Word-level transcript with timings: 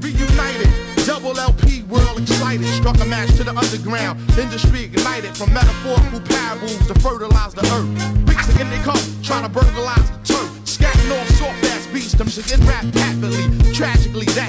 reunited. 0.00 0.68
Double 1.06 1.38
LP 1.38 1.82
world 1.84 2.20
excited. 2.20 2.66
Struck 2.66 3.00
a 3.00 3.04
match 3.06 3.30
to 3.36 3.44
the 3.44 3.54
underground. 3.54 4.20
Industry 4.38 4.84
ignited 4.84 5.36
from 5.36 5.52
metaphorical 5.52 6.20
parables 6.20 6.86
to 6.88 6.94
fertilize 7.00 7.54
the 7.54 7.64
earth. 7.72 8.26
Bricks 8.26 8.48
in 8.60 8.68
their 8.70 8.82
cup, 8.82 9.00
trying 9.22 9.44
to 9.44 9.48
burglarize 9.48 10.10
the 10.10 10.34
turf. 10.34 10.50
Scatting 10.64 11.10
off 11.20 11.28
soft 11.30 11.64
ass 11.64 11.86
beats, 11.92 12.12
them 12.12 12.28
get 12.28 12.60
rap 12.66 12.84
happily. 12.94 13.59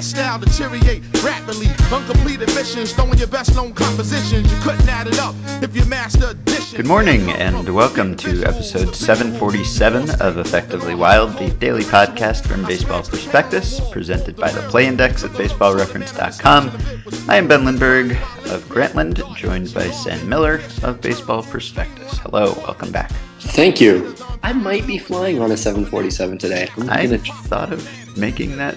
Tragically, 0.02 0.20
style 0.20 0.38
deteriorate 0.38 1.22
rapidly. 1.22 1.68
Uncompleted 1.92 2.48
missions, 2.54 2.92
throwing 2.92 3.18
your 3.18 3.28
best 3.28 3.54
known 3.54 3.72
compositions. 3.72 4.50
You 4.52 4.58
couldn't 4.60 4.88
add 4.88 5.06
it 5.06 5.18
up 5.18 5.34
if 5.62 5.76
you 5.76 5.84
master 5.84 6.30
addition. 6.30 6.76
Good 6.76 6.86
morning, 6.86 7.30
and 7.30 7.72
welcome 7.72 8.16
to 8.16 8.42
episode 8.44 8.96
747 8.96 10.20
of 10.20 10.38
Effectively 10.38 10.94
Wild, 10.96 11.38
the 11.38 11.50
daily 11.50 11.84
podcast 11.84 12.46
from 12.46 12.64
Baseball 12.64 13.02
Prospectus, 13.02 13.80
presented 13.90 14.36
by 14.36 14.50
the 14.50 14.62
Play 14.62 14.86
Index 14.86 15.22
at 15.22 15.30
baseballreference.com. 15.32 17.28
I 17.28 17.36
am 17.36 17.46
Ben 17.46 17.64
Lindbergh 17.64 18.12
of 18.50 18.64
Grantland, 18.68 19.36
joined 19.36 19.72
by 19.72 19.88
Sam 19.90 20.28
Miller 20.28 20.60
of 20.82 21.00
Baseball 21.00 21.44
Prospectus. 21.44 22.18
Hello, 22.18 22.54
welcome 22.66 22.90
back. 22.90 23.12
Thank 23.38 23.80
you. 23.80 24.14
I 24.42 24.52
might 24.52 24.86
be 24.86 24.98
flying 24.98 25.40
on 25.40 25.52
a 25.52 25.56
747 25.56 26.38
today. 26.38 26.68
I'm 26.76 26.90
I 26.90 27.04
gonna, 27.04 27.18
thought 27.18 27.72
of 27.72 28.16
making 28.16 28.56
that 28.56 28.76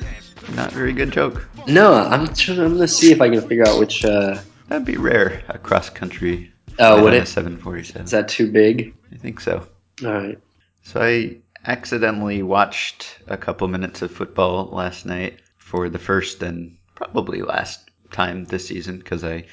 not 0.54 0.72
very 0.72 0.94
good 0.94 1.12
joke. 1.12 1.48
no, 1.68 1.94
I'm 1.94 2.28
trying, 2.34 2.60
I'm 2.60 2.74
gonna 2.74 2.88
see 2.88 3.12
if 3.12 3.22
I 3.22 3.30
can 3.30 3.42
figure 3.42 3.68
out 3.68 3.80
which. 3.80 4.06
Uh, 4.06 4.40
That'd 4.68 4.86
be 4.86 4.98
rare, 4.98 5.44
a 5.48 5.58
cross 5.58 5.90
country. 5.90 6.52
Oh, 6.80 7.04
would 7.04 7.14
a 7.14 7.18
it? 7.18 7.28
747. 7.28 8.04
is 8.06 8.12
that 8.12 8.28
too 8.28 8.52
big? 8.52 8.96
I 9.12 9.18
think 9.18 9.40
so. 9.40 9.68
All 10.04 10.12
right. 10.12 10.40
So 10.84 11.02
I 11.02 11.38
accidentally 11.66 12.44
watched 12.44 13.20
a 13.28 13.38
couple 13.38 13.68
minutes 13.68 14.02
of 14.02 14.12
football 14.12 14.70
last 14.72 15.06
night 15.06 15.40
for 15.58 15.90
the 15.90 16.00
first 16.00 16.44
and 16.44 16.78
probably 16.96 17.42
last 17.42 17.90
time 18.12 18.46
this 18.46 18.68
season 18.68 18.98
because 18.98 19.24
I 19.24 19.46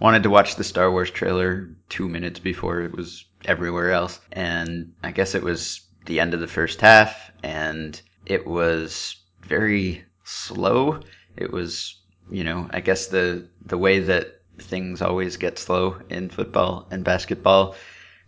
wanted 0.00 0.22
to 0.24 0.30
watch 0.30 0.56
the 0.56 0.64
Star 0.64 0.90
Wars 0.90 1.10
trailer 1.10 1.68
two 1.88 2.08
minutes 2.08 2.40
before 2.40 2.80
it 2.82 2.92
was 2.92 3.24
everywhere 3.44 3.92
else. 3.92 4.20
And 4.32 4.92
I 5.02 5.12
guess 5.12 5.34
it 5.34 5.42
was 5.42 5.80
the 6.06 6.20
end 6.20 6.34
of 6.34 6.40
the 6.40 6.48
first 6.48 6.80
half 6.80 7.30
and 7.42 8.00
it 8.26 8.46
was 8.46 9.16
very 9.42 10.04
slow. 10.32 11.00
It 11.36 11.52
was, 11.52 12.00
you 12.30 12.44
know, 12.44 12.68
I 12.70 12.80
guess 12.80 13.06
the 13.06 13.48
the 13.64 13.78
way 13.78 14.00
that 14.00 14.40
things 14.58 15.02
always 15.02 15.36
get 15.36 15.58
slow 15.58 15.96
in 16.08 16.28
football 16.28 16.86
and 16.90 17.04
basketball 17.04 17.74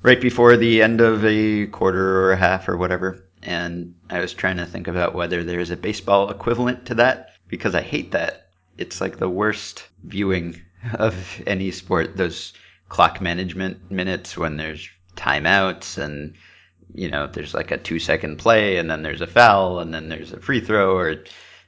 right 0.02 0.20
before 0.20 0.56
the 0.56 0.83
end 0.83 1.00
of 1.00 1.24
a 1.24 1.66
quarter 1.66 2.20
or 2.20 2.33
a 2.33 2.36
half 2.36 2.69
or 2.69 2.77
whatever. 2.77 3.24
And 3.42 3.94
I 4.08 4.20
was 4.20 4.33
trying 4.33 4.56
to 4.56 4.66
think 4.66 4.88
about 4.88 5.14
whether 5.14 5.44
there's 5.44 5.70
a 5.70 5.77
baseball 5.77 6.30
equivalent 6.30 6.86
to 6.86 6.94
that 6.96 7.30
because 7.48 7.74
I 7.74 7.83
hate 7.83 8.12
that. 8.12 8.48
It's 8.78 9.00
like 9.00 9.18
the 9.18 9.28
worst 9.28 9.84
viewing 10.02 10.61
of 10.94 11.42
any 11.46 11.70
sport, 11.70 12.16
those 12.16 12.52
clock 12.89 13.20
management 13.20 13.91
minutes 13.91 14.36
when 14.36 14.56
there's 14.56 14.89
timeouts 15.16 15.98
and 15.98 16.34
you 16.94 17.11
know, 17.11 17.27
there's 17.27 17.55
like 17.55 17.70
a 17.70 17.78
two 17.78 17.98
second 17.98 18.39
play 18.39 18.77
and 18.77 18.89
then 18.91 19.02
there's 19.02 19.20
a 19.20 19.27
foul 19.27 19.80
and 19.80 19.92
then 19.92 20.08
there's 20.08 20.33
a 20.33 20.41
free 20.41 20.61
throw 20.61 20.96
or 20.96 21.24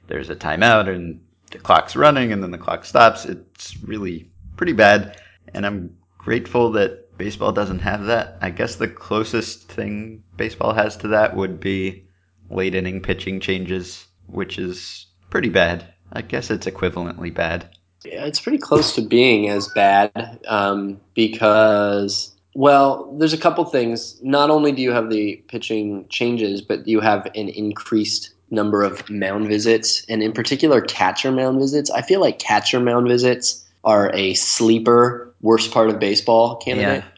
there's 0.07 0.29
a 0.29 0.35
timeout 0.35 0.93
and 0.93 1.21
the 1.51 1.59
clock's 1.59 1.95
running 1.95 2.31
and 2.31 2.43
then 2.43 2.51
the 2.51 2.57
clock 2.57 2.85
stops. 2.85 3.25
It's 3.25 3.77
really 3.83 4.29
pretty 4.55 4.73
bad. 4.73 5.21
And 5.53 5.65
I'm 5.65 5.95
grateful 6.17 6.71
that 6.73 7.17
baseball 7.17 7.51
doesn't 7.51 7.79
have 7.79 8.05
that. 8.05 8.37
I 8.41 8.49
guess 8.49 8.75
the 8.75 8.87
closest 8.87 9.71
thing 9.71 10.23
baseball 10.35 10.73
has 10.73 10.97
to 10.97 11.09
that 11.09 11.35
would 11.35 11.59
be 11.59 12.05
late 12.49 12.75
inning 12.75 13.01
pitching 13.01 13.39
changes, 13.39 14.05
which 14.27 14.57
is 14.57 15.07
pretty 15.29 15.49
bad. 15.49 15.93
I 16.13 16.21
guess 16.21 16.49
it's 16.49 16.67
equivalently 16.67 17.33
bad. 17.33 17.69
Yeah, 18.05 18.25
it's 18.25 18.39
pretty 18.39 18.59
close 18.59 18.95
to 18.95 19.01
being 19.01 19.49
as 19.49 19.67
bad 19.69 20.39
um, 20.47 21.01
because, 21.13 22.35
well, 22.53 23.13
there's 23.17 23.33
a 23.33 23.37
couple 23.37 23.65
things. 23.65 24.21
Not 24.21 24.49
only 24.49 24.71
do 24.71 24.81
you 24.81 24.91
have 24.91 25.09
the 25.09 25.43
pitching 25.47 26.07
changes, 26.09 26.61
but 26.61 26.87
you 26.87 27.01
have 27.01 27.25
an 27.35 27.49
increased 27.49 28.33
number 28.49 28.83
of 28.83 29.09
mound 29.09 29.47
visits, 29.47 30.05
and 30.09 30.23
in 30.23 30.31
particular, 30.31 30.81
catcher 30.81 31.31
mound 31.31 31.59
visits. 31.59 31.89
I 31.89 32.01
feel 32.01 32.21
like 32.21 32.39
catcher 32.39 32.79
mound 32.79 33.07
visits 33.07 33.65
are 33.83 34.11
a 34.13 34.33
sleeper 34.33 35.33
worst 35.41 35.71
part 35.71 35.89
of 35.89 35.99
baseball 35.99 36.55
candidate. 36.57 37.03
Yeah. 37.03 37.11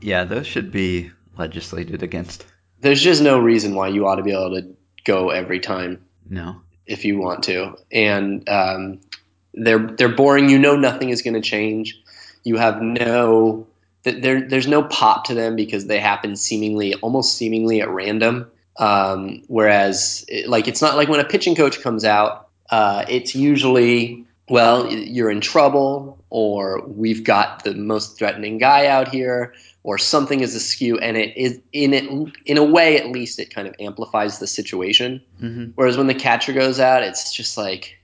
Yeah, 0.00 0.24
those 0.24 0.46
should 0.46 0.70
be 0.70 1.10
legislated 1.36 2.02
against. 2.02 2.44
There's 2.80 3.02
just 3.02 3.20
no 3.20 3.38
reason 3.40 3.74
why 3.74 3.88
you 3.88 4.06
ought 4.06 4.16
to 4.16 4.22
be 4.22 4.30
able 4.30 4.54
to 4.60 4.76
go 5.04 5.30
every 5.30 5.58
time 5.58 6.04
No. 6.28 6.60
if 6.86 7.04
you 7.04 7.18
want 7.18 7.42
to, 7.44 7.76
and 7.90 8.48
um, 8.48 9.00
they're 9.54 9.78
they're 9.88 10.08
boring. 10.14 10.48
You 10.48 10.58
know 10.58 10.76
nothing 10.76 11.08
is 11.08 11.22
going 11.22 11.34
to 11.34 11.40
change. 11.40 12.00
You 12.44 12.56
have 12.58 12.80
no 12.80 13.66
th- 14.04 14.22
there 14.22 14.46
there's 14.48 14.68
no 14.68 14.84
pop 14.84 15.24
to 15.24 15.34
them 15.34 15.56
because 15.56 15.86
they 15.86 15.98
happen 15.98 16.36
seemingly 16.36 16.94
almost 16.94 17.36
seemingly 17.36 17.80
at 17.80 17.88
random. 17.88 18.48
Um, 18.78 19.42
whereas 19.48 20.24
it, 20.28 20.48
like 20.48 20.68
it's 20.68 20.80
not 20.80 20.96
like 20.96 21.08
when 21.08 21.20
a 21.20 21.24
pitching 21.24 21.54
coach 21.54 21.80
comes 21.82 22.04
out, 22.04 22.48
uh, 22.70 23.04
it's 23.08 23.34
usually 23.34 24.24
well 24.48 24.90
you're 24.90 25.30
in 25.30 25.40
trouble 25.40 26.24
or 26.30 26.82
we've 26.86 27.24
got 27.24 27.64
the 27.64 27.74
most 27.74 28.18
threatening 28.18 28.58
guy 28.58 28.86
out 28.86 29.08
here 29.08 29.54
or 29.82 29.98
something 29.98 30.40
is 30.40 30.54
askew 30.54 30.98
and 30.98 31.16
it 31.16 31.36
is 31.36 31.60
in 31.72 31.94
it 31.94 32.04
in 32.44 32.58
a 32.58 32.64
way 32.64 32.98
at 32.98 33.08
least 33.08 33.38
it 33.38 33.52
kind 33.54 33.66
of 33.66 33.74
amplifies 33.80 34.38
the 34.38 34.46
situation. 34.46 35.22
Hmm 35.40 35.66
Whereas 35.74 35.96
when 35.96 36.06
the 36.06 36.14
catcher 36.14 36.52
goes 36.52 36.78
out, 36.78 37.02
it's 37.02 37.32
just 37.32 37.56
like, 37.56 37.98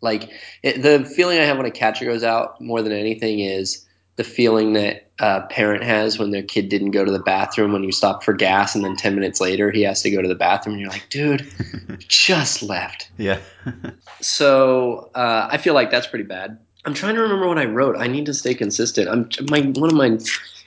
like 0.00 0.30
it, 0.62 0.82
the 0.82 1.04
feeling 1.04 1.38
I 1.38 1.44
have 1.44 1.56
when 1.56 1.66
a 1.66 1.70
catcher 1.70 2.04
goes 2.04 2.22
out 2.22 2.60
more 2.60 2.82
than 2.82 2.92
anything 2.92 3.40
is 3.40 3.86
the 4.18 4.24
feeling 4.24 4.72
that 4.72 5.06
a 5.20 5.42
parent 5.42 5.84
has 5.84 6.18
when 6.18 6.32
their 6.32 6.42
kid 6.42 6.68
didn't 6.68 6.90
go 6.90 7.04
to 7.04 7.12
the 7.12 7.20
bathroom 7.20 7.72
when 7.72 7.84
you 7.84 7.92
stop 7.92 8.24
for 8.24 8.32
gas, 8.32 8.74
and 8.74 8.84
then 8.84 8.96
ten 8.96 9.14
minutes 9.14 9.40
later 9.40 9.70
he 9.70 9.82
has 9.82 10.02
to 10.02 10.10
go 10.10 10.20
to 10.20 10.26
the 10.26 10.34
bathroom, 10.34 10.74
and 10.74 10.80
you're 10.80 10.90
like, 10.90 11.08
dude, 11.08 11.46
just 12.08 12.62
left. 12.62 13.10
Yeah. 13.16 13.38
So 14.20 15.12
uh, 15.14 15.46
I 15.48 15.58
feel 15.58 15.74
like 15.74 15.92
that's 15.92 16.08
pretty 16.08 16.24
bad. 16.24 16.58
I'm 16.84 16.92
trying 16.92 17.14
to 17.14 17.20
remember 17.20 17.46
what 17.46 17.56
I 17.56 17.66
wrote. 17.66 17.96
I 17.96 18.08
need 18.08 18.26
to 18.26 18.34
stay 18.34 18.52
consistent. 18.52 19.08
I'm 19.08 19.28
my 19.48 19.60
one 19.60 19.90
of 19.90 19.94
my 19.94 20.18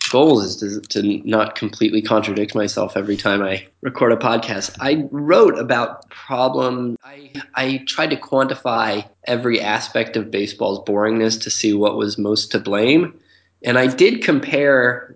goals 0.09 0.61
is 0.63 0.81
to, 0.87 1.01
to 1.01 1.21
not 1.27 1.55
completely 1.55 2.01
contradict 2.01 2.55
myself 2.55 2.95
every 2.95 3.17
time 3.17 3.41
I 3.41 3.67
record 3.81 4.13
a 4.13 4.15
podcast. 4.15 4.77
I 4.79 5.07
wrote 5.11 5.59
about 5.59 6.09
problem. 6.09 6.97
I 7.03 7.33
I 7.55 7.83
tried 7.87 8.11
to 8.11 8.15
quantify 8.15 9.05
every 9.25 9.59
aspect 9.59 10.15
of 10.15 10.31
baseball's 10.31 10.79
boringness 10.87 11.41
to 11.41 11.49
see 11.49 11.73
what 11.73 11.97
was 11.97 12.17
most 12.17 12.51
to 12.51 12.59
blame, 12.59 13.19
and 13.63 13.77
I 13.77 13.87
did 13.87 14.23
compare 14.23 15.13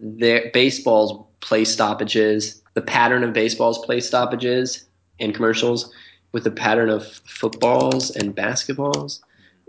baseball's 0.53 1.23
play 1.39 1.66
stoppages, 1.66 2.61
the 2.73 2.81
pattern 2.81 3.23
of 3.23 3.33
baseball's 3.33 3.83
play 3.85 4.00
stoppages 4.00 4.85
and 5.19 5.33
commercials 5.33 5.91
with 6.31 6.44
the 6.44 6.51
pattern 6.51 6.89
of 6.89 7.06
footballs 7.25 8.11
and 8.16 8.35
basketballs. 8.35 9.22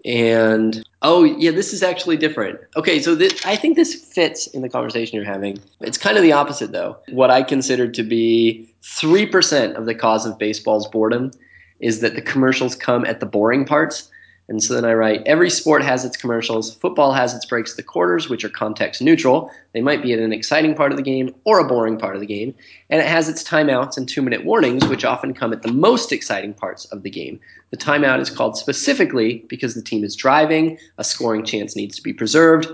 And 0.05 0.85
oh 1.03 1.25
yeah, 1.25 1.51
this 1.51 1.73
is 1.73 1.83
actually 1.83 2.17
different. 2.17 2.61
Okay, 2.77 3.01
so 3.01 3.15
this, 3.15 3.45
I 3.45 3.57
think 3.57 3.77
this 3.77 3.95
fits 3.95 4.47
in 4.49 4.63
the 4.63 4.69
conversation 4.69 5.17
you're 5.17 5.25
having. 5.25 5.59
It's 5.81 5.99
kind 5.99 6.17
of 6.17 6.23
the 6.23 6.33
opposite 6.33 6.73
though. 6.73 6.97
What 7.11 7.31
I 7.31 7.43
consider 7.43 7.89
to 7.89 8.03
be 8.03 8.69
three 8.83 9.27
percent 9.27 9.77
of 9.77 9.87
the 9.87 9.95
cause 9.95 10.27
of 10.27 10.39
baseball's 10.39 10.87
boredom 10.89 11.33
is 11.81 12.01
that 12.01 12.15
the 12.15 12.23
commercials 12.23 12.75
come 12.75 13.05
at 13.05 13.21
the 13.21 13.27
boring 13.27 13.65
parts. 13.65 14.11
And 14.49 14.63
so 14.63 14.75
then 14.75 14.85
I 14.85 14.95
write 14.95 15.23
every 15.27 15.51
sport 15.51 15.83
has 15.83 16.05
its 16.05 16.17
commercials. 16.17 16.77
Football 16.77 17.13
has 17.13 17.35
its 17.35 17.45
breaks 17.45 17.75
the 17.75 17.83
quarters, 17.83 18.29
which 18.29 18.45
are 18.45 18.49
context 18.49 19.03
neutral. 19.03 19.51
They 19.73 19.81
might 19.81 20.03
be 20.03 20.13
at 20.13 20.21
an 20.21 20.33
exciting 20.33 20.75
part 20.75 20.93
of 20.93 20.97
the 20.97 21.03
game 21.03 21.35
or 21.45 21.59
a 21.59 21.67
boring 21.67 21.99
part 21.99 22.15
of 22.15 22.21
the 22.21 22.27
game. 22.27 22.55
And 22.89 23.01
it 23.01 23.09
has 23.09 23.29
its 23.29 23.43
timeouts 23.43 23.97
and 23.97 24.09
two 24.09 24.23
minute 24.23 24.45
warnings, 24.45 24.87
which 24.87 25.05
often 25.05 25.35
come 25.35 25.53
at 25.53 25.63
the 25.63 25.73
most 25.73 26.13
exciting 26.13 26.55
parts 26.55 26.85
of 26.87 27.03
the 27.03 27.11
game. 27.11 27.41
The 27.71 27.77
timeout 27.77 28.21
is 28.21 28.31
called 28.31 28.57
specifically 28.57 29.45
because 29.49 29.75
the 29.75 29.83
team 29.83 30.05
is 30.05 30.15
driving, 30.15 30.79
a 30.99 31.05
scoring 31.05 31.45
chance 31.45 31.75
needs 31.75 31.97
to 31.97 32.03
be 32.03 32.13
preserved, 32.13 32.69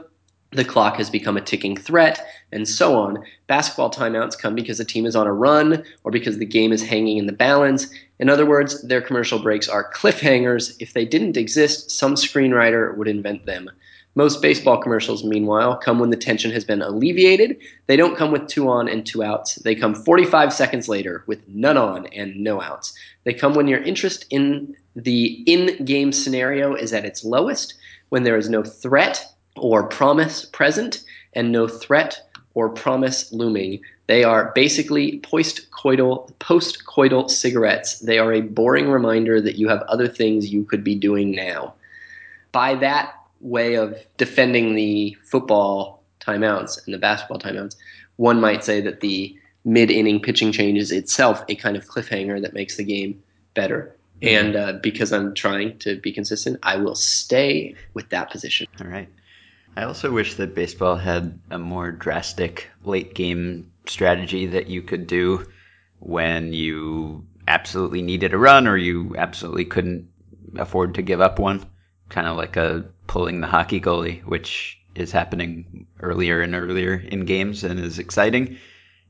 the 0.52 0.64
clock 0.64 0.96
has 0.96 1.08
become 1.08 1.38
a 1.38 1.41
ticking 1.41 1.76
threat, 1.76 2.26
and 2.52 2.69
so 2.69 2.94
on. 2.99 3.25
Basketball 3.46 3.91
timeouts 3.91 4.38
come 4.38 4.55
because 4.55 4.79
the 4.79 4.85
team 4.85 5.06
is 5.06 5.17
on 5.17 5.26
a 5.26 5.32
run 5.32 5.82
or 6.05 6.11
because 6.11 6.38
the 6.38 6.44
game 6.44 6.73
is 6.73 6.82
hanging 6.82 7.17
in 7.17 7.26
the 7.26 7.32
balance. 7.32 7.87
In 8.22 8.28
other 8.28 8.46
words, 8.46 8.82
their 8.82 9.00
commercial 9.00 9.40
breaks 9.40 9.69
are 9.69 9.90
cliffhangers. 9.92 10.76
If 10.78 10.92
they 10.92 11.04
didn't 11.04 11.36
exist, 11.36 11.90
some 11.90 12.14
screenwriter 12.14 12.96
would 12.96 13.08
invent 13.08 13.46
them. 13.46 13.69
Most 14.14 14.40
baseball 14.40 14.80
commercials, 14.80 15.24
meanwhile, 15.24 15.76
come 15.76 15.98
when 15.98 16.10
the 16.10 16.16
tension 16.16 16.52
has 16.52 16.64
been 16.64 16.82
alleviated. 16.82 17.56
They 17.88 17.96
don't 17.96 18.16
come 18.16 18.30
with 18.30 18.46
two 18.46 18.69
on 18.69 18.86
and 18.86 19.04
two 19.04 19.24
outs. 19.24 19.56
They 19.56 19.74
come 19.74 19.96
45 19.96 20.52
seconds 20.52 20.88
later 20.88 21.24
with 21.26 21.40
none 21.48 21.76
on 21.76 22.06
and 22.12 22.36
no 22.36 22.60
outs. 22.60 22.94
They 23.24 23.34
come 23.34 23.54
when 23.54 23.66
your 23.66 23.82
interest 23.82 24.24
in 24.30 24.76
the 24.94 25.42
in 25.46 25.84
game 25.84 26.12
scenario 26.12 26.76
is 26.76 26.92
at 26.92 27.04
its 27.04 27.24
lowest, 27.24 27.74
when 28.10 28.22
there 28.22 28.38
is 28.38 28.48
no 28.48 28.62
threat 28.62 29.26
or 29.56 29.88
promise 29.88 30.44
present 30.44 31.02
and 31.32 31.50
no 31.50 31.66
threat 31.66 32.22
or 32.54 32.69
promise 32.69 33.32
looming. 33.32 33.80
They 34.12 34.25
are 34.25 34.53
basically 34.55 35.20
post-coital, 35.20 37.31
cigarettes. 37.31 37.99
They 38.00 38.19
are 38.19 38.35
a 38.35 38.43
boring 38.43 38.91
reminder 38.91 39.41
that 39.41 39.56
you 39.56 39.69
have 39.69 39.81
other 39.85 40.06
things 40.06 40.53
you 40.53 40.67
could 40.67 40.85
be 40.85 40.94
doing 40.94 41.31
now. 41.31 41.73
by 42.53 42.75
that 42.75 43.14
way 43.41 43.76
of 43.76 43.97
defending 44.19 44.75
the 44.75 45.17
football 45.25 46.03
timeouts 46.20 46.85
and 46.85 46.93
the 46.93 46.99
basketball 46.99 47.38
timeouts, 47.38 47.76
one 48.17 48.38
might 48.38 48.62
say 48.62 48.82
that 48.82 49.00
the 49.00 49.35
mid 49.64 49.91
inning 49.91 50.20
pitching 50.20 50.53
change 50.53 50.79
is 50.79 50.93
itself 50.93 51.43
a 51.49 51.55
kind 51.55 51.79
of 51.79 51.87
cliffhanger 51.87 52.43
that 52.43 52.53
makes 52.53 52.76
the 52.76 52.85
game 52.85 53.19
better. 53.55 53.97
And 54.20 54.56
uh, 54.56 54.73
because 54.82 55.11
I'm 55.11 55.32
trying 55.32 55.79
to 55.79 55.99
be 55.99 56.12
consistent, 56.12 56.58
I 56.62 56.76
will 56.76 56.97
stay 56.97 57.76
with 57.94 58.11
that 58.11 58.31
position. 58.31 58.67
All 58.79 58.88
right. 58.88 59.08
I 59.75 59.85
also 59.85 60.12
wish 60.12 60.35
that 60.35 60.55
baseball 60.55 60.97
had 60.97 61.38
a 61.50 61.58
more 61.58 61.91
drastic 61.91 62.69
late 62.85 63.15
game 63.15 63.71
strategy 63.87 64.46
that 64.46 64.69
you 64.69 64.82
could 64.82 65.06
do 65.06 65.46
when 65.99 66.52
you 66.52 67.26
absolutely 67.49 68.02
needed 68.02 68.34
a 68.34 68.38
run 68.38 68.67
or 68.67 68.76
you 68.76 69.14
absolutely 69.17 69.64
couldn't 69.64 70.08
afford 70.56 70.94
to 70.94 71.02
give 71.02 71.20
up 71.20 71.38
one. 71.38 71.64
Kind 72.08 72.26
of 72.26 72.37
like 72.37 72.56
a 72.56 72.84
pulling 73.06 73.40
the 73.40 73.46
hockey 73.46 73.81
goalie, 73.81 74.23
which 74.25 74.79
is 74.94 75.12
happening 75.12 75.87
earlier 76.00 76.40
and 76.40 76.55
earlier 76.55 76.94
in 76.94 77.25
games 77.25 77.64
and 77.64 77.81
is 77.81 77.99
exciting. 77.99 78.58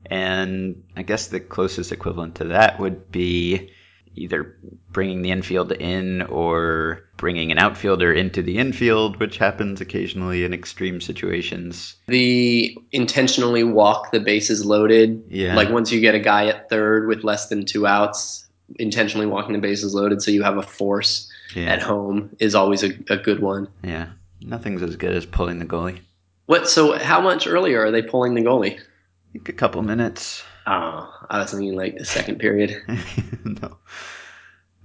And 0.05 0.83
I 0.95 1.03
guess 1.03 1.27
the 1.27 1.39
closest 1.39 1.91
equivalent 1.91 2.35
to 2.35 2.45
that 2.45 2.79
would 2.79 3.11
be 3.11 3.71
either 4.15 4.55
bringing 4.91 5.21
the 5.21 5.31
infield 5.31 5.71
in 5.71 6.21
or 6.23 7.03
bringing 7.17 7.51
an 7.51 7.57
outfielder 7.57 8.13
into 8.13 8.41
the 8.41 8.57
infield, 8.57 9.17
which 9.19 9.37
happens 9.37 9.81
occasionally 9.81 10.43
in 10.43 10.53
extreme 10.53 11.01
situations. 11.01 11.95
The 12.07 12.77
intentionally 12.91 13.63
walk 13.63 14.11
the 14.11 14.19
bases 14.19 14.65
loaded. 14.65 15.23
Yeah. 15.29 15.55
Like 15.55 15.69
once 15.69 15.91
you 15.91 15.99
get 15.99 16.15
a 16.15 16.19
guy 16.19 16.47
at 16.47 16.69
third 16.69 17.07
with 17.07 17.23
less 17.23 17.49
than 17.49 17.65
two 17.65 17.87
outs, 17.87 18.47
intentionally 18.79 19.25
walking 19.25 19.53
the 19.53 19.59
bases 19.59 19.93
loaded 19.93 20.21
so 20.21 20.31
you 20.31 20.43
have 20.43 20.57
a 20.57 20.63
force 20.63 21.29
Yeah. 21.55 21.65
at 21.65 21.81
home 21.81 22.29
is 22.39 22.55
always 22.55 22.83
a, 22.83 22.91
a 23.09 23.17
good 23.17 23.39
one. 23.41 23.67
Yeah. 23.83 24.07
Nothing's 24.41 24.83
as 24.83 24.95
good 24.95 25.13
as 25.15 25.25
pulling 25.25 25.59
the 25.59 25.65
goalie. 25.65 25.99
What? 26.47 26.67
So 26.69 26.97
how 26.97 27.21
much 27.21 27.47
earlier 27.47 27.83
are 27.85 27.91
they 27.91 28.01
pulling 28.01 28.33
the 28.35 28.41
goalie? 28.41 28.77
I 28.79 29.31
think 29.31 29.49
a 29.49 29.53
couple 29.53 29.81
minutes. 29.81 30.43
Oh, 30.65 31.13
I 31.29 31.39
was 31.39 31.51
thinking 31.51 31.75
like 31.75 31.97
the 31.97 32.05
second 32.05 32.39
period. 32.39 32.75
no. 33.43 33.77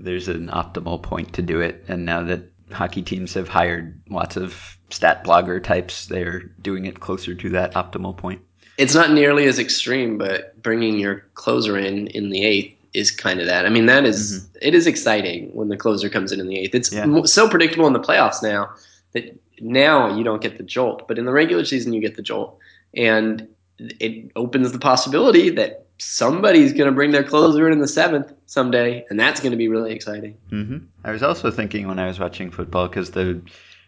There's 0.00 0.28
an 0.28 0.48
optimal 0.48 1.02
point 1.02 1.32
to 1.34 1.42
do 1.42 1.60
it. 1.60 1.84
And 1.88 2.04
now 2.04 2.22
that 2.24 2.50
hockey 2.72 3.02
teams 3.02 3.34
have 3.34 3.48
hired 3.48 4.00
lots 4.08 4.36
of 4.36 4.76
stat 4.90 5.24
blogger 5.24 5.62
types, 5.62 6.06
they're 6.06 6.40
doing 6.62 6.86
it 6.86 7.00
closer 7.00 7.34
to 7.34 7.48
that 7.50 7.74
optimal 7.74 8.16
point. 8.16 8.40
It's 8.76 8.94
not 8.94 9.10
nearly 9.12 9.46
as 9.46 9.58
extreme, 9.58 10.18
but 10.18 10.60
bringing 10.62 10.98
your 10.98 11.24
closer 11.34 11.76
in 11.76 12.06
in 12.08 12.30
the 12.30 12.44
eighth 12.44 12.74
is 12.94 13.10
kind 13.10 13.40
of 13.40 13.46
that. 13.46 13.66
I 13.66 13.68
mean, 13.70 13.86
that 13.86 14.04
is- 14.04 14.40
mm-hmm. 14.40 14.58
it 14.62 14.74
is 14.74 14.86
exciting 14.86 15.50
when 15.54 15.68
the 15.68 15.76
closer 15.76 16.08
comes 16.08 16.32
in 16.32 16.40
in 16.40 16.46
the 16.48 16.58
eighth. 16.58 16.74
It's 16.74 16.92
Yeah. 16.92 17.22
so 17.24 17.48
predictable 17.48 17.86
in 17.86 17.92
the 17.92 18.00
playoffs 18.00 18.42
now 18.42 18.70
that 19.12 19.38
now 19.60 20.16
you 20.16 20.22
don't 20.24 20.40
get 20.40 20.56
the 20.58 20.62
jolt, 20.64 21.06
but 21.08 21.18
in 21.18 21.24
the 21.24 21.32
regular 21.32 21.64
season 21.64 21.92
you 21.92 22.00
get 22.00 22.16
the 22.16 22.22
jolt, 22.22 22.56
and 22.94 23.48
it 23.78 24.30
opens 24.36 24.72
the 24.72 24.78
possibility 24.78 25.50
that 25.50 25.86
somebody's 25.98 26.72
going 26.72 26.86
to 26.88 26.94
bring 26.94 27.10
their 27.10 27.24
closer 27.24 27.68
in 27.70 27.80
the 27.80 27.88
seventh 27.88 28.32
someday, 28.46 29.04
and 29.10 29.18
that's 29.18 29.40
going 29.40 29.50
to 29.50 29.58
be 29.58 29.68
really 29.68 29.92
exciting. 29.92 30.36
hmm 30.50 30.78
I 31.04 31.10
was 31.10 31.22
also 31.22 31.50
thinking 31.50 31.88
when 31.88 31.98
I 31.98 32.06
was 32.06 32.18
watching 32.18 32.50
football 32.50 32.88
because 32.88 33.10
the 33.10 33.40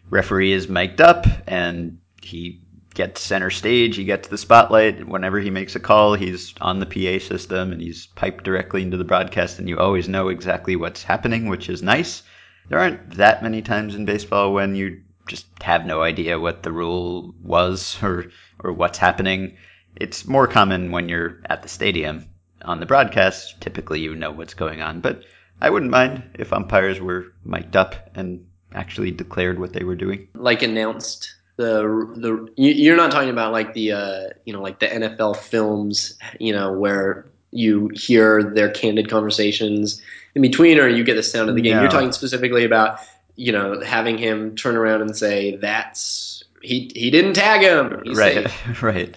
referee 0.09 0.51
is 0.51 0.67
mic'd 0.67 1.01
up 1.01 1.25
and 1.47 1.99
he 2.21 2.61
gets 2.93 3.21
center 3.21 3.49
stage, 3.49 3.95
he 3.95 4.03
gets 4.03 4.27
the 4.27 4.37
spotlight. 4.37 5.07
Whenever 5.07 5.39
he 5.39 5.49
makes 5.49 5.75
a 5.75 5.79
call, 5.79 6.13
he's 6.13 6.53
on 6.59 6.79
the 6.79 6.85
PA 6.85 7.23
system 7.23 7.71
and 7.71 7.81
he's 7.81 8.07
piped 8.07 8.43
directly 8.43 8.81
into 8.81 8.97
the 8.97 9.05
broadcast, 9.05 9.59
and 9.59 9.69
you 9.69 9.77
always 9.77 10.09
know 10.09 10.27
exactly 10.27 10.75
what's 10.75 11.03
happening, 11.03 11.47
which 11.47 11.69
is 11.69 11.81
nice. 11.81 12.23
There 12.67 12.79
aren't 12.79 13.15
that 13.15 13.43
many 13.43 13.61
times 13.61 13.95
in 13.95 14.05
baseball 14.05 14.53
when 14.53 14.75
you 14.75 15.01
just 15.27 15.45
have 15.61 15.85
no 15.85 16.01
idea 16.01 16.39
what 16.39 16.63
the 16.63 16.71
rule 16.71 17.33
was 17.41 17.97
or 18.03 18.25
or 18.63 18.73
what's 18.73 18.97
happening. 18.97 19.55
It's 19.95 20.27
more 20.27 20.47
common 20.47 20.91
when 20.91 21.09
you're 21.09 21.41
at 21.49 21.61
the 21.63 21.69
stadium. 21.69 22.25
On 22.63 22.79
the 22.79 22.85
broadcast, 22.85 23.59
typically 23.59 24.01
you 24.01 24.15
know 24.15 24.31
what's 24.31 24.53
going 24.53 24.81
on, 24.83 25.01
but 25.01 25.23
I 25.59 25.69
wouldn't 25.71 25.89
mind 25.91 26.23
if 26.37 26.53
umpires 26.53 26.99
were 26.99 27.25
mic'd 27.43 27.75
up 27.75 27.95
and 28.15 28.45
actually 28.73 29.09
declared 29.11 29.59
what 29.59 29.73
they 29.73 29.83
were 29.83 29.95
doing. 29.95 30.27
like 30.35 30.61
announced 30.61 31.33
the 31.57 31.81
the 32.15 32.47
you- 32.55 32.73
you're 32.73 32.95
not 32.95 33.11
talking 33.11 33.29
about 33.29 33.51
like 33.51 33.73
the 33.73 33.91
uh, 33.91 34.23
you 34.45 34.53
know 34.53 34.61
like 34.61 34.79
the 34.79 34.87
NFL 34.87 35.37
films 35.37 36.17
you 36.39 36.53
know 36.53 36.71
where 36.71 37.25
you 37.51 37.89
hear 37.93 38.43
their 38.43 38.69
candid 38.69 39.09
conversations 39.09 40.01
in 40.35 40.41
between 40.41 40.79
or 40.79 40.87
you 40.87 41.03
get 41.03 41.15
the 41.15 41.23
sound 41.23 41.49
of 41.49 41.55
the 41.55 41.61
game. 41.61 41.75
No. 41.75 41.81
You're 41.81 41.91
talking 41.91 42.11
specifically 42.11 42.63
about 42.63 42.99
you 43.35 43.51
know 43.51 43.81
having 43.81 44.17
him 44.19 44.55
turn 44.55 44.75
around 44.77 45.01
and 45.01 45.17
say 45.17 45.55
that's 45.57 46.43
he 46.61 46.91
he 46.95 47.09
didn't 47.09 47.33
tag 47.33 47.61
him. 47.61 48.01
He's 48.05 48.17
right, 48.17 48.49
safe." 48.49 48.83
right. 48.83 49.15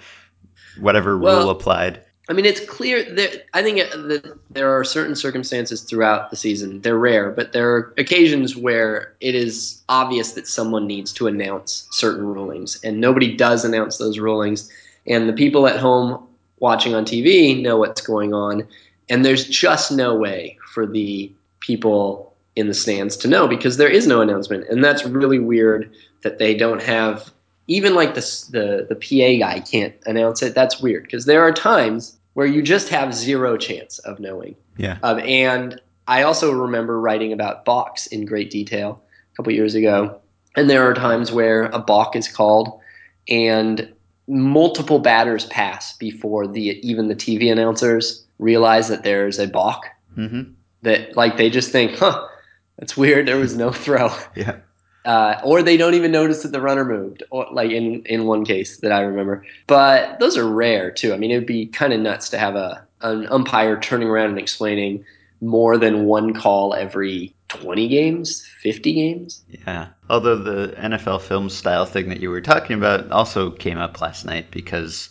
Whatever 0.81 1.19
Well- 1.19 1.41
rule 1.41 1.51
applied. 1.51 2.01
I 2.27 2.33
mean, 2.33 2.47
it's 2.47 2.61
clear 2.61 3.05
that 3.17 3.45
I 3.53 3.63
think 3.63 3.79
that 3.79 4.39
there 4.49 4.75
are 4.75 4.83
certain 4.83 5.15
circumstances 5.15 5.83
throughout 5.83 6.31
the 6.31 6.37
season. 6.37 6.81
They're 6.81 6.97
rare, 6.97 7.31
but 7.31 7.53
there 7.53 7.71
are 7.71 7.93
occasions 7.99 8.57
where 8.57 9.13
it 9.21 9.35
is 9.35 9.83
obvious 9.91 10.33
that 10.33 10.47
someone 10.47 10.87
needs 10.87 11.13
to 11.15 11.27
announce 11.27 11.87
certain 11.91 12.25
rulings, 12.27 12.81
and 12.83 12.99
nobody 12.99 13.37
does 13.37 13.63
announce 13.63 13.99
those 13.99 14.19
rulings. 14.19 14.71
And 15.07 15.29
the 15.29 15.35
people 15.35 15.67
at 15.67 15.79
home 15.79 16.27
watching 16.61 16.95
on 16.95 17.05
TV 17.05 17.61
know 17.61 17.77
what's 17.77 18.01
going 18.01 18.33
on, 18.33 18.67
and 19.11 19.23
there's 19.23 19.45
just 19.47 19.93
no 19.93 20.15
way 20.15 20.57
for 20.73 20.87
the 20.87 21.31
people 21.61 22.35
in 22.57 22.69
the 22.69 22.75
stands 22.75 23.19
to 23.19 23.29
know 23.29 23.47
because 23.47 23.77
there 23.77 23.89
is 23.89 24.07
no 24.07 24.23
announcement, 24.23 24.67
and 24.71 24.83
that's 24.83 25.05
really 25.05 25.39
weird 25.39 25.91
that 26.23 26.39
they 26.39 26.55
don't 26.55 26.81
have 26.81 27.31
even 27.67 27.95
like 27.95 28.15
the 28.15 28.21
the 28.51 28.87
the 28.89 28.95
PA 28.97 29.47
guy 29.47 29.61
can't 29.61 29.95
announce 30.07 30.43
it. 30.43 30.55
That's 30.55 30.81
weird 30.81 31.05
because 31.05 31.25
there 31.25 31.43
are 31.43 31.53
times 31.53 32.17
where 32.35 32.47
you 32.47 32.63
just 32.63 32.89
have 32.89 33.15
zero 33.15 33.57
chance 33.57 33.99
of 34.01 34.19
knowing. 34.21 34.57
Yeah. 34.77 34.99
Um, 35.03 35.21
and 35.21 35.81
I 36.09 36.23
also 36.23 36.53
remember 36.53 37.01
writing 37.01 37.33
about 37.33 37.65
balks 37.65 38.07
in 38.09 38.27
great 38.27 38.51
detail 38.51 39.03
a 39.33 39.37
couple 39.37 39.53
years 39.53 39.75
ago, 39.75 40.21
and 40.57 40.69
there 40.69 40.89
are 40.89 40.95
times 40.95 41.33
where 41.33 41.65
a 41.67 41.79
balk 41.79 42.17
is 42.17 42.29
called, 42.29 42.81
and 43.29 43.91
multiple 44.27 44.99
batters 44.99 45.47
pass 45.47 45.97
before 45.97 46.47
the 46.47 46.79
even 46.87 47.09
the 47.09 47.15
TV 47.17 47.51
announcers 47.51 48.25
realize 48.39 48.89
that 48.89 49.05
there's 49.05 49.39
a 49.39 49.47
balk. 49.47 49.87
hmm 50.15 50.43
That 50.83 51.17
like 51.17 51.37
they 51.37 51.49
just 51.51 51.71
think, 51.71 51.97
huh, 51.99 52.27
that's 52.79 52.97
weird. 52.97 53.27
There 53.29 53.39
was 53.39 53.57
no 53.57 53.71
throw 53.73 54.11
Yeah. 54.35 54.57
Uh, 55.05 55.41
or 55.45 55.63
they 55.63 55.77
don't 55.77 55.95
even 55.95 56.11
notice 56.11 56.43
that 56.43 56.53
the 56.53 56.61
runner 56.61 56.85
moved, 56.85 57.23
or 57.31 57.47
like 57.53 57.71
in 57.71 58.03
in 58.07 58.27
one 58.27 58.45
case 58.45 58.79
that 58.79 58.93
I 58.93 59.01
remember. 59.01 59.45
But 59.67 60.19
those 60.19 60.37
are 60.37 60.49
rare 60.49 60.91
too. 60.91 61.13
I 61.13 61.17
mean, 61.17 61.31
it 61.31 61.37
would 61.37 61.47
be 61.47 61.67
kind 61.67 61.93
of 61.93 62.01
nuts 62.01 62.29
to 62.31 62.39
have 62.39 62.57
a 62.57 62.87
an 63.03 63.27
umpire 63.31 63.79
turning 63.79 64.09
around 64.09 64.31
and 64.31 64.39
explaining 64.39 65.05
more 65.41 65.77
than 65.77 66.07
one 66.07 66.33
call 66.33 66.75
every 66.75 67.35
twenty 67.49 67.87
games, 67.89 68.47
fifty 68.61 68.95
games. 68.95 69.43
Yeah. 69.49 69.89
Although 70.09 70.39
the 70.39 70.75
NFL 70.79 71.21
film 71.21 71.51
style 71.51 71.85
thing 71.85 72.09
that 72.09 72.21
you 72.21 72.31
were 72.31 72.41
talking 72.41 72.77
about 72.77 73.11
also 73.11 73.51
came 73.51 73.79
up 73.79 74.01
last 74.01 74.25
night 74.25 74.51
because 74.51 75.11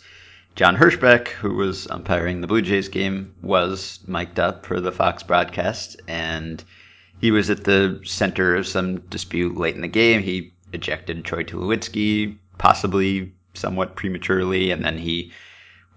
John 0.56 0.76
Hirschbeck, 0.76 1.28
who 1.28 1.54
was 1.54 1.88
umpiring 1.88 2.40
the 2.40 2.46
Blue 2.46 2.62
Jays 2.62 2.88
game, 2.88 3.34
was 3.42 3.98
mic'd 4.06 4.38
up 4.38 4.66
for 4.66 4.80
the 4.80 4.92
Fox 4.92 5.22
broadcast, 5.22 6.00
and 6.06 6.62
he 7.20 7.30
was 7.30 7.50
at 7.50 7.64
the 7.64 8.00
center 8.04 8.56
of 8.56 8.66
some 8.66 8.98
dispute 9.00 9.56
late 9.56 9.74
in 9.74 9.80
the 9.80 9.88
game. 9.88 10.22
He 10.22 10.54
ejected 10.72 11.24
Troy 11.24 11.44
Tulowitzki, 11.44 12.36
possibly 12.58 13.34
somewhat 13.54 13.96
prematurely, 13.96 14.70
and 14.70 14.84
then 14.84 14.98
he 14.98 15.32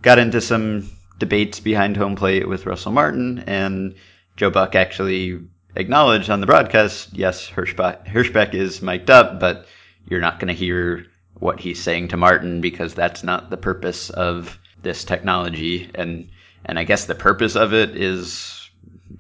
got 0.02 0.20
into 0.20 0.42
some 0.42 0.90
debates 1.18 1.60
behind 1.60 1.98
home 1.98 2.16
plate 2.16 2.48
with 2.48 2.66
Russell 2.66 2.92
Martin, 2.92 3.44
and 3.48 3.96
Joe 4.36 4.52
Buck 4.52 4.76
actually 4.76 5.40
acknowledged 5.76 6.30
on 6.30 6.42
the 6.42 6.48
broadcast, 6.48 7.10
yes, 7.14 7.50
Hirschbeck, 7.50 8.06
Hirschbeck 8.06 8.54
is 8.54 8.82
mic'd 8.82 9.10
up, 9.10 9.40
but 9.40 9.66
you're 10.08 10.22
not 10.22 10.40
going 10.40 10.48
to 10.48 10.54
hear 10.54 11.06
what 11.34 11.60
he's 11.60 11.82
saying 11.82 12.10
to 12.10 12.18
Martin 12.18 12.62
because 12.62 12.94
that's 12.94 13.24
not 13.24 13.50
the 13.50 13.58
purpose 13.58 14.10
of 14.10 14.58
this 14.82 15.04
technology. 15.04 15.90
And 15.94 16.30
and 16.66 16.78
I 16.78 16.84
guess 16.84 17.06
the 17.06 17.16
purpose 17.16 17.56
of 17.56 17.74
it 17.74 17.96
is 17.96 18.57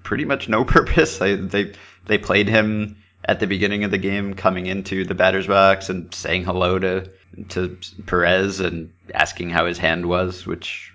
pretty 0.08 0.24
much 0.24 0.48
no 0.48 0.64
purpose. 0.76 1.18
They 1.18 1.36
they 1.36 1.74
they 2.06 2.18
played 2.18 2.48
him 2.48 2.98
at 3.26 3.40
the 3.42 3.48
beginning 3.48 3.84
of 3.84 3.92
the 3.92 3.98
game 3.98 4.34
coming 4.34 4.66
into 4.66 5.04
the 5.04 5.16
batter's 5.16 5.48
box 5.48 5.90
and 5.90 6.14
saying 6.14 6.46
hello 6.46 6.80
to 6.80 7.12
to 7.50 7.78
Perez 8.06 8.62
and 8.62 8.94
asking 9.14 9.50
how 9.50 9.66
his 9.66 9.78
hand 9.78 10.06
was, 10.06 10.48
which 10.48 10.94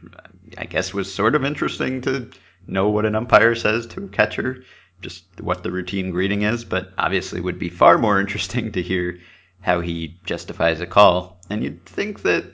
I 0.57 0.65
guess 0.65 0.95
was 0.95 1.13
sort 1.13 1.35
of 1.35 1.45
interesting 1.45 2.01
to 2.03 2.31
know 2.67 2.89
what 2.89 3.05
an 3.05 3.15
umpire 3.15 3.55
says 3.55 3.87
to 3.89 4.05
a 4.05 4.09
catcher, 4.09 4.65
just 5.03 5.25
what 5.41 5.63
the 5.63 5.71
routine 5.71 6.11
greeting 6.11 6.43
is, 6.43 6.65
but 6.65 6.93
obviously 6.97 7.41
would 7.41 7.59
be 7.59 7.69
far 7.69 7.99
more 7.99 8.19
interesting 8.25 8.73
to 8.73 8.83
hear 8.83 9.19
how 9.61 9.81
he 9.81 10.19
justifies 10.25 10.81
a 10.81 10.87
call. 10.87 11.39
And 11.51 11.63
you'd 11.63 11.85
think 11.85 12.23
that 12.23 12.45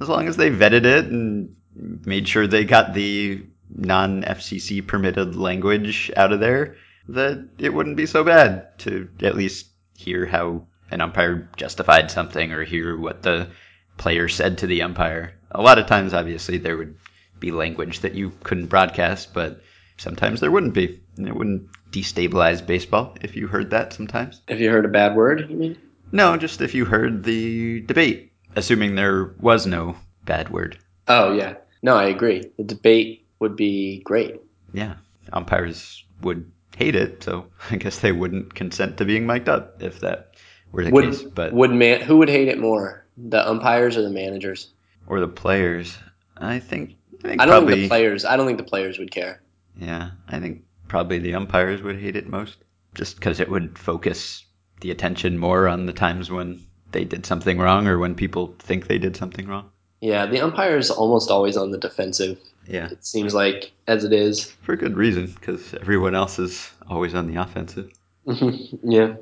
as 0.00 0.08
long 0.10 0.28
as 0.28 0.36
they 0.36 0.50
vetted 0.50 0.84
it 0.84 1.06
and 1.06 1.56
made 1.74 2.28
sure 2.28 2.46
they 2.46 2.64
got 2.64 2.92
the 2.92 3.46
non 3.74 4.22
FCC 4.22 4.86
permitted 4.86 5.36
language 5.36 6.10
out 6.16 6.32
of 6.32 6.40
there, 6.40 6.76
that 7.08 7.48
it 7.58 7.72
wouldn't 7.72 7.96
be 7.96 8.06
so 8.06 8.24
bad 8.24 8.78
to 8.80 9.08
at 9.22 9.36
least 9.36 9.66
hear 9.96 10.26
how 10.26 10.66
an 10.90 11.00
umpire 11.00 11.48
justified 11.56 12.10
something 12.10 12.52
or 12.52 12.64
hear 12.64 12.98
what 12.98 13.22
the 13.22 13.48
player 13.96 14.28
said 14.28 14.58
to 14.58 14.66
the 14.66 14.82
umpire. 14.82 15.34
A 15.50 15.62
lot 15.62 15.78
of 15.78 15.86
times, 15.86 16.14
obviously, 16.14 16.58
there 16.58 16.76
would 16.76 16.96
be 17.40 17.50
language 17.50 18.00
that 18.00 18.14
you 18.14 18.32
couldn't 18.42 18.66
broadcast, 18.66 19.34
but 19.34 19.62
sometimes 19.96 20.40
there 20.40 20.50
wouldn't 20.50 20.74
be. 20.74 21.00
And 21.16 21.28
it 21.28 21.36
wouldn't 21.36 21.68
destabilize 21.90 22.66
baseball 22.66 23.16
if 23.20 23.36
you 23.36 23.46
heard 23.46 23.70
that 23.70 23.92
sometimes. 23.92 24.40
Have 24.48 24.60
you 24.60 24.70
heard 24.70 24.84
a 24.84 24.88
bad 24.88 25.14
word? 25.14 25.46
You 25.50 25.56
mean? 25.56 25.78
No, 26.10 26.36
just 26.36 26.60
if 26.60 26.74
you 26.74 26.84
heard 26.84 27.24
the 27.24 27.80
debate, 27.82 28.32
assuming 28.56 28.94
there 28.94 29.34
was 29.40 29.66
no 29.66 29.96
bad 30.24 30.48
word. 30.50 30.78
Oh 31.08 31.34
yeah. 31.34 31.54
No, 31.82 31.96
I 31.96 32.04
agree. 32.04 32.44
The 32.56 32.64
debate 32.64 33.21
would 33.42 33.56
be 33.56 34.00
great. 34.04 34.40
Yeah, 34.72 34.94
umpires 35.32 36.02
would 36.22 36.50
hate 36.76 36.94
it, 36.96 37.22
so 37.22 37.46
I 37.70 37.76
guess 37.76 37.98
they 37.98 38.12
wouldn't 38.12 38.54
consent 38.54 38.96
to 38.98 39.04
being 39.04 39.26
mic'd 39.26 39.48
up 39.48 39.82
if 39.82 40.00
that 40.00 40.34
were 40.72 40.84
the 40.84 40.90
would 40.90 41.04
case. 41.04 41.22
But 41.22 41.52
would 41.52 41.72
man 41.72 42.00
who 42.00 42.16
would 42.16 42.30
hate 42.30 42.48
it 42.48 42.58
more, 42.58 43.06
the 43.16 43.46
umpires 43.46 43.96
or 43.98 44.02
the 44.02 44.10
managers? 44.10 44.72
or 45.06 45.20
the 45.20 45.28
players, 45.28 45.96
I 46.36 46.58
think. 46.58 46.96
I 47.24 47.28
think 47.28 47.40
I 47.40 47.46
don't 47.46 47.54
probably. 47.54 47.74
think 47.74 47.84
the 47.84 47.88
players. 47.88 48.24
I 48.24 48.36
don't 48.36 48.46
think 48.46 48.58
the 48.58 48.64
players 48.64 48.98
would 48.98 49.10
care. 49.10 49.42
Yeah, 49.76 50.10
I 50.28 50.40
think 50.40 50.64
probably 50.88 51.18
the 51.18 51.34
umpires 51.34 51.82
would 51.82 51.98
hate 51.98 52.16
it 52.16 52.28
most, 52.28 52.58
just 52.94 53.16
because 53.16 53.40
it 53.40 53.48
would 53.48 53.78
focus 53.78 54.44
the 54.80 54.90
attention 54.90 55.38
more 55.38 55.68
on 55.68 55.86
the 55.86 55.92
times 55.92 56.30
when 56.30 56.60
they 56.90 57.04
did 57.04 57.24
something 57.24 57.58
wrong 57.58 57.86
or 57.86 57.98
when 57.98 58.14
people 58.14 58.54
think 58.58 58.86
they 58.86 58.98
did 58.98 59.16
something 59.16 59.46
wrong. 59.46 59.70
Yeah, 60.00 60.26
the 60.26 60.40
umpire 60.40 60.76
is 60.76 60.90
almost 60.90 61.30
always 61.30 61.56
on 61.56 61.70
the 61.70 61.78
defensive. 61.78 62.38
Yeah, 62.66 62.88
It 62.90 63.04
seems 63.04 63.34
like 63.34 63.72
as 63.86 64.04
it 64.04 64.12
is. 64.12 64.44
for 64.62 64.76
good 64.76 64.96
reason, 64.96 65.26
because 65.26 65.74
everyone 65.74 66.14
else 66.14 66.38
is 66.38 66.70
always 66.88 67.14
on 67.14 67.26
the 67.26 67.40
offensive. 67.40 67.90
Mm-hmm. 68.26 68.90
yeah. 68.90 69.14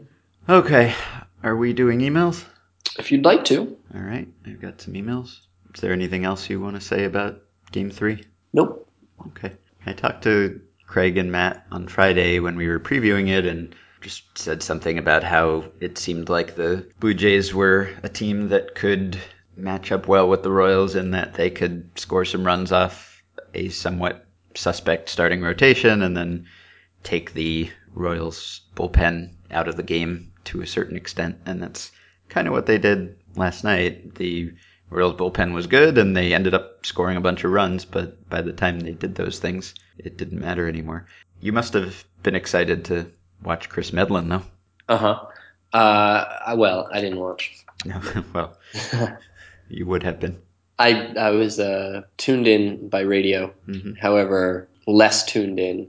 Okay, 0.48 0.94
are 1.42 1.56
we 1.56 1.72
doing 1.72 2.00
emails? 2.00 2.44
If 2.98 3.10
you'd 3.12 3.24
like 3.24 3.44
to. 3.46 3.76
All 3.94 4.00
right, 4.00 4.28
I've 4.46 4.60
got 4.60 4.80
some 4.80 4.94
emails. 4.94 5.38
Is 5.74 5.80
there 5.80 5.92
anything 5.92 6.24
else 6.24 6.50
you 6.50 6.60
want 6.60 6.74
to 6.76 6.80
say 6.80 7.04
about 7.04 7.40
Game 7.72 7.90
Three? 7.90 8.24
Nope. 8.52 8.88
Okay. 9.28 9.52
I 9.86 9.92
talked 9.92 10.24
to 10.24 10.60
Craig 10.86 11.16
and 11.16 11.30
Matt 11.30 11.64
on 11.70 11.86
Friday 11.88 12.40
when 12.40 12.56
we 12.56 12.68
were 12.68 12.80
previewing 12.80 13.28
it 13.28 13.46
and 13.46 13.74
just 14.00 14.36
said 14.36 14.62
something 14.62 14.98
about 14.98 15.22
how 15.22 15.64
it 15.80 15.96
seemed 15.98 16.28
like 16.28 16.56
the 16.56 16.86
Blue 17.00 17.14
Jays 17.14 17.54
were 17.54 17.88
a 18.02 18.08
team 18.08 18.48
that 18.48 18.74
could 18.74 19.18
match 19.56 19.92
up 19.92 20.08
well 20.08 20.28
with 20.28 20.42
the 20.42 20.50
Royals 20.50 20.96
in 20.96 21.12
that 21.12 21.34
they 21.34 21.50
could 21.50 21.88
score 21.98 22.24
some 22.24 22.44
runs 22.44 22.72
off 22.72 23.09
a 23.54 23.68
somewhat 23.68 24.26
suspect 24.54 25.08
starting 25.08 25.42
rotation 25.42 26.02
and 26.02 26.16
then 26.16 26.46
take 27.02 27.32
the 27.34 27.70
Royals 27.94 28.62
bullpen 28.76 29.32
out 29.50 29.68
of 29.68 29.76
the 29.76 29.82
game 29.82 30.32
to 30.44 30.62
a 30.62 30.66
certain 30.66 30.96
extent. 30.96 31.38
And 31.46 31.62
that's 31.62 31.90
kind 32.28 32.46
of 32.46 32.52
what 32.52 32.66
they 32.66 32.78
did 32.78 33.16
last 33.36 33.64
night. 33.64 34.14
The 34.14 34.52
Royals 34.90 35.14
bullpen 35.14 35.54
was 35.54 35.66
good 35.66 35.98
and 35.98 36.16
they 36.16 36.34
ended 36.34 36.54
up 36.54 36.84
scoring 36.84 37.16
a 37.16 37.20
bunch 37.20 37.44
of 37.44 37.52
runs, 37.52 37.84
but 37.84 38.28
by 38.28 38.42
the 38.42 38.52
time 38.52 38.80
they 38.80 38.92
did 38.92 39.14
those 39.14 39.38
things, 39.38 39.74
it 39.98 40.16
didn't 40.16 40.40
matter 40.40 40.68
anymore. 40.68 41.06
You 41.40 41.52
must 41.52 41.72
have 41.74 42.04
been 42.22 42.34
excited 42.34 42.84
to 42.86 43.10
watch 43.42 43.68
Kris 43.68 43.92
Medlen, 43.92 44.28
though. 44.28 44.42
Uh-huh. 44.88 45.26
Uh 45.72 46.54
Well, 46.56 46.88
I 46.92 47.00
didn't 47.00 47.20
watch. 47.20 47.64
well, 48.34 48.56
you 49.68 49.86
would 49.86 50.02
have 50.02 50.20
been. 50.20 50.40
I 50.80 51.12
I 51.28 51.30
was 51.30 51.60
uh, 51.60 52.02
tuned 52.16 52.46
in 52.46 52.88
by 52.88 53.00
radio. 53.00 53.52
hmm 53.66 53.92
However, 54.00 54.68
less 54.86 55.24
tuned 55.24 55.58
in 55.60 55.88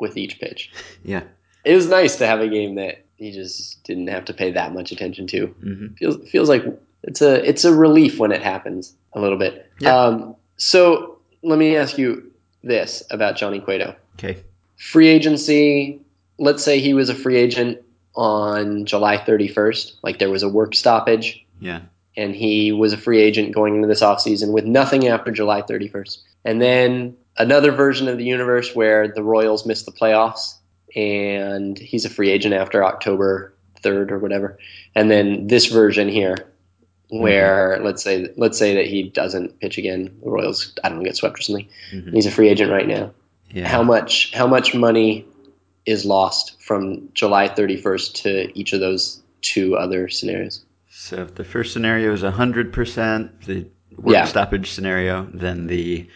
with 0.00 0.16
each 0.16 0.38
pitch. 0.40 0.70
Yeah. 1.04 1.24
It 1.64 1.74
was 1.74 1.88
nice 1.88 2.16
to 2.16 2.26
have 2.26 2.40
a 2.40 2.48
game 2.48 2.74
that 2.76 3.04
you 3.18 3.32
just 3.32 3.82
didn't 3.84 4.08
have 4.08 4.24
to 4.26 4.34
pay 4.34 4.50
that 4.52 4.72
much 4.74 4.92
attention 4.92 5.26
to. 5.28 5.46
hmm 5.46 5.86
feels 5.98 6.16
feels 6.30 6.48
like 6.48 6.64
it's 7.02 7.20
a 7.22 7.34
it's 7.48 7.64
a 7.64 7.74
relief 7.74 8.18
when 8.18 8.32
it 8.32 8.42
happens 8.42 8.94
a 9.14 9.20
little 9.20 9.38
bit. 9.38 9.70
Yeah. 9.80 9.96
Um, 9.96 10.36
so 10.56 11.18
let 11.42 11.58
me 11.58 11.76
ask 11.76 11.98
you 11.98 12.30
this 12.62 13.02
about 13.10 13.36
Johnny 13.36 13.58
Cueto. 13.60 13.94
Okay. 14.14 14.42
Free 14.76 15.08
agency. 15.08 16.00
Let's 16.38 16.62
say 16.64 16.78
he 16.80 16.94
was 16.94 17.08
a 17.08 17.14
free 17.14 17.36
agent 17.36 17.78
on 18.14 18.84
July 18.86 19.16
31st. 19.18 19.94
Like 20.02 20.18
there 20.18 20.30
was 20.30 20.42
a 20.42 20.48
work 20.48 20.74
stoppage, 20.74 21.44
Yeah. 21.60 21.80
And 22.16 22.34
he 22.34 22.72
was 22.72 22.92
a 22.92 22.98
free 22.98 23.20
agent 23.20 23.54
going 23.54 23.76
into 23.76 23.88
this 23.88 24.02
offseason 24.02 24.52
with 24.52 24.64
nothing 24.64 25.08
after 25.08 25.30
July 25.30 25.62
31st. 25.62 26.18
And 26.44 26.60
then 26.60 27.16
another 27.38 27.72
version 27.72 28.08
of 28.08 28.18
the 28.18 28.24
universe 28.24 28.74
where 28.74 29.08
the 29.08 29.22
Royals 29.22 29.64
missed 29.64 29.86
the 29.86 29.92
playoffs, 29.92 30.54
and 30.94 31.78
he's 31.78 32.04
a 32.04 32.10
free 32.10 32.30
agent 32.30 32.54
after 32.54 32.84
October 32.84 33.54
3rd 33.82 34.10
or 34.10 34.18
whatever. 34.18 34.58
And 34.94 35.10
then 35.10 35.46
this 35.46 35.66
version 35.66 36.08
here, 36.08 36.36
where 37.08 37.78
let's 37.82 38.02
say 38.02 38.32
let's 38.36 38.58
say 38.58 38.74
that 38.76 38.86
he 38.86 39.02
doesn't 39.02 39.60
pitch 39.60 39.76
again, 39.76 40.16
the 40.22 40.30
Royals 40.30 40.72
I 40.82 40.88
don't 40.88 40.98
know 40.98 41.04
get 41.04 41.16
swept 41.16 41.38
or 41.38 41.42
something. 41.42 41.68
Mhm. 41.92 42.14
He's 42.14 42.26
a 42.26 42.30
free 42.30 42.48
agent 42.48 42.70
right 42.70 42.88
now. 42.88 43.12
Yeah. 43.50 43.68
How 43.68 43.82
much 43.82 44.32
how 44.32 44.46
much 44.46 44.74
money 44.74 45.26
is 45.84 46.06
lost 46.06 46.60
from 46.62 47.08
July 47.12 47.48
31st 47.48 48.14
to 48.22 48.58
each 48.58 48.72
of 48.72 48.80
those 48.80 49.20
two 49.42 49.76
other 49.76 50.08
scenarios? 50.08 50.62
So 50.94 51.16
if 51.22 51.34
the 51.34 51.44
first 51.44 51.72
scenario 51.72 52.12
is 52.12 52.22
100%, 52.22 53.46
the 53.46 53.66
work 53.96 54.14
Yeah. 54.14 54.24
stoppage 54.26 54.70
scenario, 54.70 55.26
then 55.32 55.66
the 55.66 56.06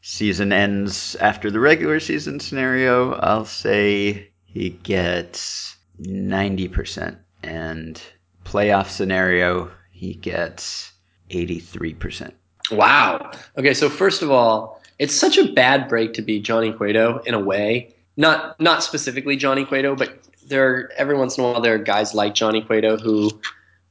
season 0.00 0.52
ends 0.52 1.14
after 1.20 1.50
the 1.50 1.60
regular 1.60 2.00
season 2.00 2.40
scenario, 2.40 3.12
I'll 3.12 3.44
say 3.44 4.30
he 4.46 4.70
gets 4.70 5.76
90%. 6.00 7.18
And 7.42 8.00
playoff 8.46 8.88
scenario, 8.88 9.70
he 9.90 10.14
gets 10.14 10.92
83%. 11.30 12.32
Wow. 12.70 13.32
Okay, 13.58 13.74
so 13.74 13.90
first 13.90 14.22
of 14.22 14.30
all, 14.30 14.80
it's 14.98 15.14
such 15.14 15.36
a 15.36 15.52
bad 15.52 15.88
break 15.88 16.14
to 16.14 16.22
be 16.22 16.40
Johnny 16.40 16.72
Cueto 16.72 17.20
in 17.26 17.34
a 17.34 17.40
way. 17.40 17.94
Not 18.16 18.58
not 18.60 18.82
specifically 18.82 19.36
Johnny 19.36 19.66
Cueto, 19.66 19.94
but 19.94 20.18
there 20.46 20.66
are, 20.68 20.90
every 20.96 21.16
once 21.18 21.36
in 21.36 21.44
a 21.44 21.50
while 21.50 21.60
there 21.60 21.74
are 21.74 21.78
guys 21.78 22.14
like 22.14 22.34
Johnny 22.34 22.62
Cueto 22.62 22.96
who 22.96 23.30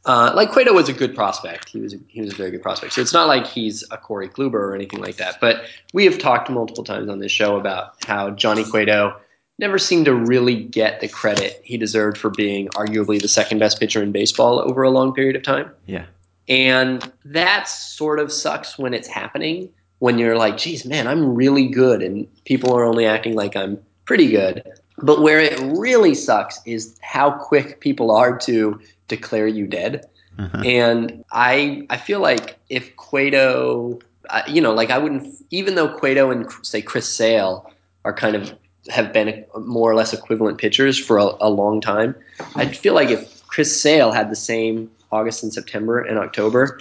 uh, 0.06 0.32
like 0.36 0.52
Cueto 0.52 0.74
was 0.74 0.90
a 0.90 0.94
good 0.94 1.14
prospect. 1.14 1.70
He 1.70 1.80
was 1.80 1.94
a, 1.94 1.98
he 2.08 2.22
was 2.22 2.34
a 2.34 2.36
very 2.36 2.52
good 2.52 2.64
prospect. 2.64 2.94
So 2.94 3.02
it's 3.02 3.14
not 3.14 3.28
like 3.28 3.46
he's 3.46 3.84
a 3.92 3.98
Corey 3.98 4.28
Kluber 4.28 4.56
or 4.56 4.76
anything 4.76 5.00
like 5.00 5.18
that. 5.18 5.40
But 5.40 5.66
we 5.94 6.06
have 6.06 6.18
talked 6.18 6.50
multiple 6.50 6.84
times 6.84 7.10
on 7.10 7.20
this 7.20 7.32
show 7.32 7.58
about 7.58 8.04
how 8.06 8.32
Johnny 8.32 8.64
Cueto 8.64 9.16
never 9.60 9.78
seemed 9.78 10.06
to 10.06 10.16
really 10.16 10.56
get 10.56 11.02
the 11.02 11.08
credit 11.08 11.62
he 11.64 11.78
deserved 11.78 12.18
for 12.18 12.32
being 12.32 12.68
arguably 12.70 13.22
the 13.22 13.28
second 13.28 13.60
best 13.60 13.80
pitcher 13.80 14.02
in 14.02 14.12
baseball 14.12 14.60
over 14.60 14.82
a 14.82 14.90
long 14.90 15.14
period 15.14 15.36
of 15.36 15.44
time. 15.44 15.70
Yeah. 15.86 16.06
And 16.50 17.10
that 17.26 17.68
sort 17.68 18.20
of 18.20 18.32
sucks 18.32 18.80
when 18.80 18.96
it's 18.96 19.08
happening, 19.08 19.70
when 20.00 20.18
you're 20.18 20.36
like, 20.36 20.58
geez, 20.58 20.84
man, 20.84 21.08
I'm 21.08 21.36
really 21.36 21.68
good, 21.68 22.02
and 22.02 22.28
people 22.46 22.76
are 22.76 22.84
only 22.84 23.06
acting 23.06 23.36
like 23.36 23.56
I'm 23.56 23.80
pretty 24.06 24.32
good. 24.32 24.64
But 24.98 25.22
where 25.22 25.40
it 25.40 25.60
really 25.78 26.16
sucks 26.16 26.60
is 26.66 26.98
how 27.02 27.32
quick 27.32 27.80
people 27.80 28.12
are 28.12 28.38
to 28.40 28.80
declare 29.16 29.48
you 29.48 29.68
dead. 29.68 30.06
Uh-huh. 30.40 30.62
And 30.66 31.24
I 31.32 31.86
I 31.90 31.98
feel 31.98 32.20
like 32.22 32.58
if 32.70 32.96
Cueto, 32.96 34.00
I- 34.30 34.48
you 34.48 34.62
know, 34.62 34.74
like 34.74 34.90
I 34.90 34.98
wouldn't, 34.98 35.28
even 35.52 35.76
though 35.76 35.90
Cueto 35.90 36.32
and 36.32 36.50
say 36.64 36.82
Chris 36.82 37.08
Sale 37.08 37.70
are 38.06 38.14
kind 38.14 38.36
of 38.36 38.54
have 38.90 39.14
been 39.14 39.46
more 39.60 39.92
or 39.92 39.96
less 39.96 40.14
equivalent 40.14 40.58
pitchers 40.58 40.98
for 40.98 41.18
a, 41.18 41.30
a 41.42 41.50
long 41.50 41.82
time, 41.82 42.16
I 42.56 42.66
feel 42.66 42.94
like 42.96 43.10
if 43.12 43.46
Chris 43.48 43.70
Sale 43.80 44.12
had 44.12 44.32
the 44.32 44.36
same 44.36 44.90
August 45.12 45.44
and 45.44 45.54
September 45.54 46.00
and 46.00 46.18
October, 46.18 46.80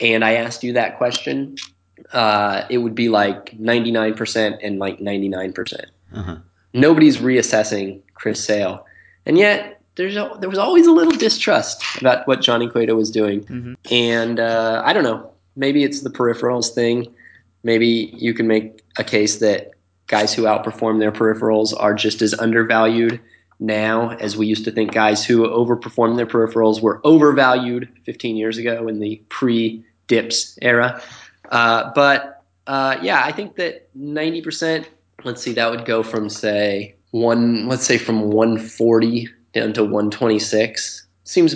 and 0.00 0.24
I 0.24 0.34
asked 0.34 0.62
you 0.62 0.72
that 0.74 0.96
question, 0.96 1.56
uh, 2.12 2.64
it 2.70 2.78
would 2.78 2.94
be 2.94 3.08
like 3.08 3.58
99% 3.58 4.58
and 4.62 4.78
like 4.78 4.98
99%. 5.00 5.84
Uh-huh. 6.14 6.36
Nobody's 6.72 7.18
reassessing 7.18 8.00
Chris 8.14 8.42
Sale. 8.42 8.86
And 9.26 9.36
yet, 9.36 9.81
there's 9.96 10.16
a, 10.16 10.36
there 10.40 10.48
was 10.48 10.58
always 10.58 10.86
a 10.86 10.92
little 10.92 11.12
distrust 11.12 11.82
about 12.00 12.26
what 12.26 12.40
Johnny 12.40 12.68
Cueto 12.68 12.94
was 12.94 13.10
doing. 13.10 13.44
mm-hmm. 13.44 13.74
And 13.90 14.40
uh, 14.40 14.82
I 14.84 14.92
don't 14.92 15.04
know. 15.04 15.30
Maybe 15.54 15.84
it's 15.84 16.00
the 16.00 16.10
peripherals 16.10 16.74
thing. 16.74 17.14
Maybe 17.62 18.12
you 18.16 18.32
can 18.34 18.46
make 18.46 18.82
a 18.98 19.04
case 19.04 19.36
that 19.38 19.72
guys 20.06 20.34
who 20.34 20.42
outperform 20.42 20.98
their 20.98 21.12
peripherals 21.12 21.74
are 21.78 21.94
just 21.94 22.22
as 22.22 22.34
undervalued 22.34 23.20
now 23.60 24.10
as 24.16 24.36
we 24.36 24.46
used 24.46 24.64
to 24.64 24.70
think 24.70 24.92
guys 24.92 25.24
who 25.24 25.46
overperform 25.46 26.16
their 26.16 26.26
peripherals 26.26 26.82
were 26.82 27.00
overvalued 27.04 27.88
15 28.04 28.36
years 28.36 28.58
ago 28.58 28.88
in 28.88 28.98
the 28.98 29.22
pre 29.28 29.84
DIPS 30.08 30.58
era. 30.62 31.00
Uh, 31.50 31.92
but 31.94 32.44
uh, 32.66 32.96
yeah, 33.02 33.22
I 33.24 33.32
think 33.32 33.56
that 33.56 33.88
90%, 33.96 34.86
let's 35.24 35.42
see, 35.42 35.52
that 35.52 35.70
would 35.70 35.84
go 35.84 36.02
from 36.02 36.28
say 36.28 36.96
one, 37.10 37.68
let's 37.68 37.84
say 37.84 37.98
from 37.98 38.30
140 38.30 39.28
down 39.52 39.72
to 39.74 39.82
126. 39.82 41.06
Seems, 41.24 41.54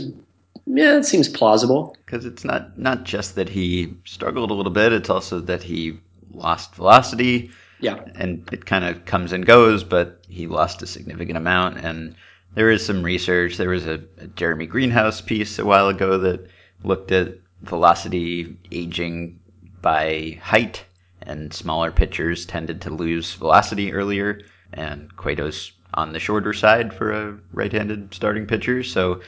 yeah, 0.67 0.97
it 0.99 1.05
seems 1.05 1.29
plausible. 1.29 1.97
Because 2.05 2.25
it's 2.25 2.45
not 2.45 2.79
not 2.79 3.05
just 3.05 3.35
that 3.35 3.49
he 3.49 3.95
struggled 4.05 4.51
a 4.51 4.55
little 4.55 4.73
bit; 4.73 4.93
it's 4.93 5.11
also 5.11 5.41
that 5.41 5.63
he 5.63 5.99
lost 6.33 6.75
velocity, 6.75 7.51
Yeah. 7.81 7.99
and 8.15 8.49
it 8.53 8.67
kind 8.67 8.85
of 8.85 9.05
comes 9.05 9.33
and 9.33 9.45
goes. 9.47 9.83
But 9.85 10.23
he 10.29 10.47
lost 10.47 10.83
a 10.83 10.87
significant 10.87 11.37
amount, 11.37 11.79
and 11.79 12.15
there 12.55 12.71
is 12.71 12.85
some 12.85 13.03
research. 13.03 13.57
There 13.57 13.71
was 13.71 13.87
a, 13.87 14.01
a 14.19 14.27
Jeremy 14.29 14.67
Greenhouse 14.67 15.21
piece 15.21 15.59
a 15.59 15.65
while 15.65 15.89
ago 15.89 16.19
that 16.19 16.47
looked 16.85 17.11
at 17.13 17.39
velocity 17.63 18.57
aging 18.71 19.41
by 19.83 20.39
height, 20.43 20.85
and 21.23 21.53
smaller 21.53 21.91
pitchers 21.91 22.47
tended 22.47 22.83
to 22.83 22.91
lose 22.91 23.35
velocity 23.35 23.93
earlier, 23.93 24.41
and 24.73 25.15
Cueto's 25.17 25.73
on 25.97 26.13
the 26.13 26.21
shorter 26.21 26.53
side 26.53 26.93
for 26.93 27.13
a 27.13 27.39
right-handed 27.53 28.13
starting 28.15 28.47
pitcher, 28.47 28.83
so 28.83 29.21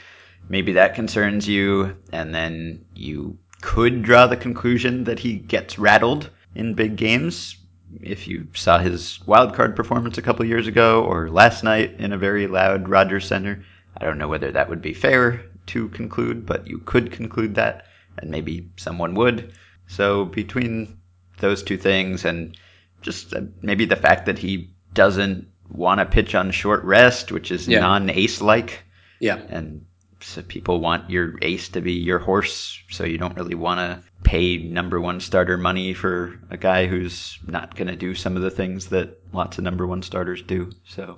maybe 0.47 0.73
that 0.73 0.95
concerns 0.95 1.47
you, 1.47 1.97
and 2.11 2.33
then 2.33 2.85
you 2.93 3.37
could 3.61 4.03
draw 4.03 4.27
the 4.27 4.37
conclusion 4.37 5.03
that 5.03 5.19
he 5.19 5.35
gets 5.35 5.79
rattled 5.79 6.29
in 6.55 6.73
big 6.73 6.95
games 6.95 7.57
if 8.01 8.27
you 8.27 8.47
saw 8.53 8.77
his 8.77 9.19
wild 9.25 9.53
card 9.53 9.75
performance 9.75 10.17
a 10.17 10.21
couple 10.21 10.45
years 10.45 10.67
ago 10.67 11.03
or 11.03 11.29
last 11.29 11.63
night 11.63 11.95
in 11.99 12.13
a 12.13 12.17
very 12.17 12.47
loud 12.47 12.87
Rogers 12.87 13.25
Centre. 13.25 13.63
I 13.97 14.05
don't 14.05 14.17
know 14.17 14.27
whether 14.27 14.51
that 14.51 14.69
would 14.69 14.81
be 14.81 14.93
fair 14.93 15.43
to 15.67 15.89
conclude, 15.89 16.45
but 16.45 16.67
you 16.67 16.79
could 16.79 17.11
conclude 17.11 17.55
that, 17.55 17.85
and 18.17 18.29
maybe 18.29 18.69
someone 18.77 19.15
would. 19.15 19.53
So 19.87 20.25
between 20.25 20.99
those 21.39 21.63
two 21.63 21.77
things 21.77 22.25
and 22.25 22.55
just 23.01 23.33
uh, 23.33 23.41
maybe 23.61 23.85
the 23.85 23.95
fact 23.95 24.25
that 24.25 24.37
he 24.37 24.69
doesn't 24.93 25.47
want 25.69 25.99
to 25.99 26.05
pitch 26.05 26.35
on 26.35 26.51
short 26.51 26.83
rest, 26.83 27.31
which 27.31 27.51
is 27.51 27.67
Yeah. 27.67 27.79
non-ace 27.79 28.41
like, 28.41 28.83
Yeah. 29.19 29.39
and 29.49 29.85
so 30.21 30.41
people 30.41 30.79
want 30.79 31.09
your 31.09 31.35
ace 31.41 31.69
to 31.69 31.81
be 31.81 31.93
your 31.93 32.19
horse, 32.19 32.77
so 32.89 33.05
you 33.05 33.17
don't 33.17 33.35
really 33.37 33.55
want 33.55 33.79
to 33.79 34.03
pay 34.23 34.57
number 34.57 34.99
one 34.99 35.19
starter 35.21 35.57
money 35.57 35.93
for 35.93 36.37
a 36.49 36.57
guy 36.57 36.87
who's 36.87 37.39
not 37.47 37.75
going 37.75 37.87
to 37.87 37.95
do 37.95 38.13
some 38.13 38.35
of 38.35 38.41
the 38.41 38.51
things 38.51 38.87
that 38.87 39.17
lots 39.31 39.57
of 39.57 39.63
number 39.63 39.87
one 39.87 40.01
starters 40.01 40.41
do. 40.41 40.71
So 40.85 41.17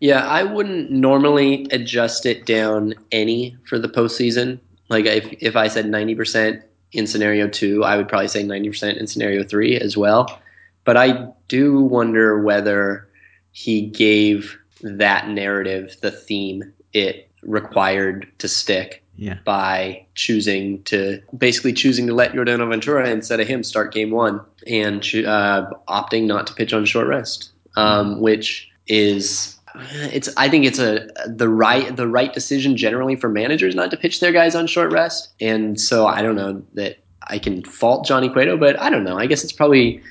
Yeah, 0.00 0.26
I 0.26 0.42
wouldn't 0.42 0.90
normally 0.90 1.66
adjust 1.70 2.26
it 2.26 2.44
down 2.44 2.94
any 3.12 3.56
for 3.64 3.78
the 3.78 3.88
postseason. 3.88 4.58
Like 4.88 5.06
if 5.06 5.32
if 5.40 5.56
I 5.56 5.68
said 5.68 5.86
ninety 5.88 6.14
percent 6.14 6.60
in 6.90 7.06
scenario 7.06 7.46
two, 7.48 7.84
I 7.84 7.96
would 7.96 8.08
probably 8.08 8.28
say 8.28 8.42
ninety 8.42 8.68
percent 8.68 8.98
in 8.98 9.06
scenario 9.06 9.44
three 9.44 9.78
as 9.78 9.96
well. 9.96 10.40
But 10.84 10.96
I 10.96 11.28
do 11.48 11.80
wonder 11.80 12.42
whether 12.42 13.08
he 13.52 13.82
gave 13.82 14.58
that 14.82 15.28
narrative 15.28 15.96
the 16.00 16.10
theme 16.10 16.72
it 16.92 17.30
required 17.42 18.26
to 18.38 18.48
stick 18.48 19.02
yeah, 19.16 19.38
by 19.44 20.04
choosing 20.14 20.82
to 20.84 21.20
basically 21.36 21.72
choosing 21.72 22.06
to 22.06 22.14
let 22.14 22.32
Yordano 22.32 22.68
Ventura 22.68 23.08
instead 23.10 23.40
of 23.40 23.46
him 23.46 23.62
start 23.62 23.92
game 23.92 24.10
one 24.10 24.40
and 24.66 25.00
uh, 25.26 25.70
opting 25.88 26.24
not 26.24 26.46
to 26.46 26.54
pitch 26.54 26.72
on 26.72 26.84
short 26.86 27.06
rest, 27.06 27.50
um, 27.76 28.20
which 28.20 28.70
is 28.86 29.58
it's 29.74 30.28
I 30.36 30.48
think 30.48 30.64
it's 30.64 30.78
a 30.78 31.08
the 31.26 31.48
right 31.48 31.94
the 31.94 32.08
right 32.08 32.32
decision 32.32 32.76
generally 32.76 33.16
for 33.16 33.28
managers 33.28 33.74
not 33.74 33.90
to 33.90 33.96
pitch 33.96 34.20
their 34.20 34.32
guys 34.32 34.54
on 34.54 34.66
short 34.66 34.90
rest, 34.92 35.32
and 35.40 35.80
so 35.80 36.06
I 36.06 36.22
don't 36.22 36.36
know 36.36 36.62
that 36.74 36.98
I 37.28 37.38
can 37.38 37.62
fault 37.62 38.06
Johnny 38.06 38.28
Cueto, 38.28 38.56
but 38.56 38.80
I 38.80 38.90
don't 38.90 39.04
know. 39.04 39.18
I 39.18 39.26
guess 39.26 39.44
it's 39.44 39.52
probably 39.52 40.02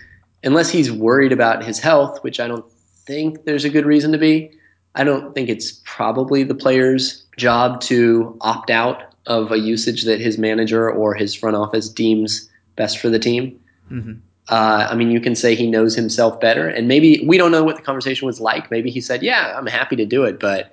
unless 0.43 0.69
he's 0.69 0.91
worried 0.91 1.31
about 1.31 1.63
his 1.63 1.79
health, 1.79 2.24
which 2.24 2.39
I 2.39 2.48
don't 2.48 2.70
think 3.12 3.44
there's 3.44 3.65
a 3.65 3.70
good 3.70 3.86
reason 3.86 4.12
to 4.13 4.18
be. 4.18 4.51
I 4.96 5.03
don't 5.03 5.34
think 5.36 5.50
it's 5.50 5.82
probably 5.84 6.44
the 6.44 6.56
player's 6.56 7.24
job 7.38 7.82
to 7.82 8.38
opt 8.41 8.70
out 8.70 9.03
of 9.25 9.51
a 9.51 9.60
usage 9.60 10.03
that 10.03 10.20
his 10.20 10.38
manager 10.38 10.89
or 10.89 11.13
his 11.13 11.36
front 11.36 11.56
office 11.56 11.89
deems 11.89 12.50
best 12.75 13.00
for 13.00 13.10
the 13.10 13.20
team. 13.20 13.60
hmm 13.88 14.13
Uh, 14.50 14.88
I 14.91 14.96
mean, 14.96 15.12
you 15.12 15.22
can 15.22 15.36
say 15.36 15.56
he 15.56 15.68
knows 15.70 15.96
himself 15.96 16.39
better, 16.39 16.68
and 16.68 16.88
maybe 16.88 17.24
we 17.27 17.38
don't 17.38 17.51
know 17.51 17.63
what 17.63 17.75
the 17.75 17.82
conversation 17.84 18.25
was 18.25 18.39
like. 18.41 18.72
Maybe 18.72 18.89
he 18.89 19.00
said, 19.00 19.24
"Yeah, 19.24 19.53
I'm 19.58 19.68
happy 19.68 19.96
to 19.96 20.06
do 20.06 20.25
it, 20.25 20.39
but 20.39 20.72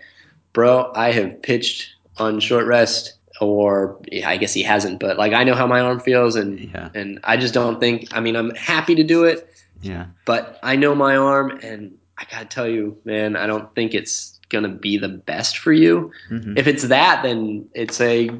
bro, 0.52 0.90
I 0.94 1.12
have 1.12 1.42
pitched 1.42 1.94
on 2.16 2.40
short 2.40 2.66
rest." 2.66 3.14
Or 3.40 3.96
yeah, 4.10 4.30
I 4.30 4.36
guess 4.36 4.54
he 4.54 4.64
hasn't, 4.64 4.98
but 4.98 5.16
like 5.16 5.32
I 5.32 5.44
know 5.44 5.54
how 5.54 5.66
my 5.66 5.80
arm 5.80 6.00
feels, 6.00 6.34
and 6.34 6.58
yeah, 6.58 6.88
and 6.94 7.20
I 7.22 7.36
just 7.36 7.54
don't 7.54 7.78
think. 7.78 8.08
I 8.10 8.20
mean, 8.20 8.34
I'm 8.34 8.50
happy 8.56 8.94
to 8.96 9.04
do 9.04 9.22
it, 9.24 9.46
yeah. 9.80 10.06
but 10.24 10.58
I 10.62 10.74
know 10.74 10.94
my 10.94 11.14
arm, 11.16 11.60
and 11.62 11.97
I 12.18 12.24
gotta 12.30 12.46
tell 12.46 12.66
you, 12.68 12.98
man, 13.04 13.36
I 13.36 13.46
don't 13.46 13.72
think 13.74 13.94
it's 13.94 14.38
gonna 14.48 14.68
be 14.68 14.98
the 14.98 15.08
best 15.08 15.58
for 15.58 15.72
you. 15.72 16.10
hmm 16.28 16.54
If 16.56 16.66
it's 16.66 16.84
that, 16.88 17.22
then 17.22 17.68
it's 17.74 18.00
a 18.00 18.30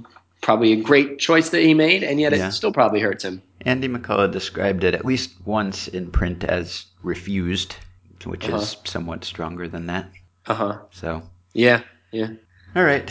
probably 0.40 0.72
a 0.72 0.82
great 0.82 1.18
choice 1.18 1.50
that 1.50 1.62
he 1.62 1.74
made, 1.74 2.02
and 2.02 2.20
yet 2.20 2.32
Yeah. 2.32 2.48
it 2.48 2.52
still 2.52 2.72
probably 2.72 3.00
hurts 3.00 3.24
him. 3.24 3.42
Andy 3.62 3.88
McCullough 3.88 4.30
described 4.32 4.84
it 4.84 4.94
at 4.94 5.04
least 5.04 5.30
once 5.44 5.88
in 5.88 6.10
print 6.10 6.44
as 6.44 6.86
refused, 7.02 7.76
which 8.24 8.48
Uh-huh. 8.48 8.58
is 8.58 8.76
somewhat 8.84 9.24
stronger 9.24 9.68
than 9.68 9.86
that. 9.86 10.10
Uh 10.46 10.54
huh. 10.54 10.78
So, 10.90 11.22
Yeah. 11.54 11.80
Yeah. 12.12 12.30
all 12.74 12.84
right. 12.84 13.10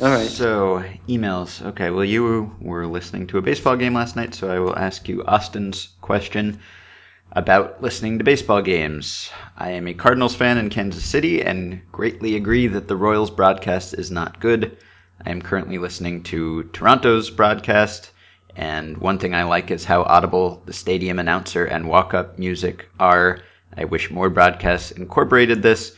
All 0.00 0.08
right. 0.10 0.28
So, 0.28 0.84
emails. 1.08 1.64
Okay, 1.64 1.90
well, 1.90 2.04
you 2.04 2.50
were 2.60 2.86
listening 2.86 3.26
to 3.28 3.38
a 3.38 3.42
baseball 3.42 3.76
game 3.76 3.94
last 3.94 4.16
night, 4.16 4.34
so 4.34 4.50
I 4.50 4.58
will 4.58 4.76
ask 4.76 5.08
you 5.08 5.24
Austin's 5.24 5.88
question 6.00 6.58
about 7.34 7.82
listening 7.82 8.18
to 8.18 8.24
baseball 8.24 8.60
games. 8.60 9.30
I 9.56 9.70
am 9.70 9.88
a 9.88 9.94
Cardinals 9.94 10.34
fan 10.34 10.58
in 10.58 10.68
Kansas 10.68 11.04
City 11.04 11.42
and 11.42 11.80
greatly 11.90 12.36
agree 12.36 12.66
that 12.66 12.88
the 12.88 12.96
Royals 12.96 13.30
broadcast 13.30 13.94
is 13.94 14.10
not 14.10 14.38
good. 14.38 14.76
I 15.24 15.30
am 15.30 15.40
currently 15.40 15.78
listening 15.78 16.24
to 16.24 16.64
Toronto's 16.74 17.30
broadcast, 17.30 18.10
and 18.54 18.98
one 18.98 19.18
thing 19.18 19.34
I 19.34 19.44
like 19.44 19.70
is 19.70 19.84
how 19.84 20.02
audible 20.02 20.62
the 20.66 20.74
stadium 20.74 21.18
announcer 21.18 21.64
and 21.64 21.88
walk 21.88 22.12
up 22.12 22.38
music 22.38 22.88
are. 23.00 23.38
I 23.76 23.84
wish 23.84 24.10
more 24.10 24.28
broadcasts 24.28 24.90
incorporated 24.90 25.62
this. 25.62 25.96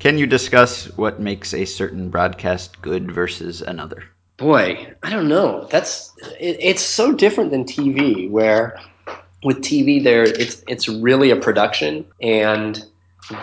Can 0.00 0.18
you 0.18 0.26
discuss 0.26 0.86
what 0.96 1.20
makes 1.20 1.54
a 1.54 1.64
certain 1.64 2.10
broadcast 2.10 2.82
good 2.82 3.12
versus 3.12 3.62
another? 3.62 4.02
Boy, 4.36 4.92
I 5.04 5.10
don't 5.10 5.28
know. 5.28 5.68
That's 5.70 6.12
it, 6.40 6.56
it's 6.58 6.82
so 6.82 7.12
different 7.12 7.52
than 7.52 7.64
TV, 7.64 8.28
where 8.28 8.80
with 9.42 9.58
TV 9.58 10.02
there 10.02 10.22
it's 10.22 10.62
it's 10.68 10.88
really 10.88 11.30
a 11.30 11.36
production, 11.36 12.04
and 12.20 12.84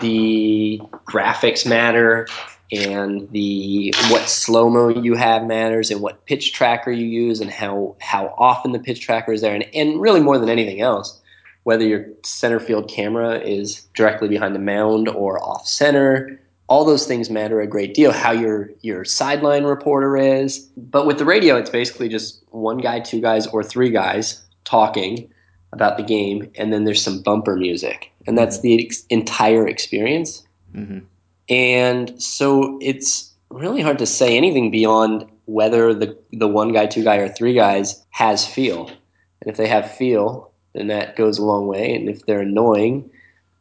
the 0.00 0.80
graphics 1.06 1.66
matter, 1.66 2.26
and 2.72 3.28
the 3.30 3.92
what 4.08 4.28
slow 4.28 4.70
mo 4.70 4.88
you 4.88 5.14
have 5.14 5.44
matters, 5.44 5.90
and 5.90 6.00
what 6.00 6.24
pitch 6.26 6.52
tracker 6.52 6.90
you 6.90 7.06
use, 7.06 7.40
and 7.40 7.50
how 7.50 7.96
how 8.00 8.34
often 8.38 8.72
the 8.72 8.78
pitch 8.78 9.00
tracker 9.00 9.32
is 9.32 9.40
there, 9.40 9.54
and, 9.54 9.66
and 9.74 10.00
really 10.00 10.20
more 10.20 10.38
than 10.38 10.48
anything 10.48 10.80
else, 10.80 11.20
whether 11.64 11.84
your 11.84 12.06
center 12.24 12.60
field 12.60 12.88
camera 12.88 13.38
is 13.38 13.82
directly 13.94 14.28
behind 14.28 14.54
the 14.54 14.60
mound 14.60 15.08
or 15.08 15.42
off 15.42 15.66
center, 15.66 16.40
all 16.68 16.84
those 16.84 17.06
things 17.06 17.28
matter 17.28 17.60
a 17.60 17.66
great 17.66 17.92
deal. 17.92 18.12
How 18.12 18.32
your 18.32 18.70
your 18.80 19.04
sideline 19.04 19.64
reporter 19.64 20.16
is, 20.16 20.60
but 20.76 21.06
with 21.06 21.18
the 21.18 21.26
radio, 21.26 21.56
it's 21.56 21.70
basically 21.70 22.08
just 22.08 22.42
one 22.52 22.78
guy, 22.78 23.00
two 23.00 23.20
guys, 23.20 23.46
or 23.48 23.62
three 23.62 23.90
guys 23.90 24.42
talking 24.64 25.30
about 25.72 25.96
the 25.96 26.02
game, 26.02 26.50
and 26.56 26.72
then 26.72 26.84
there's 26.84 27.02
some 27.02 27.22
bumper 27.22 27.56
music, 27.56 28.10
and 28.26 28.36
that's 28.36 28.60
the 28.60 28.86
ex- 28.86 29.04
entire 29.08 29.66
experience. 29.66 30.44
hmm 30.74 31.00
And 31.48 32.20
so 32.22 32.78
it's 32.80 33.32
really 33.50 33.82
hard 33.82 33.98
to 33.98 34.06
say 34.06 34.36
anything 34.36 34.70
beyond 34.70 35.26
whether 35.46 35.92
the 35.94 36.16
the 36.32 36.48
one 36.48 36.72
guy, 36.72 36.86
two 36.86 37.04
guy, 37.04 37.16
or 37.16 37.28
three 37.28 37.54
guys 37.54 38.04
has 38.10 38.46
feel. 38.46 38.88
And 38.88 39.50
if 39.50 39.56
they 39.56 39.66
have 39.68 39.90
feel, 39.96 40.52
then 40.74 40.88
that 40.88 41.16
goes 41.16 41.38
a 41.38 41.44
long 41.44 41.66
way. 41.66 41.94
And 41.94 42.08
if 42.08 42.24
they're 42.26 42.40
annoying, 42.40 43.10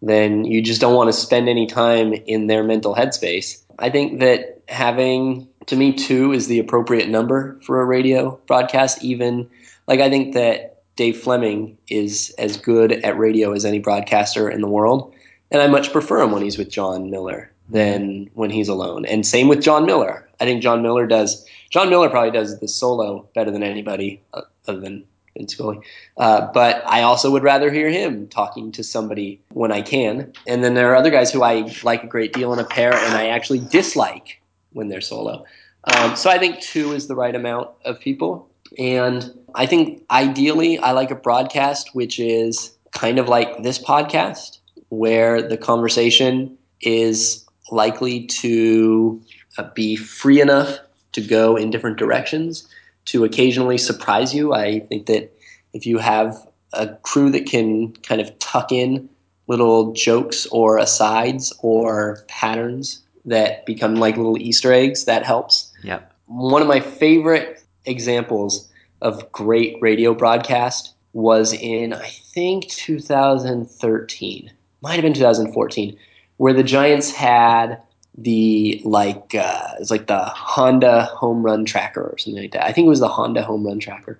then 0.01 0.45
you 0.45 0.61
just 0.61 0.81
don't 0.81 0.95
want 0.95 1.07
to 1.09 1.13
spend 1.13 1.49
any 1.49 1.65
time 1.65 2.13
in 2.13 2.47
their 2.47 2.63
mental 2.63 2.95
headspace. 2.95 3.63
I 3.79 3.89
think 3.89 4.19
that 4.19 4.61
having 4.67 5.47
to 5.65 5.75
me 5.75 5.93
two 5.93 6.31
is 6.31 6.47
the 6.47 6.59
appropriate 6.59 7.09
number 7.09 7.59
for 7.63 7.81
a 7.81 7.85
radio 7.85 8.39
broadcast. 8.47 9.03
Even 9.03 9.49
like 9.87 9.99
I 9.99 10.09
think 10.09 10.33
that 10.35 10.68
Dave 10.99 11.17
Flemming 11.17 11.77
is 11.87 12.35
as 12.37 12.57
good 12.57 12.91
at 12.91 13.17
radio 13.17 13.53
as 13.53 13.63
any 13.63 13.79
broadcaster 13.79 14.49
in 14.49 14.59
the 14.59 14.67
world. 14.67 15.15
And 15.49 15.61
I 15.61 15.67
much 15.67 15.93
prefer 15.93 16.21
him 16.21 16.31
when 16.33 16.41
he's 16.41 16.57
with 16.57 16.69
Jon 16.69 17.09
Miller 17.09 17.49
than 17.69 18.29
when 18.33 18.49
he's 18.49 18.67
alone. 18.67 19.05
And 19.05 19.25
same 19.25 19.47
with 19.47 19.61
Jon 19.61 19.85
Miller. 19.85 20.27
I 20.41 20.43
think 20.43 20.61
Jon 20.61 20.81
Miller 20.81 21.07
does. 21.07 21.45
Jon 21.69 21.89
Miller 21.89 22.09
probably 22.09 22.31
does 22.31 22.59
the 22.59 22.67
solo 22.67 23.25
better 23.33 23.49
than 23.49 23.63
anybody 23.63 24.21
uh, 24.33 24.41
other 24.67 24.81
than 24.81 25.05
Vin 25.37 25.47
Scully. 25.47 25.79
Uh, 26.17 26.51
but 26.51 26.83
I 26.85 27.03
also 27.03 27.31
would 27.31 27.43
rather 27.43 27.71
hear 27.71 27.89
him 27.89 28.27
talking 28.27 28.69
to 28.73 28.83
somebody 28.83 29.39
when 29.53 29.71
I 29.71 29.81
can. 29.81 30.33
And 30.47 30.65
then 30.65 30.73
there 30.73 30.91
are 30.91 30.97
other 30.97 31.11
guys 31.11 31.31
who 31.31 31.43
I 31.43 31.73
like 31.81 32.03
a 32.03 32.07
great 32.07 32.33
deal 32.33 32.51
in 32.51 32.59
a 32.59 32.65
pair, 32.65 32.93
and 32.93 33.15
I 33.15 33.27
actually 33.27 33.59
dislike 33.59 34.41
when 34.73 34.89
they're 34.89 34.99
solo. 34.99 35.45
Um, 35.85 36.17
so 36.17 36.29
I 36.29 36.39
think 36.39 36.59
two 36.59 36.91
is 36.91 37.07
the 37.07 37.15
right 37.15 37.35
amount 37.35 37.69
of 37.85 38.01
people. 38.01 38.48
And 38.77 39.31
I 39.55 39.65
think 39.65 40.03
ideally, 40.11 40.77
I 40.79 40.91
like 40.91 41.11
a 41.11 41.15
broadcast 41.15 41.93
which 41.93 42.19
is 42.19 42.75
kind 42.91 43.19
of 43.19 43.27
like 43.27 43.63
this 43.63 43.79
podcast, 43.79 44.59
where 44.89 45.41
the 45.41 45.57
conversation 45.57 46.57
is 46.81 47.45
likely 47.71 48.25
to 48.25 49.21
uh, 49.57 49.69
be 49.75 49.95
free 49.95 50.41
enough 50.41 50.79
to 51.11 51.21
go 51.21 51.55
in 51.55 51.69
different 51.69 51.97
directions 51.97 52.67
to 53.05 53.23
occasionally 53.23 53.77
surprise 53.77 54.33
you. 54.33 54.53
I 54.53 54.79
think 54.81 55.07
that 55.07 55.31
if 55.73 55.85
you 55.85 55.97
have 55.97 56.35
a 56.73 56.87
crew 56.97 57.29
that 57.31 57.45
can 57.45 57.93
kind 58.03 58.21
of 58.21 58.37
tuck 58.39 58.71
in 58.71 59.09
little 59.47 59.91
jokes 59.93 60.45
or 60.47 60.77
asides 60.77 61.53
or 61.61 62.23
patterns 62.27 63.01
that 63.25 63.65
become 63.65 63.95
like 63.95 64.15
little 64.15 64.37
Easter 64.37 64.71
eggs. 64.71 65.05
That 65.05 65.25
helps. 65.25 65.71
Yep. 65.83 66.13
One 66.27 66.61
of 66.61 66.67
my 66.67 66.79
favorite 66.79 67.63
examples 67.85 68.69
of 69.01 69.31
great 69.31 69.77
radio 69.81 70.13
broadcast 70.13 70.93
was 71.13 71.53
in 71.53 71.93
I 71.93 72.07
think 72.07 72.67
2013, 72.69 74.51
might 74.81 74.93
have 74.93 75.01
been 75.01 75.13
2014, 75.13 75.97
where 76.37 76.53
the 76.53 76.63
Giants 76.63 77.11
had 77.11 77.81
the 78.17 78.81
like 78.83 79.35
uh, 79.35 79.73
it's 79.79 79.91
like 79.91 80.07
the 80.07 80.19
Honda 80.19 81.03
home 81.05 81.43
run 81.43 81.65
tracker 81.65 82.01
or 82.01 82.17
something 82.17 82.41
like 82.41 82.51
that. 82.51 82.65
I 82.65 82.71
think 82.71 82.85
it 82.85 82.89
was 82.89 82.99
the 82.99 83.07
Honda 83.07 83.43
home 83.43 83.65
run 83.65 83.79
tracker, 83.79 84.19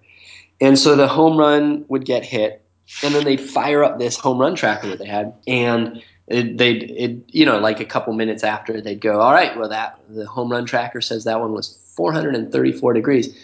and 0.62 0.80
so 0.80 0.95
the 0.95 1.08
home 1.08 1.38
run 1.38 1.86
would 1.89 2.06
get 2.06 2.24
hit, 2.24 2.63
and 3.04 3.13
then 3.13 3.24
they'd 3.24 3.41
fire 3.41 3.84
up 3.84 4.00
this 4.00 4.17
home 4.17 4.39
run 4.39 4.56
tracker 4.56 4.88
that 4.88 5.00
they 5.00 5.06
had, 5.06 5.34
and 5.48 6.02
it, 6.29 6.57
they'd 6.57 6.91
it, 6.91 7.23
you 7.29 7.45
know 7.45 7.57
like 7.59 7.79
a 7.79 7.85
couple 7.85 8.13
minutes 8.13 8.43
after 8.43 8.79
they'd 8.81 9.01
go, 9.01 9.19
all 9.19 9.33
right, 9.33 9.57
well 9.57 9.69
that 9.69 9.99
the 10.09 10.25
home 10.25 10.51
run 10.51 10.65
tracker 10.65 11.01
says 11.01 11.23
that 11.23 11.39
one 11.39 11.53
was 11.53 11.77
434 11.95 12.93
degrees, 12.93 13.35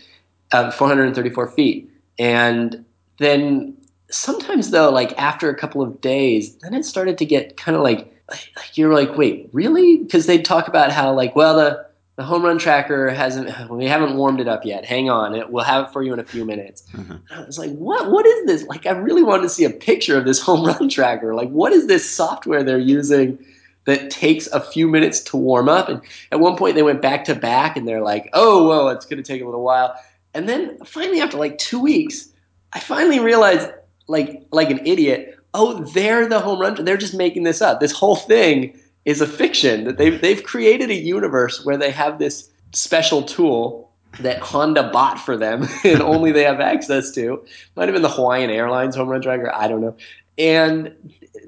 uh, 0.51 0.71
434 0.71 1.47
feet, 1.49 1.89
and 2.17 2.85
then 3.17 3.75
sometimes 4.11 4.71
though 4.71 4.89
like 4.89 5.17
after 5.17 5.49
a 5.49 5.55
couple 5.55 5.81
of 5.81 5.99
days, 6.01 6.55
then 6.57 6.73
it 6.73 6.85
started 6.85 7.17
to 7.17 7.25
get 7.25 7.57
kind 7.57 7.75
of 7.75 7.83
like 7.83 8.11
like 8.29 8.77
you're 8.77 8.93
like, 8.93 9.17
wait, 9.17 9.49
really? 9.51 9.97
Because 9.97 10.25
they'd 10.25 10.45
talk 10.45 10.67
about 10.67 10.91
how 10.91 11.13
like, 11.13 11.35
well, 11.35 11.55
the 11.55 11.85
the 12.17 12.23
home 12.23 12.43
run 12.43 12.57
tracker 12.57 13.09
hasn't 13.09 13.51
we 13.69 13.85
haven't 13.85 14.15
warmed 14.15 14.39
it 14.39 14.47
up 14.47 14.65
yet. 14.65 14.85
Hang 14.85 15.09
on, 15.09 15.35
it, 15.35 15.49
we'll 15.49 15.63
have 15.63 15.85
it 15.85 15.91
for 15.93 16.03
you 16.03 16.13
in 16.13 16.19
a 16.19 16.23
few 16.23 16.45
minutes. 16.45 16.83
Mhm. 16.93 17.19
I 17.31 17.43
was 17.43 17.59
like, 17.59 17.71
what? 17.75 18.11
What 18.11 18.25
is 18.25 18.45
this? 18.45 18.63
Like, 18.67 18.85
I 18.85 18.91
really 18.91 19.23
wanted 19.23 19.43
to 19.43 19.49
see 19.49 19.65
a 19.65 19.69
picture 19.69 20.17
of 20.17 20.25
this 20.25 20.39
home 20.47 20.65
run 20.65 20.89
tracker. 20.89 21.33
Like, 21.33 21.49
what 21.49 21.73
is 21.73 21.87
this 21.87 22.09
software 22.09 22.63
they're 22.63 22.77
using? 22.77 23.37
That 23.85 24.09
takes 24.09 24.47
a 24.47 24.59
few 24.59 24.87
minutes 24.87 25.19
to 25.25 25.37
warm 25.37 25.69
up, 25.69 25.89
and 25.89 26.01
at 26.31 26.39
one 26.39 26.55
point 26.55 26.73
they 26.73 26.81
went 26.81 27.03
back 27.03 27.23
to 27.25 27.35
back, 27.35 27.77
and 27.77 27.87
they're 27.87 28.01
like, 28.01 28.31
"Oh, 28.33 28.67
well, 28.67 28.89
it's 28.89 29.05
going 29.05 29.21
to 29.21 29.23
take 29.23 29.43
a 29.43 29.45
little 29.45 29.61
while." 29.61 29.95
And 30.33 30.49
then 30.49 30.75
finally, 30.83 31.21
after 31.21 31.37
like 31.37 31.59
two 31.59 31.79
weeks, 31.79 32.29
I 32.73 32.79
finally 32.79 33.19
realized, 33.19 33.69
like, 34.07 34.41
like 34.51 34.71
an 34.71 34.79
idiot, 34.87 35.37
oh, 35.53 35.83
they're 35.93 36.27
the 36.27 36.39
home 36.39 36.59
run. 36.59 36.83
They're 36.83 36.97
just 36.97 37.13
making 37.13 37.43
this 37.43 37.61
up. 37.61 37.79
This 37.79 37.91
whole 37.91 38.15
thing 38.15 38.75
is 39.05 39.21
a 39.21 39.27
fiction 39.27 39.85
that 39.85 39.97
they've 39.97 40.19
they've 40.21 40.43
created 40.43 40.89
a 40.89 40.95
universe 40.95 41.63
where 41.63 41.77
they 41.77 41.91
have 41.91 42.19
this 42.19 42.49
special 42.73 43.23
tool 43.23 43.91
that 44.19 44.39
Honda 44.39 44.89
bought 44.91 45.19
for 45.19 45.37
them 45.37 45.67
and 45.83 46.01
only 46.01 46.31
they 46.31 46.43
have 46.43 46.59
access 46.59 47.11
to. 47.11 47.43
Might 47.75 47.87
have 47.87 47.93
been 47.93 48.01
the 48.01 48.09
Hawaiian 48.09 48.49
Airlines 48.49 48.95
home 48.95 49.09
run 49.09 49.21
tracker. 49.21 49.51
I 49.53 49.67
don't 49.67 49.81
know. 49.81 49.95
And 50.37 50.93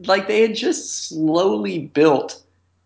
like 0.05 0.27
they 0.27 0.41
had 0.41 0.55
just 0.55 1.07
slowly 1.07 1.79
built 1.79 2.41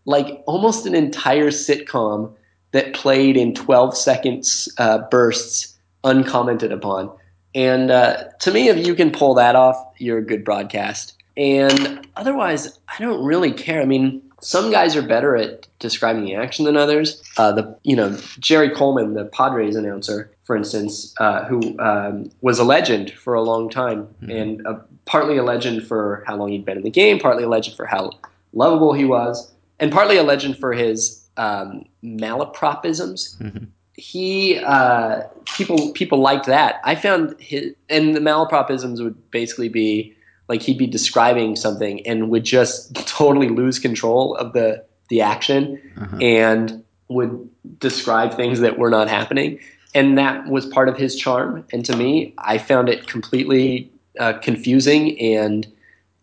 like 0.05 0.43
almost 0.47 0.85
an 0.85 0.95
entire 0.95 1.49
sitcom 1.49 2.33
that 2.71 2.93
played 2.93 3.37
in 3.37 3.53
12 3.53 3.95
seconds 3.95 4.73
uh, 4.77 4.99
bursts 5.09 5.77
uncommented 6.03 6.71
upon. 6.71 7.11
And 7.53 7.91
uh, 7.91 8.29
to 8.39 8.51
me, 8.51 8.69
if 8.69 8.85
you 8.85 8.95
can 8.95 9.11
pull 9.11 9.33
that 9.35 9.55
off, 9.55 9.77
you're 9.97 10.19
a 10.19 10.25
good 10.25 10.45
broadcast. 10.45 11.15
And 11.35 12.07
otherwise, 12.15 12.79
I 12.87 13.01
don't 13.01 13.23
really 13.23 13.51
care. 13.51 13.81
I 13.81 13.85
mean, 13.85 14.21
some 14.41 14.71
guys 14.71 14.95
are 14.95 15.01
better 15.01 15.35
at 15.35 15.67
describing 15.79 16.25
the 16.25 16.35
action 16.35 16.65
than 16.65 16.75
others. 16.77 17.21
Uh, 17.37 17.51
the 17.51 17.77
you 17.83 17.95
know 17.95 18.17
Jerry 18.39 18.69
Coleman, 18.69 19.13
the 19.13 19.25
Padres 19.25 19.75
announcer, 19.75 20.31
for 20.45 20.55
instance, 20.55 21.13
uh, 21.19 21.45
who 21.45 21.77
um, 21.79 22.29
was 22.41 22.59
a 22.59 22.63
legend 22.63 23.11
for 23.11 23.33
a 23.33 23.41
long 23.41 23.69
time, 23.69 24.07
Mhm. 24.23 24.41
and 24.41 24.67
uh, 24.67 24.75
partly 25.05 25.37
a 25.37 25.43
legend 25.43 25.85
for 25.87 26.23
how 26.27 26.35
long 26.35 26.49
he'd 26.49 26.65
been 26.65 26.77
in 26.77 26.83
the 26.83 26.89
game, 26.89 27.19
partly 27.19 27.43
a 27.43 27.49
legend 27.49 27.75
for 27.77 27.85
how 27.85 28.11
lovable 28.53 28.93
he 28.93 29.05
was, 29.05 29.51
and 29.79 29.91
partly 29.91 30.17
a 30.17 30.23
legend 30.23 30.57
for 30.57 30.73
his 30.73 31.17
um, 31.37 31.85
malapropisms 32.03 33.37
Mhm. 33.41 33.67
he 33.95 34.57
uh, 34.59 35.21
people 35.55 35.91
people 35.93 36.19
liked 36.19 36.45
that. 36.47 36.81
I 36.83 36.95
found 36.95 37.35
his 37.39 37.73
and 37.89 38.15
the 38.15 38.19
malapropisms 38.19 39.01
would 39.03 39.15
basically 39.31 39.69
be 39.69 40.15
like 40.51 40.61
he'd 40.61 40.77
be 40.77 40.87
describing 40.99 41.55
something 41.55 41.95
and 42.05 42.29
would 42.29 42.43
just 42.43 42.93
totally 43.07 43.49
lose 43.61 43.79
control 43.79 44.35
of 44.35 44.47
the 44.53 44.67
the 45.09 45.21
action 45.21 45.63
Uh-huh. 46.01 46.17
and 46.21 46.83
would 47.09 47.33
describe 47.79 48.29
things 48.41 48.59
that 48.59 48.73
were 48.81 48.89
not 48.89 49.07
happening. 49.09 49.59
And 49.93 50.17
that 50.17 50.47
was 50.47 50.65
part 50.77 50.87
of 50.91 50.95
his 50.97 51.15
charm. 51.23 51.65
And 51.73 51.83
to 51.89 51.93
me, 51.97 52.33
I 52.37 52.57
found 52.57 52.87
it 52.93 53.07
completely 53.07 53.89
uh, 54.19 54.33
confusing 54.47 55.03
and 55.19 55.67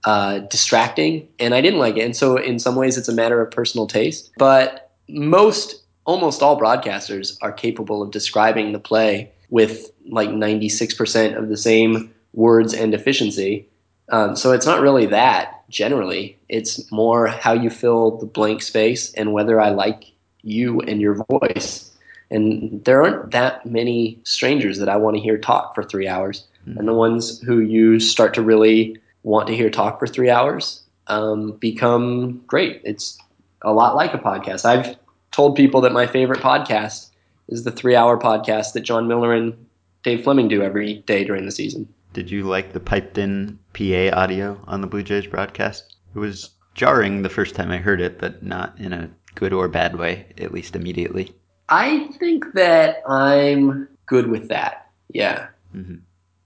uh, 0.04 0.38
distracting, 0.56 1.12
and 1.38 1.54
I 1.54 1.60
didn't 1.60 1.80
like 1.86 1.96
it. 2.00 2.04
And 2.08 2.16
so, 2.16 2.36
in 2.50 2.58
some 2.58 2.76
ways, 2.76 2.96
it's 2.96 3.08
a 3.08 3.14
matter 3.22 3.38
of 3.42 3.50
personal 3.50 3.86
taste. 3.86 4.30
But 4.38 4.90
most, 5.08 5.82
almost 6.06 6.42
all 6.42 6.56
broadcasters 6.58 7.36
are 7.42 7.52
capable 7.52 8.00
of 8.02 8.10
describing 8.10 8.72
the 8.72 8.78
play 8.90 9.30
with 9.50 9.90
like 10.10 10.30
96% 10.30 11.36
of 11.36 11.48
the 11.52 11.56
same 11.56 12.10
words 12.32 12.72
and 12.72 12.94
efficiency. 12.94 13.66
Um, 14.10 14.36
so 14.36 14.52
it's 14.52 14.66
not 14.66 14.80
really 14.80 15.06
that 15.06 15.68
generally. 15.68 16.38
It's 16.48 16.90
more 16.90 17.26
how 17.26 17.52
you 17.52 17.70
fill 17.70 18.16
the 18.18 18.26
blank 18.26 18.62
space 18.62 19.12
and 19.14 19.32
whether 19.32 19.60
I 19.60 19.70
like 19.70 20.04
you 20.42 20.80
and 20.80 21.00
your 21.00 21.24
voice. 21.30 21.90
And 22.30 22.84
there 22.84 23.02
aren't 23.02 23.30
that 23.32 23.66
many 23.66 24.18
strangers 24.24 24.78
that 24.78 24.88
I 24.88 24.96
want 24.96 25.16
to 25.16 25.22
hear 25.22 25.38
talk 25.38 25.74
for 25.74 25.82
three 25.82 26.08
hours. 26.08 26.46
And 26.76 26.86
the 26.86 26.94
ones 26.94 27.40
who 27.40 27.60
you 27.60 27.98
start 27.98 28.34
to 28.34 28.42
really 28.42 28.98
want 29.22 29.48
to 29.48 29.56
hear 29.56 29.70
talk 29.70 29.98
for 29.98 30.06
three 30.06 30.28
hours 30.28 30.82
um, 31.06 31.52
become 31.52 32.42
great. 32.46 32.82
It's 32.84 33.18
a 33.62 33.72
lot 33.72 33.96
like 33.96 34.12
a 34.12 34.18
podcast. 34.18 34.64
I've 34.64 34.96
told 35.30 35.56
people 35.56 35.80
that 35.80 35.92
my 35.92 36.06
favorite 36.06 36.40
podcast 36.40 37.10
is 37.48 37.64
the 37.64 37.70
three 37.70 37.96
hour 37.96 38.18
podcast 38.18 38.74
that 38.74 38.82
Jon 38.82 39.08
Miller 39.08 39.32
and 39.32 39.66
Dave 40.02 40.24
Flemming 40.24 40.48
do 40.48 40.62
every 40.62 40.98
day 41.06 41.24
during 41.24 41.46
the 41.46 41.52
season. 41.52 41.88
Did 42.12 42.30
you 42.30 42.44
like 42.44 42.72
the 42.72 42.80
piped 42.80 43.18
in 43.18 43.58
PA 43.74 44.10
audio 44.12 44.60
on 44.66 44.80
the 44.80 44.86
Blue 44.86 45.02
Jays 45.02 45.26
broadcast? 45.26 45.96
It 46.14 46.18
was 46.18 46.50
jarring 46.74 47.22
the 47.22 47.28
first 47.28 47.54
time 47.54 47.70
I 47.70 47.78
heard 47.78 48.00
it, 48.00 48.18
but 48.18 48.42
not 48.42 48.78
in 48.78 48.92
a 48.92 49.10
good 49.34 49.52
or 49.52 49.68
bad 49.68 49.96
way, 49.96 50.26
at 50.38 50.52
least 50.52 50.74
immediately. 50.74 51.32
I 51.68 52.08
think 52.18 52.52
that 52.54 53.02
I'm 53.06 53.88
good 54.06 54.28
with 54.28 54.48
that. 54.48 54.90
Yeah. 55.10 55.48
Mhm. 55.74 56.00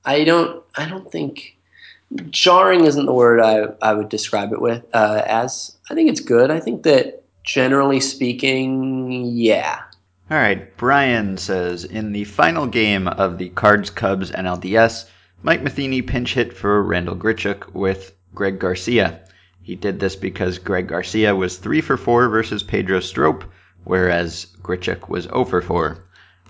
I 0.05 0.25
don't. 0.25 0.63
I 0.77 0.89
don't 0.89 1.11
think 1.11 1.57
jarring 2.31 2.85
isn't 2.85 3.07
the 3.07 3.13
word 3.13 3.41
I 3.41 3.69
I 3.81 3.95
would 3.95 4.09
describe 4.09 4.53
it 4.53 4.61
with 4.61 4.85
uh, 4.93 5.23
as. 5.27 5.77
I 5.91 5.95
think 5.95 6.11
it's 6.11 6.21
good. 6.21 6.51
I 6.51 6.59
think 6.61 6.83
that 6.83 7.23
generally 7.45 8.01
speaking, 8.01 9.23
yeah. 9.25 9.81
All 10.31 10.39
right, 10.39 10.75
Brian 10.77 11.37
says 11.37 11.85
in 11.85 12.13
the 12.13 12.25
final 12.25 12.67
game 12.67 13.07
of 13.07 13.39
the 13.39 13.51
Cards 13.51 13.91
Cubs 13.91 14.31
NLDS, 14.31 15.05
Mike 15.45 15.63
Matheny 15.63 16.03
pinch 16.03 16.35
hit 16.35 16.57
for 16.57 16.83
Randall 16.83 17.17
Grichuk 17.17 17.75
with 17.75 18.15
Greg 18.33 18.61
Garcia. 18.61 19.21
He 19.63 19.75
did 19.75 19.99
this 19.99 20.15
because 20.15 20.59
Greg 20.59 20.87
Garcia 20.87 21.35
was 21.35 21.57
3 21.57 21.81
for 21.81 21.97
4 21.97 22.29
versus 22.29 22.63
Pedro 22.63 23.01
Strop, 23.01 23.45
whereas 23.83 24.47
Grichuk 24.63 25.09
was 25.09 25.25
0 25.25 25.45
for 25.45 25.61
4. 25.61 26.05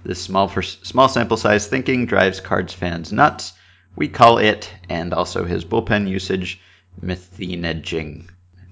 This 0.04 0.20
small 0.20 0.48
for, 0.48 0.62
small 0.62 1.08
sample 1.08 1.36
size 1.36 1.66
thinking 1.66 2.06
drives 2.06 2.40
Cards 2.40 2.74
fans 2.74 3.12
nuts. 3.12 3.54
We 3.96 4.08
call 4.08 4.38
it, 4.38 4.70
and 4.88 5.14
also 5.14 5.44
his 5.44 5.64
bullpen 5.64 6.08
usage, 6.08 6.60
methenaging. 7.02 8.28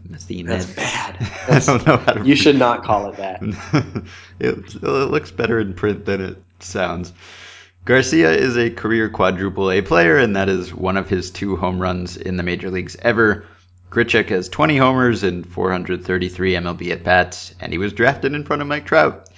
Methenage. 0.09 0.47
That's 0.47 0.67
bad. 0.75 1.17
I 1.49 1.59
don't 1.61 1.87
know 1.87 1.97
how 1.97 2.13
to 2.13 2.25
You 2.27 2.35
should 2.37 2.59
not 2.59 2.85
call 2.85 3.11
it 3.11 3.17
that. 3.19 3.43
it, 4.39 4.75
it 4.75 4.83
looks 4.83 5.31
better 5.31 5.61
in 5.61 5.75
print 5.75 6.05
than 6.05 6.21
it 6.21 6.43
sounds. 6.59 7.13
Garcia 7.87 8.31
is 8.31 8.59
a 8.59 8.69
career 8.69 9.09
quadruple 9.09 9.71
A 9.71 9.81
player, 9.81 10.19
and 10.19 10.37
that 10.37 10.51
is 10.51 10.73
one 10.73 10.99
of 10.99 11.09
his 11.09 11.31
two 11.31 11.57
home 11.57 11.81
runs 11.81 12.19
in 12.19 12.37
the 12.37 12.43
major 12.43 12.71
leagues 12.71 12.95
ever. 13.01 13.47
Grichuk 13.91 14.29
has 14.29 14.51
20 14.51 14.77
homers 14.77 15.23
and 15.23 15.47
433 15.47 16.53
MLB 16.53 16.91
at 16.93 17.03
bats, 17.03 17.55
and 17.59 17.73
he 17.73 17.79
was 17.79 17.95
drafted 17.95 18.35
in 18.35 18.45
front 18.45 18.61
of 18.61 18.69
Mike 18.69 18.85
Trout. 18.85 19.31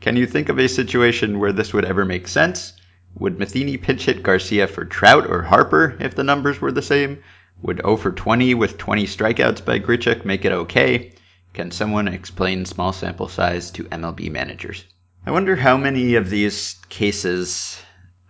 Can 0.00 0.14
you 0.14 0.26
think 0.26 0.50
of 0.50 0.58
a 0.58 0.68
situation 0.68 1.38
where 1.38 1.52
this 1.52 1.72
would 1.72 1.86
ever 1.86 2.04
make 2.04 2.28
sense? 2.28 2.74
Would 3.18 3.38
Matheny 3.38 3.78
pinch 3.78 4.04
hit 4.04 4.22
Garcia 4.22 4.66
for 4.66 4.84
Trout 4.84 5.26
or 5.26 5.40
Harper 5.40 5.96
if 5.98 6.14
the 6.14 6.22
numbers 6.22 6.60
were 6.60 6.72
the 6.72 6.82
same? 6.82 7.20
Would 7.62 7.78
0 7.78 7.96
for 7.96 8.12
20 8.12 8.52
with 8.52 8.76
20 8.76 9.06
strikeouts 9.06 9.64
by 9.64 9.78
Grichuk 9.78 10.26
make 10.26 10.44
it 10.44 10.52
okay? 10.52 11.12
Can 11.54 11.70
someone 11.70 12.08
explain 12.08 12.66
small 12.66 12.92
sample 12.92 13.28
size 13.28 13.70
to 13.70 13.84
MLB 13.84 14.30
managers? 14.30 14.84
I 15.24 15.30
wonder 15.30 15.56
how 15.56 15.78
many 15.78 16.14
of 16.16 16.28
these 16.28 16.76
cases 16.90 17.82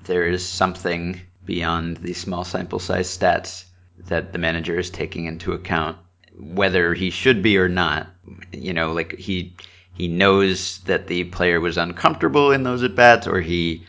there 0.07 0.27
is 0.27 0.47
something 0.47 1.21
beyond 1.45 1.99
the 1.99 2.13
small 2.13 2.45
sample 2.45 2.79
size 2.79 3.17
stats 3.17 3.65
that 4.09 4.33
the 4.33 4.39
manager 4.39 4.79
is 4.79 4.91
taking 4.91 5.27
into 5.27 5.53
account, 5.53 5.97
whether 6.39 6.95
he 6.95 7.11
should 7.11 7.43
be 7.43 7.59
or 7.59 7.69
not. 7.69 8.09
You 8.53 8.73
know, 8.73 8.93
like 8.93 9.17
he 9.17 9.57
he 9.95 10.09
knows 10.09 10.79
that 10.81 11.07
the 11.07 11.25
player 11.25 11.61
was 11.61 11.79
uncomfortable 11.79 12.53
in 12.53 12.63
those 12.63 12.83
at 12.83 12.95
bats, 12.95 13.27
or 13.27 13.41
he 13.41 13.87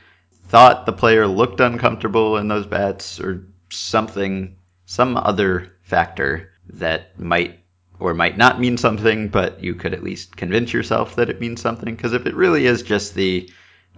thought 0.47 0.85
the 0.85 0.93
player 0.93 1.27
looked 1.27 1.59
uncomfortable 1.59 2.37
in 2.37 2.47
those 2.47 2.65
bats, 2.65 3.19
or 3.19 3.45
something, 3.69 4.55
some 4.85 5.17
other 5.17 5.73
factor 5.81 6.51
that 6.69 7.19
might 7.19 7.59
or 7.99 8.13
might 8.13 8.37
not 8.37 8.59
mean 8.59 8.77
something, 8.77 9.27
but 9.27 9.63
you 9.63 9.73
could 9.73 9.93
at 9.93 10.03
least 10.03 10.37
convince 10.37 10.71
yourself 10.71 11.15
that 11.15 11.29
it 11.29 11.41
means 11.41 11.59
something. 11.59 11.95
Because 11.95 12.13
if 12.13 12.25
it 12.25 12.35
really 12.35 12.65
is 12.65 12.83
just 12.83 13.15
the 13.15 13.49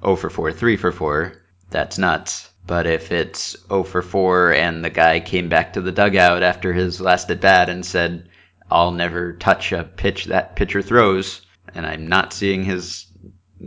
0 0.01 0.15
for 0.15 0.29
4, 0.29 0.53
3 0.53 0.77
for 0.77 0.91
4, 0.91 1.33
that's 1.69 1.97
nuts. 1.97 2.49
But 2.65 2.85
if 2.85 3.11
it's 3.11 3.57
0 3.67 3.83
for 3.83 4.01
4 4.01 4.53
and 4.53 4.85
the 4.85 4.89
guy 4.89 5.19
came 5.19 5.49
back 5.49 5.73
to 5.73 5.81
the 5.81 5.91
dugout 5.91 6.43
after 6.43 6.71
his 6.71 7.01
last 7.01 7.31
at 7.31 7.41
bat 7.41 7.69
and 7.69 7.85
said, 7.85 8.29
I'll 8.69 8.91
never 8.91 9.33
touch 9.33 9.71
a 9.71 9.83
pitch 9.83 10.25
that 10.25 10.55
pitcher 10.55 10.81
throws, 10.81 11.41
and 11.73 11.85
I'm 11.85 12.07
not 12.07 12.33
seeing 12.33 12.63
his 12.63 13.07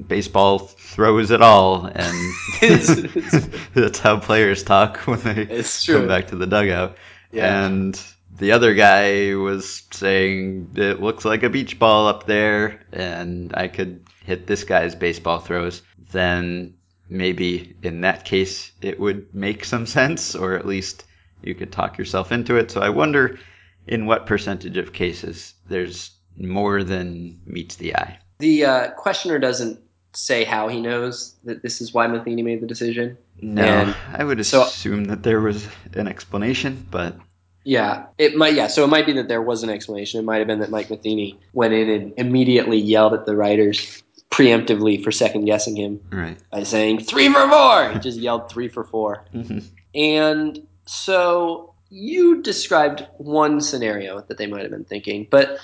baseball 0.07 0.59
throws 0.61 1.31
at 1.31 1.43
all, 1.43 1.87
and 1.87 2.35
that's 3.75 3.99
how 3.99 4.21
players 4.21 4.62
talk 4.62 4.99
when 4.99 5.21
they 5.21 5.43
It's 5.43 5.85
come 5.85 6.07
back 6.07 6.29
to 6.29 6.37
the 6.37 6.47
dugout. 6.47 6.97
Yeah. 7.33 7.65
And 7.65 8.01
the 8.38 8.53
other 8.53 8.75
guy 8.75 9.35
was 9.35 9.83
saying 9.91 10.71
it 10.77 11.01
looks 11.01 11.25
like 11.25 11.43
a 11.43 11.51
beach 11.51 11.79
ball 11.79 12.09
up 12.09 12.27
there, 12.27 12.81
and 12.93 13.53
I 13.55 13.69
could 13.69 14.05
hit 14.25 14.47
this 14.47 14.65
guy's 14.65 14.95
baseball 14.95 15.41
throws. 15.41 15.83
Then 16.12 16.75
maybe 17.12 17.77
in 17.83 18.01
that 18.01 18.25
case 18.25 18.72
it 18.81 18.98
would 18.98 19.35
make 19.35 19.64
some 19.64 19.87
sense, 19.87 20.35
or 20.35 20.55
at 20.55 20.66
least 20.66 21.05
you 21.42 21.55
could 21.55 21.70
talk 21.72 21.98
yourself 21.98 22.33
into 22.33 22.57
it. 22.57 22.70
So 22.70 22.81
I 22.81 22.88
wonder 22.90 23.38
in 23.87 24.07
what 24.07 24.27
percentage 24.27 24.77
of 24.77 24.92
cases 24.92 25.55
there's 25.68 26.11
more 26.37 26.83
than 26.85 27.40
meets 27.46 27.77
the 27.77 27.96
eye. 27.96 28.18
The 28.38 28.64
uh, 28.64 28.90
questioner 28.92 29.38
doesn't 29.38 29.81
say 30.14 30.44
how 30.44 30.68
he 30.68 30.81
knows 30.81 31.35
that 31.44 31.62
this 31.62 31.81
is 31.81 31.92
why 31.94 32.07
Matheny 32.07 32.42
made 32.42 32.61
the 32.61 32.66
decision. 32.66 33.16
No, 33.40 33.62
And 33.62 33.96
I 34.12 34.25
would 34.25 34.44
so- 34.46 34.62
assume 34.62 35.05
that 35.07 35.22
there 35.22 35.40
was 35.40 35.66
an 35.94 36.07
explanation, 36.07 36.87
but 36.90 37.16
Yeah, 37.64 38.07
it 38.18 38.35
might. 38.37 38.55
Yeah, 38.55 38.66
so 38.68 38.85
it 38.85 38.88
might 38.88 39.07
be 39.07 39.12
that 39.14 39.29
there 39.29 39.42
was 39.42 39.62
an 39.62 39.70
explanation. 39.70 40.20
It 40.20 40.25
might 40.25 40.38
have 40.38 40.46
been 40.46 40.61
that 40.61 40.70
Mike 40.70 40.90
Matheny 40.90 41.38
went 41.53 41.72
in 41.75 41.88
and 41.90 42.14
immediately 42.16 42.79
yelled 42.79 43.14
at 43.14 43.25
the 43.27 43.37
writers 43.37 44.03
preemptively 44.33 45.03
for 45.05 45.12
second 45.12 45.45
guessing 45.45 45.77
him 45.77 46.01
right. 46.11 46.38
by 46.51 46.62
saying 46.62 46.99
three 46.99 47.29
for 47.29 47.49
four. 47.49 47.90
He 47.90 47.99
just 47.99 48.18
yelled 48.27 48.51
three 48.51 48.68
for 48.68 48.83
four. 48.83 49.25
Mhm. 49.35 49.62
And 49.95 50.66
so 50.87 51.75
you 51.90 52.40
described 52.42 53.07
one 53.18 53.61
scenario 53.61 54.23
that 54.23 54.38
they 54.38 54.47
might 54.47 54.62
have 54.62 54.71
been 54.71 54.85
thinking, 54.85 55.29
but 55.31 55.59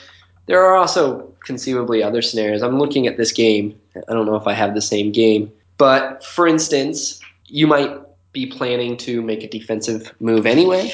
there 0.47 0.63
are 0.63 0.77
also 0.77 1.33
conceivably 1.45 2.03
other 2.03 2.21
scenarios. 2.21 2.63
I'm 2.63 2.79
looking 2.79 3.07
at 3.07 3.17
this 3.17 3.33
game. 3.33 3.79
I 3.97 4.13
don't 4.13 4.27
know 4.27 4.37
if 4.37 4.47
I 4.47 4.53
have 4.53 4.75
the 4.75 4.83
same 4.83 5.13
game, 5.13 5.51
but 5.79 6.23
for 6.23 6.47
instance, 6.47 7.21
you 7.47 7.67
might 7.67 7.91
be 8.33 8.47
planning 8.47 8.99
to 8.99 9.23
make 9.23 9.43
a 9.43 9.49
defensive 9.49 10.13
move 10.21 10.45
anyway 10.45 10.93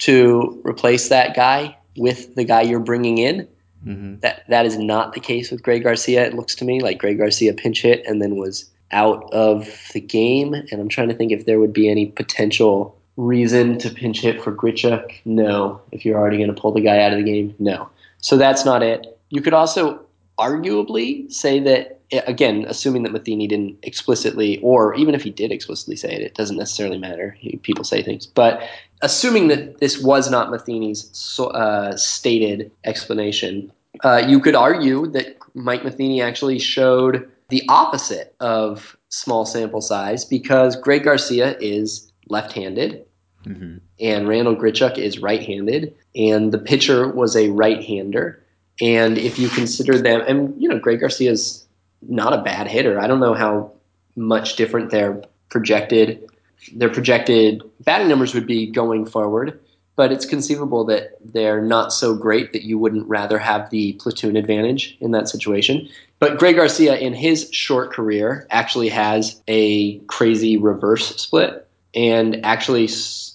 to 0.00 0.60
replace 0.64 1.08
that 1.08 1.36
guy 1.36 1.76
with 1.96 2.34
the 2.34 2.44
guy 2.44 2.62
you're 2.62 2.80
bringing 2.80 3.18
in. 3.18 3.46
Mhm. 3.86 4.20
That 4.20 4.44
that 4.48 4.66
is 4.66 4.78
not 4.78 5.12
the 5.12 5.20
case 5.20 5.50
with 5.50 5.62
Greg 5.62 5.82
Garcia. 5.82 6.24
It 6.26 6.34
looks 6.34 6.54
to 6.56 6.64
me 6.64 6.80
like 6.80 6.98
Greg 6.98 7.18
Garcia 7.18 7.52
pinch 7.54 7.82
hit 7.82 8.04
and 8.06 8.20
then 8.22 8.36
was 8.36 8.70
out 8.90 9.32
of 9.32 9.68
the 9.92 10.00
game. 10.00 10.54
And 10.54 10.80
I'm 10.80 10.88
trying 10.88 11.08
to 11.08 11.14
think 11.14 11.32
if 11.32 11.46
there 11.46 11.58
would 11.60 11.72
be 11.72 11.88
any 11.90 12.06
potential 12.06 12.96
reason 13.16 13.78
to 13.78 13.90
pinch 13.90 14.20
hit 14.20 14.42
for 14.42 14.52
Grichuk. 14.52 15.12
No. 15.24 15.80
If 15.92 16.04
you're 16.04 16.18
already 16.18 16.38
going 16.38 16.54
to 16.54 16.60
pull 16.60 16.72
the 16.72 16.80
guy 16.80 17.02
out 17.02 17.12
of 17.12 17.18
the 17.18 17.24
game, 17.24 17.54
no. 17.58 17.88
So 18.18 18.36
that's 18.36 18.64
not 18.64 18.82
it. 18.82 19.18
You 19.30 19.40
could 19.40 19.54
also 19.54 20.00
arguably 20.38 21.30
say 21.32 21.60
that 21.60 22.00
again, 22.26 22.64
assuming 22.68 23.02
that 23.02 23.12
Matheny 23.12 23.46
didn't 23.46 23.78
explicitly, 23.82 24.58
or 24.62 24.94
even 24.94 25.14
if 25.14 25.22
he 25.22 25.30
did 25.30 25.52
explicitly 25.52 25.96
say 25.96 26.12
it, 26.12 26.22
it 26.22 26.34
doesn't 26.34 26.56
necessarily 26.56 26.98
matter. 26.98 27.36
He- 27.38 27.56
People 27.56 27.84
say 27.84 28.02
things, 28.02 28.26
but 28.26 28.60
assuming 29.02 29.48
that 29.48 29.78
this 29.78 30.02
was 30.02 30.30
not 30.30 30.50
Matheny's 30.50 31.08
so, 31.12 31.46
uh, 31.48 31.96
stated 31.96 32.70
explanation, 32.84 33.72
uh, 34.02 34.22
you 34.26 34.40
could 34.40 34.54
argue 34.54 35.06
that 35.08 35.36
Mike 35.54 35.84
Matheny 35.84 36.20
actually 36.20 36.58
showed 36.58 37.28
the 37.48 37.62
opposite 37.68 38.34
of 38.40 38.96
small 39.08 39.46
sample 39.46 39.80
size 39.80 40.24
because 40.24 40.76
Greg 40.76 41.04
Garcia 41.04 41.56
is 41.60 42.10
left-handed 42.28 43.04
Mhm. 43.46 43.80
and 44.00 44.26
Randall 44.26 44.56
Grichuk 44.56 44.98
is 44.98 45.18
right-handed, 45.20 45.94
and 46.16 46.50
the 46.50 46.58
pitcher 46.58 47.08
was 47.08 47.36
a 47.36 47.50
right-hander. 47.50 48.42
And 48.80 49.18
if 49.18 49.38
you 49.38 49.48
consider 49.48 49.98
them, 49.98 50.22
and 50.26 50.54
you 50.58 50.68
know, 50.68 50.78
Greg 50.78 51.00
Garcia 51.00 51.30
is 51.30 51.63
not 52.08 52.32
a 52.32 52.42
bad 52.42 52.68
hitter. 52.68 53.00
I 53.00 53.06
don't 53.06 53.20
know 53.20 53.34
how 53.34 53.72
much 54.16 54.56
different 54.56 54.90
their 54.90 55.22
projected 55.50 56.28
their 56.74 56.88
projected 56.88 57.62
batting 57.80 58.08
numbers 58.08 58.34
would 58.34 58.46
be 58.46 58.70
going 58.70 59.04
forward, 59.04 59.60
but 59.96 60.10
it's 60.12 60.24
conceivable 60.24 60.84
that 60.86 61.16
they're 61.24 61.60
not 61.60 61.92
so 61.92 62.14
great 62.14 62.52
that 62.52 62.62
you 62.62 62.78
wouldn't 62.78 63.06
rather 63.06 63.38
have 63.38 63.70
the 63.70 63.92
platoon 63.94 64.36
advantage 64.36 64.96
in 65.00 65.10
that 65.12 65.28
situation. 65.28 65.88
But 66.18 66.38
Greg 66.38 66.56
Garcia, 66.56 66.96
in 66.96 67.12
his 67.12 67.48
short 67.52 67.92
career, 67.92 68.46
actually 68.50 68.88
has 68.88 69.42
a 69.46 69.98
crazy 70.00 70.56
reverse 70.56 71.16
split, 71.16 71.66
and 71.94 72.44
actually 72.44 72.88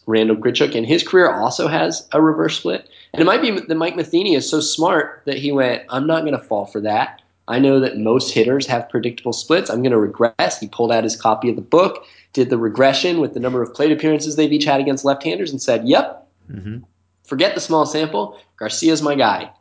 Randall 0.08 0.38
Grichuk 0.38 0.74
in 0.74 0.84
his 0.84 1.08
career 1.08 1.30
also 1.32 1.68
has 1.68 2.08
a 2.12 2.22
reverse 2.22 2.58
split. 2.58 2.90
And 3.14 3.22
it 3.22 3.26
might 3.26 3.42
be 3.42 3.52
that 3.52 3.76
Mike 3.76 3.96
Matheny 3.96 4.34
is 4.34 4.50
so 4.50 4.60
smart 4.60 5.22
that 5.26 5.38
he 5.38 5.52
went, 5.52 5.84
"I'm 5.90 6.08
not 6.08 6.22
going 6.22 6.38
to 6.38 6.44
fall 6.44 6.66
for 6.66 6.82
that. 6.82 7.22
I 7.50 7.60
know 7.60 7.80
that 7.82 7.98
most 7.98 8.32
hitters 8.32 8.66
have 8.68 8.88
predictable 8.90 9.34
splits. 9.34 9.70
I'm 9.70 9.82
going 9.82 9.92
to 9.92 10.00
regress." 10.00 10.60
He 10.60 10.68
pulled 10.68 10.92
out 10.92 11.04
his 11.04 11.20
copy 11.20 11.50
of 11.50 11.56
the 11.56 11.62
book, 11.62 12.06
did 12.32 12.50
the 12.50 12.58
regression 12.58 13.20
with 13.20 13.34
the 13.34 13.40
number 13.40 13.62
of 13.62 13.74
plate 13.74 13.92
appearances 13.92 14.36
they've 14.36 14.54
each 14.54 14.66
had 14.66 14.80
against 14.80 15.04
left-handers, 15.04 15.52
and 15.52 15.62
said, 15.62 15.88
"Yep, 15.88 16.28
Mhm. 16.52 16.84
forget 17.24 17.56
the 17.56 17.62
small 17.62 17.86
sample. 17.86 18.38
Garcia's 18.58 19.02
my 19.02 19.16
guy." 19.16 19.52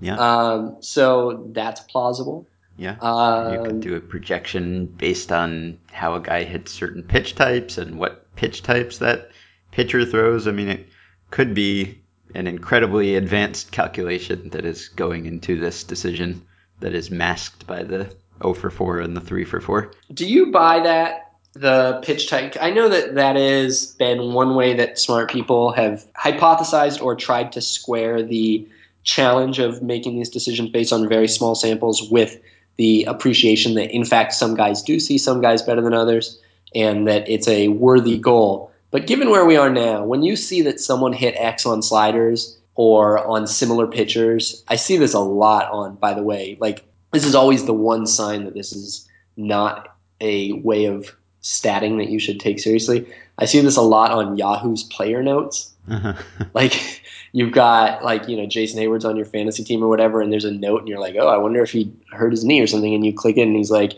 Yeah. 0.00 0.16
Um, 0.18 0.76
so 0.80 1.48
that's 1.52 1.80
plausible. 1.80 2.46
Yeah. 2.76 2.96
Um, 3.00 3.54
You 3.54 3.62
could 3.62 3.80
do 3.80 3.96
a 3.96 4.00
projection 4.00 4.86
based 4.86 5.32
on 5.32 5.78
how 5.92 6.14
a 6.14 6.20
guy 6.20 6.44
hits 6.44 6.72
certain 6.72 7.02
pitch 7.02 7.34
types 7.34 7.78
and 7.78 7.98
what 7.98 8.26
pitch 8.36 8.62
types 8.62 8.98
that 8.98 9.30
pitcher 9.70 10.04
throws. 10.04 10.46
I 10.46 10.50
mean, 10.52 10.68
it 10.68 10.86
could 11.30 11.54
be 11.54 12.02
an 12.34 12.46
incredibly 12.46 13.16
advanced 13.16 13.72
calculation 13.72 14.50
that 14.50 14.66
is 14.66 14.88
going 14.88 15.24
into 15.24 15.58
this 15.58 15.84
decision 15.84 16.42
that 16.80 16.94
is 16.94 17.10
masked 17.10 17.66
by 17.66 17.82
the 17.82 18.14
0 18.42 18.54
for 18.54 18.70
4 18.70 19.00
and 19.00 19.16
the 19.16 19.20
3 19.20 19.44
for 19.44 19.60
4. 19.60 19.92
Do 20.12 20.26
you 20.26 20.50
buy 20.50 20.80
that 20.80 21.32
the 21.54 22.00
pitch 22.02 22.28
type? 22.28 22.56
I 22.60 22.70
know 22.70 22.88
that 22.88 23.14
that 23.14 23.36
has 23.36 23.86
been 23.98 24.32
one 24.32 24.54
way 24.54 24.74
that 24.74 24.98
smart 24.98 25.30
people 25.30 25.72
have 25.72 26.06
hypothesized 26.14 27.02
or 27.02 27.16
tried 27.16 27.52
to 27.52 27.60
square 27.60 28.22
the 28.22 28.68
challenge 29.04 29.58
of 29.58 29.82
making 29.82 30.16
these 30.16 30.30
decisions 30.30 30.70
based 30.70 30.92
on 30.92 31.08
very 31.08 31.28
small 31.28 31.54
samples 31.54 32.10
with 32.10 32.38
the 32.76 33.04
appreciation 33.04 33.74
that 33.74 33.90
in 33.90 34.04
fact 34.04 34.34
some 34.34 34.54
guys 34.54 34.82
do 34.82 35.00
see 35.00 35.16
some 35.16 35.40
guys 35.40 35.62
better 35.62 35.80
than 35.80 35.94
others 35.94 36.40
and 36.74 37.08
that 37.08 37.28
it's 37.28 37.48
a 37.48 37.68
worthy 37.68 38.18
goal. 38.18 38.70
But 38.90 39.06
given 39.06 39.30
where 39.30 39.46
we 39.46 39.56
are 39.56 39.70
now, 39.70 40.04
when 40.04 40.22
you 40.22 40.36
see 40.36 40.62
that 40.62 40.80
someone 40.80 41.12
hit 41.12 41.34
X 41.36 41.64
on 41.64 41.82
sliders 41.82 42.58
or 42.76 43.26
on 43.26 43.46
similar 43.46 43.86
pitchers, 43.86 44.62
I 44.68 44.76
see 44.76 44.96
this 44.96 45.14
a 45.14 45.20
lot 45.20 45.70
on, 45.72 45.96
by 45.96 46.14
the 46.14 46.22
way, 46.22 46.56
like 46.60 46.84
this 47.12 47.24
is 47.24 47.34
always 47.34 47.64
the 47.64 47.74
one 47.74 48.06
sign 48.06 48.44
that 48.44 48.54
this 48.54 48.72
is 48.72 49.08
not 49.36 49.96
a 50.20 50.52
way 50.52 50.84
of 50.84 51.14
statting 51.42 51.98
that 51.98 52.10
you 52.10 52.18
should 52.18 52.38
take 52.38 52.58
seriously. 52.58 53.06
I 53.38 53.46
see 53.46 53.60
this 53.60 53.76
a 53.76 53.82
lot 53.82 54.10
on 54.10 54.36
Yahoo's 54.36 54.82
player 54.84 55.22
notes. 55.22 55.72
Uh-huh. 55.88 56.14
Like 56.54 57.02
you've 57.32 57.52
got 57.52 58.02
like, 58.02 58.28
you 58.28 58.36
know, 58.36 58.46
Jason 58.46 58.80
Heyward's 58.80 59.04
on 59.04 59.16
your 59.16 59.26
fantasy 59.26 59.62
team 59.62 59.82
or 59.82 59.88
whatever, 59.88 60.20
and 60.20 60.32
there's 60.32 60.44
a 60.44 60.50
note 60.50 60.80
and 60.80 60.88
you're 60.88 60.98
like, 60.98 61.16
Oh, 61.18 61.28
I 61.28 61.36
wonder 61.36 61.62
if 61.62 61.70
he 61.70 61.92
hurt 62.10 62.30
his 62.30 62.44
knee 62.44 62.60
or 62.60 62.66
something, 62.66 62.94
and 62.94 63.04
you 63.04 63.12
click 63.12 63.36
it 63.36 63.42
and 63.42 63.56
he's 63.56 63.70
like 63.70 63.92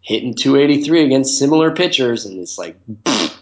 hitting 0.00 0.34
two 0.34 0.56
eighty 0.56 0.82
three 0.82 1.04
against 1.04 1.38
similar 1.38 1.74
pitchers 1.74 2.24
and 2.24 2.40
it's 2.40 2.56
like 2.56 2.76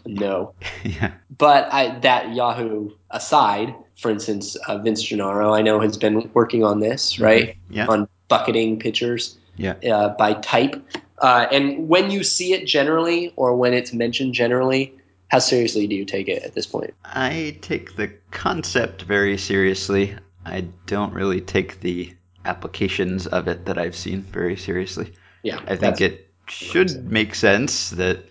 no. 0.07 0.55
yeah. 0.85 1.13
But 1.37 1.73
I, 1.73 1.99
that 2.01 2.35
Yahoo 2.35 2.91
aside, 3.11 3.75
for 3.97 4.11
instance, 4.11 4.57
uh, 4.57 4.79
Vince 4.79 5.03
Gennaro, 5.03 5.55
I 5.55 5.63
know 5.63 5.81
has 5.81 5.97
been 5.97 6.31
working 6.35 6.63
on 6.65 6.81
this, 6.81 7.19
right? 7.19 7.57
Yeah. 7.71 7.87
On 7.87 8.09
bucketing 8.29 8.79
pitchers 8.79 9.39
Yeah. 9.57 9.75
uh, 9.91 10.11
by 10.11 10.35
type. 10.35 10.83
Uh, 11.19 11.47
and 11.51 11.89
when 11.89 12.11
you 12.11 12.23
see 12.23 12.53
it 12.53 12.67
generally, 12.67 13.33
or 13.37 13.57
when 13.57 13.73
it's 13.73 13.93
mentioned 13.93 14.35
generally, 14.35 14.95
how 15.29 15.39
seriously 15.39 15.87
do 15.87 15.97
you 15.97 16.05
take 16.05 16.29
it 16.29 16.43
at 16.43 16.55
this 16.55 16.67
point? 16.67 16.95
I 17.05 17.57
take 17.63 17.97
the 17.97 18.13
concept 18.31 19.03
very 19.03 19.39
seriously. 19.39 20.15
I 20.45 20.67
don't 20.87 21.13
really 21.15 21.41
take 21.41 21.81
the 21.81 22.13
applications 22.45 23.27
of 23.27 23.49
it 23.49 23.65
that 23.65 23.79
I've 23.79 23.97
seen 23.97 24.23
very 24.23 24.57
seriously. 24.57 25.13
Yeah, 25.43 25.61
I 25.67 25.77
think 25.77 26.01
it 26.01 26.29
should 26.49 27.11
make 27.11 27.35
sense 27.35 27.91
that 27.91 28.25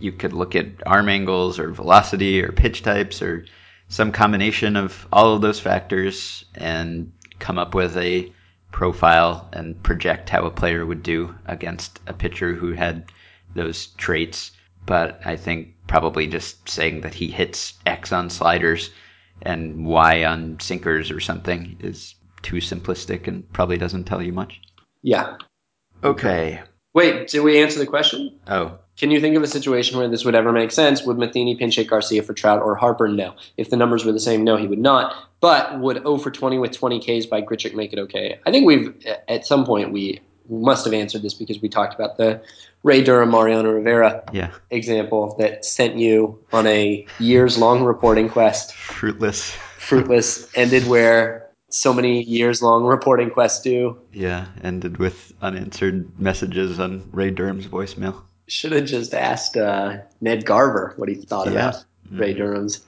you 0.00 0.12
could 0.12 0.32
look 0.32 0.56
at 0.56 0.66
arm 0.86 1.08
angles 1.08 1.58
or 1.58 1.70
velocity 1.70 2.42
or 2.42 2.50
pitch 2.50 2.82
types 2.82 3.22
or 3.22 3.44
some 3.94 4.10
combination 4.10 4.74
of 4.74 5.06
all 5.12 5.36
of 5.36 5.40
those 5.40 5.60
factors 5.60 6.44
and 6.56 7.12
come 7.38 7.58
up 7.58 7.76
with 7.76 7.96
a 7.96 8.32
profile 8.72 9.48
and 9.52 9.80
project 9.84 10.28
how 10.28 10.44
a 10.44 10.50
player 10.50 10.84
would 10.84 11.00
do 11.00 11.32
against 11.46 12.00
a 12.08 12.12
pitcher 12.12 12.54
who 12.54 12.72
had 12.72 13.04
those 13.54 13.86
traits. 13.96 14.50
But 14.84 15.20
I 15.24 15.36
think 15.36 15.76
probably 15.86 16.26
just 16.26 16.68
saying 16.68 17.02
that 17.02 17.14
he 17.14 17.28
hits 17.30 17.74
X 17.86 18.10
on 18.10 18.30
sliders 18.30 18.90
and 19.42 19.86
Y 19.86 20.24
on 20.24 20.58
sinkers 20.58 21.12
or 21.12 21.20
something 21.20 21.76
is 21.78 22.16
too 22.42 22.56
simplistic 22.56 23.28
and 23.28 23.48
probably 23.52 23.78
doesn't 23.78 24.04
tell 24.04 24.20
you 24.20 24.32
much. 24.32 24.60
Yeah. 25.02 25.36
Okay. 26.02 26.60
Wait, 26.94 27.28
did 27.28 27.42
we 27.42 27.62
answer 27.62 27.78
the 27.78 27.86
question? 27.86 28.40
Oh, 28.48 28.76
Can 28.96 29.10
you 29.10 29.20
think 29.20 29.36
of 29.36 29.42
a 29.42 29.48
situation 29.48 29.98
where 29.98 30.08
this 30.08 30.24
would 30.24 30.36
ever 30.36 30.52
make 30.52 30.70
sense? 30.70 31.02
Would 31.02 31.18
Matheny 31.18 31.56
pinch 31.56 31.76
hit 31.76 31.88
Garcia 31.88 32.22
for 32.22 32.32
Trout 32.32 32.62
or 32.62 32.76
Harper? 32.76 33.08
No. 33.08 33.34
If 33.56 33.70
the 33.70 33.76
numbers 33.76 34.04
were 34.04 34.12
the 34.12 34.20
same, 34.20 34.44
no, 34.44 34.56
he 34.56 34.68
would 34.68 34.78
not. 34.78 35.14
But 35.40 35.80
would 35.80 35.96
0 35.96 36.18
for 36.18 36.30
20 36.30 36.58
with 36.58 36.72
20 36.72 37.00
Ks 37.00 37.26
by 37.26 37.42
Grichuk 37.42 37.74
make 37.74 37.92
it 37.92 37.98
okay? 37.98 38.38
I 38.46 38.50
think 38.52 38.66
we've, 38.66 38.94
at 39.28 39.44
some 39.46 39.64
point, 39.64 39.92
we 39.92 40.20
must 40.48 40.84
have 40.84 40.94
answered 40.94 41.22
this 41.22 41.34
because 41.34 41.60
we 41.60 41.68
talked 41.68 41.94
about 41.94 42.18
the 42.18 42.40
Ray 42.84 43.02
Durham, 43.02 43.30
Mariano 43.30 43.70
Rivera 43.72 44.22
yeah. 44.32 44.50
example 44.70 45.34
that 45.38 45.64
sent 45.64 45.96
you 45.96 46.38
on 46.52 46.66
a 46.66 47.06
years 47.18 47.58
long 47.58 47.82
reporting 47.82 48.28
quest, 48.28 48.74
Fruitless. 48.74 49.56
fruitless, 49.78 50.48
ended 50.54 50.86
where 50.86 51.48
so 51.70 51.92
many 51.92 52.22
years 52.22 52.62
long 52.62 52.84
reporting 52.84 53.30
quests 53.30 53.62
do. 53.62 53.98
Yeah. 54.12 54.46
Ended 54.62 54.98
with 54.98 55.32
unanswered 55.42 56.20
messages 56.20 56.78
on 56.78 57.08
Ray 57.10 57.30
Durham's 57.30 57.66
voicemail. 57.66 58.22
Should 58.46 58.72
have 58.72 58.84
just 58.86 59.14
asked 59.14 59.56
uh, 59.56 59.98
Ned 60.20 60.44
Garver 60.44 60.92
what 60.96 61.08
he 61.08 61.14
thought 61.14 61.46
Yeah. 61.46 61.52
about 61.52 61.84
Ray 62.10 62.34
Durham's 62.34 62.84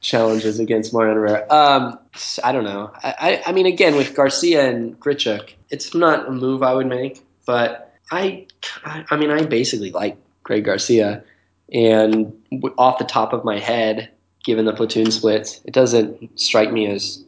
challenges 0.00 0.60
against 0.60 0.94
Mariano 0.94 1.20
Rivera. 1.20 1.46
Um, 1.52 1.98
I 2.44 2.52
don't 2.52 2.64
know. 2.64 2.92
I, 3.02 3.14
I, 3.18 3.42
I 3.46 3.52
mean, 3.52 3.66
again, 3.66 3.96
with 3.96 4.14
Garcia 4.14 4.68
and 4.68 4.98
Grichuk, 5.00 5.54
it's 5.70 5.94
not 5.94 6.28
a 6.28 6.30
move 6.30 6.62
I 6.62 6.72
would 6.74 6.86
make, 6.86 7.24
but 7.46 7.92
I, 8.12 8.46
I, 8.84 9.04
I 9.10 9.16
mean, 9.16 9.30
I 9.30 9.42
basically 9.44 9.90
like 9.90 10.16
Greg 10.44 10.64
Garcia, 10.64 11.24
and 11.72 12.32
w- 12.52 12.74
off 12.78 12.98
the 12.98 13.04
top 13.04 13.32
of 13.32 13.44
my 13.44 13.58
head, 13.58 14.08
given 14.44 14.64
the 14.64 14.72
platoon 14.72 15.10
splits, 15.10 15.60
it 15.64 15.74
doesn't 15.74 16.38
strike 16.38 16.70
me 16.72 16.86
as 16.86 17.24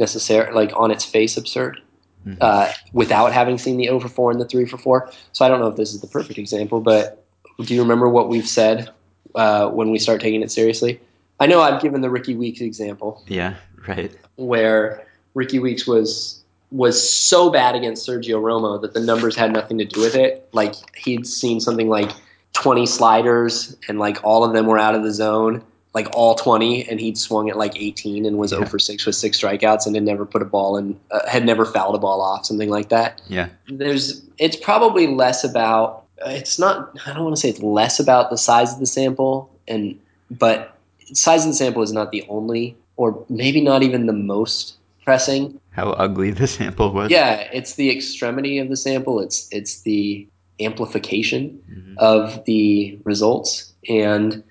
necessary, 0.00 0.52
like 0.52 0.72
on 0.74 0.90
its 0.90 1.04
face, 1.04 1.36
absurd. 1.36 1.80
Mhm. 2.26 2.36
Uh, 2.40 2.70
without 2.92 3.32
having 3.32 3.58
seen 3.58 3.76
the 3.76 3.88
over 3.88 4.08
4 4.08 4.30
and 4.32 4.40
the 4.40 4.44
3 4.44 4.66
for 4.66 4.76
4. 4.76 5.10
So 5.32 5.44
I 5.44 5.48
don't 5.48 5.60
know 5.60 5.68
if 5.68 5.76
this 5.76 5.94
is 5.94 6.00
the 6.00 6.06
perfect 6.06 6.38
example, 6.38 6.80
but 6.80 7.24
do 7.60 7.74
you 7.74 7.80
remember 7.82 8.08
what 8.08 8.28
we've 8.28 8.46
said 8.48 8.90
uh, 9.34 9.68
when 9.68 9.90
we 9.90 9.98
start 9.98 10.20
taking 10.20 10.42
it 10.42 10.50
seriously? 10.50 11.00
I 11.40 11.46
know 11.46 11.60
I've 11.60 11.80
given 11.80 12.00
the 12.00 12.10
Rickie 12.10 12.34
Weeks 12.34 12.60
example 12.60 13.22
Yeah. 13.28 13.54
Right. 13.86 14.10
where 14.36 15.06
Rickie 15.34 15.58
Weeks 15.60 15.86
was 15.86 16.42
was 16.70 17.08
so 17.08 17.48
bad 17.48 17.74
against 17.74 18.06
Sergio 18.06 18.42
Romo 18.42 18.78
that 18.82 18.92
the 18.92 19.00
numbers 19.00 19.34
had 19.34 19.50
nothing 19.52 19.78
to 19.78 19.86
do 19.86 20.00
with 20.00 20.14
it. 20.14 20.46
Like 20.52 20.74
he'd 20.96 21.26
seen 21.26 21.60
something 21.60 21.88
like 21.88 22.10
20 22.52 22.84
sliders 22.84 23.74
and 23.88 23.98
like 23.98 24.22
all 24.22 24.44
of 24.44 24.52
them 24.52 24.66
were 24.66 24.78
out 24.78 24.94
of 24.94 25.02
the 25.02 25.10
zone, 25.12 25.62
like 25.94 26.08
all 26.12 26.34
20 26.34 26.88
and 26.88 27.00
he'd 27.00 27.16
swung 27.18 27.48
at 27.50 27.56
like 27.56 27.74
18 27.80 28.26
and 28.26 28.38
was 28.38 28.52
Yeah. 28.52 28.58
0 28.58 28.68
for 28.68 28.78
6 28.78 29.06
with 29.06 29.14
six 29.14 29.40
strikeouts 29.40 29.86
and 29.86 29.94
had 29.96 30.04
never 30.04 30.24
put 30.26 30.42
a 30.42 30.44
ball 30.44 30.76
in 30.76 30.98
uh, 31.10 31.26
had 31.28 31.44
never 31.46 31.64
fouled 31.64 31.94
a 31.94 31.98
ball 31.98 32.20
off, 32.20 32.44
something 32.46 32.68
like 32.70 32.90
that 32.90 33.20
Yeah. 33.28 33.48
there's 33.68 34.22
it's 34.38 34.56
probably 34.56 35.06
less 35.06 35.44
about 35.44 36.04
it's 36.26 36.58
not 36.58 36.90
i 37.06 37.12
don't 37.14 37.22
want 37.24 37.34
to 37.36 37.40
say 37.40 37.48
it's 37.48 37.62
less 37.62 37.98
about 38.00 38.28
the 38.30 38.36
size 38.38 38.72
of 38.72 38.80
the 38.80 38.86
sample 38.86 39.48
and 39.66 39.98
but 40.30 40.76
size 41.14 41.44
of 41.44 41.50
the 41.52 41.54
sample 41.56 41.82
is 41.82 41.92
not 41.92 42.10
the 42.12 42.24
only 42.28 42.76
or 42.96 43.24
maybe 43.28 43.60
not 43.60 43.82
even 43.84 44.06
the 44.06 44.12
most 44.12 44.74
pressing 45.04 45.58
How 45.70 45.90
ugly 45.92 46.32
the 46.32 46.46
sample 46.46 46.92
was. 46.92 47.10
yeah 47.10 47.48
it's 47.52 47.74
the 47.74 47.90
extremity 47.90 48.58
of 48.58 48.68
the 48.68 48.76
sample 48.76 49.20
it's 49.20 49.48
it's 49.52 49.82
the 49.82 50.26
amplification 50.60 51.60
Mhm. 51.70 51.96
of 51.98 52.44
the 52.44 52.98
results 53.04 53.72
and 53.88 54.42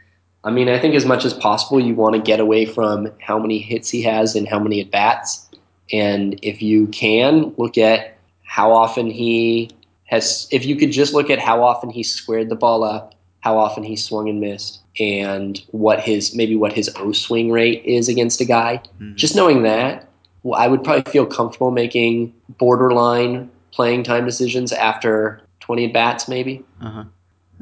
i 0.47 0.51
mean 0.51 0.69
i 0.69 0.79
think 0.79 0.95
as 0.95 1.05
much 1.05 1.25
as 1.25 1.33
possible 1.33 1.79
you 1.79 1.93
want 1.95 2.15
to 2.15 2.21
get 2.21 2.39
away 2.39 2.65
from 2.65 3.11
how 3.27 3.37
many 3.37 3.59
hits 3.59 3.89
he 3.89 4.01
has 4.01 4.35
and 4.35 4.47
how 4.47 4.59
many 4.59 4.79
at 4.81 4.89
bats 4.91 5.47
and 5.91 6.39
if 6.41 6.61
you 6.61 6.87
can 6.87 7.53
look 7.57 7.77
at 7.77 8.17
how 8.43 8.71
often 8.71 9.05
he 9.09 9.69
has 10.05 10.47
if 10.51 10.65
you 10.65 10.75
could 10.75 10.91
just 10.91 11.13
look 11.13 11.29
at 11.29 11.39
how 11.39 11.61
often 11.63 11.89
he 11.89 12.01
squared 12.03 12.49
the 12.49 12.55
ball 12.55 12.83
up 12.83 13.13
how 13.41 13.57
often 13.57 13.83
he 13.83 13.95
swung 13.95 14.27
and 14.29 14.39
missed 14.41 14.79
and 14.99 15.61
what 15.71 15.99
his 15.99 16.35
maybe 16.35 16.55
what 16.55 16.73
his 16.73 16.89
o 16.97 17.11
swing 17.11 17.51
rate 17.51 17.83
is 17.85 18.09
against 18.09 18.41
a 18.41 18.45
guy 18.45 18.81
Mhm. 19.01 19.15
just 19.15 19.35
knowing 19.35 19.63
that 19.63 20.07
well, 20.43 20.59
i 20.59 20.67
would 20.67 20.83
probably 20.83 21.11
feel 21.11 21.25
comfortable 21.25 21.71
making 21.71 22.33
borderline 22.57 23.49
playing 23.71 24.01
time 24.03 24.25
decisions 24.25 24.71
after 24.73 25.41
20 25.59 25.85
at 25.85 25.93
bats 25.93 26.27
maybe 26.27 26.63
Uh-huh. 26.81 27.03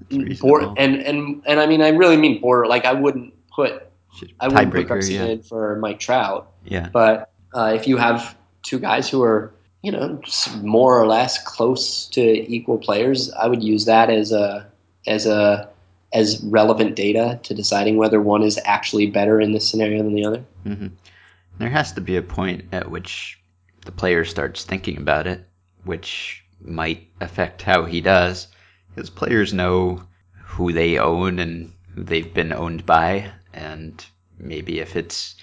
That's 0.10 0.40
Bor- 0.40 0.60
reasonable. 0.60 0.76
and 0.78 0.96
and 0.96 1.44
and 1.46 1.60
I 1.60 1.66
mean, 1.66 1.82
I 1.82 1.90
really 1.90 2.18
mean 2.18 2.42
border. 2.42 2.68
Like 2.68 2.86
I 2.86 2.94
wouldn't 2.94 3.34
put 3.50 3.90
I 4.40 4.48
wouldn't 4.48 4.74
put 4.74 4.88
Garcia 4.88 5.26
yeah. 5.26 5.32
in 5.32 5.44
for 5.44 5.78
Mike 5.78 6.00
Trout. 6.00 6.52
Yeah. 6.66 6.90
But 6.92 7.32
uh, 7.54 7.74
if 7.76 7.88
you 7.88 7.98
have 7.98 8.36
two 8.64 8.80
guys 8.80 9.10
who 9.10 9.24
are 9.24 9.54
you 9.82 9.92
know 9.92 10.22
more 10.62 11.00
or 11.00 11.08
less 11.08 11.44
close 11.44 12.08
to 12.08 12.22
equal 12.22 12.78
players, 12.78 13.32
I 13.32 13.48
would 13.48 13.64
use 13.64 13.86
that 13.86 14.10
as 14.10 14.32
a 14.32 14.68
as 15.08 15.26
a 15.26 15.70
as 16.14 16.42
relevant 16.44 16.96
data 16.96 17.40
to 17.44 17.54
deciding 17.54 17.98
whether 17.98 18.22
one 18.22 18.42
is 18.42 18.60
actually 18.64 19.08
better 19.08 19.42
in 19.42 19.52
this 19.52 19.70
scenario 19.70 20.02
than 20.02 20.16
the 20.16 20.26
other. 20.26 20.44
hmm 20.64 20.88
There 21.58 21.70
has 21.70 21.92
to 21.94 22.02
be 22.02 22.16
a 22.16 22.22
point 22.22 22.66
at 22.72 22.90
which 22.90 23.38
the 23.86 23.92
player 23.92 24.24
starts 24.26 24.64
thinking 24.64 24.98
about 24.98 25.28
it, 25.28 25.46
which 25.84 26.44
might 26.62 27.08
affect 27.22 27.62
how 27.62 27.86
he 27.86 28.02
does. 28.02 28.48
Because 28.96 29.10
players 29.10 29.54
know 29.54 30.04
who 30.46 30.72
they 30.72 30.98
own 30.98 31.40
and 31.40 31.74
who 31.94 32.04
they've 32.04 32.34
been 32.34 32.54
owned 32.54 32.86
by, 32.86 33.30
and 33.54 34.06
maybe 34.40 34.80
if 34.80 34.96
it's 34.96 35.36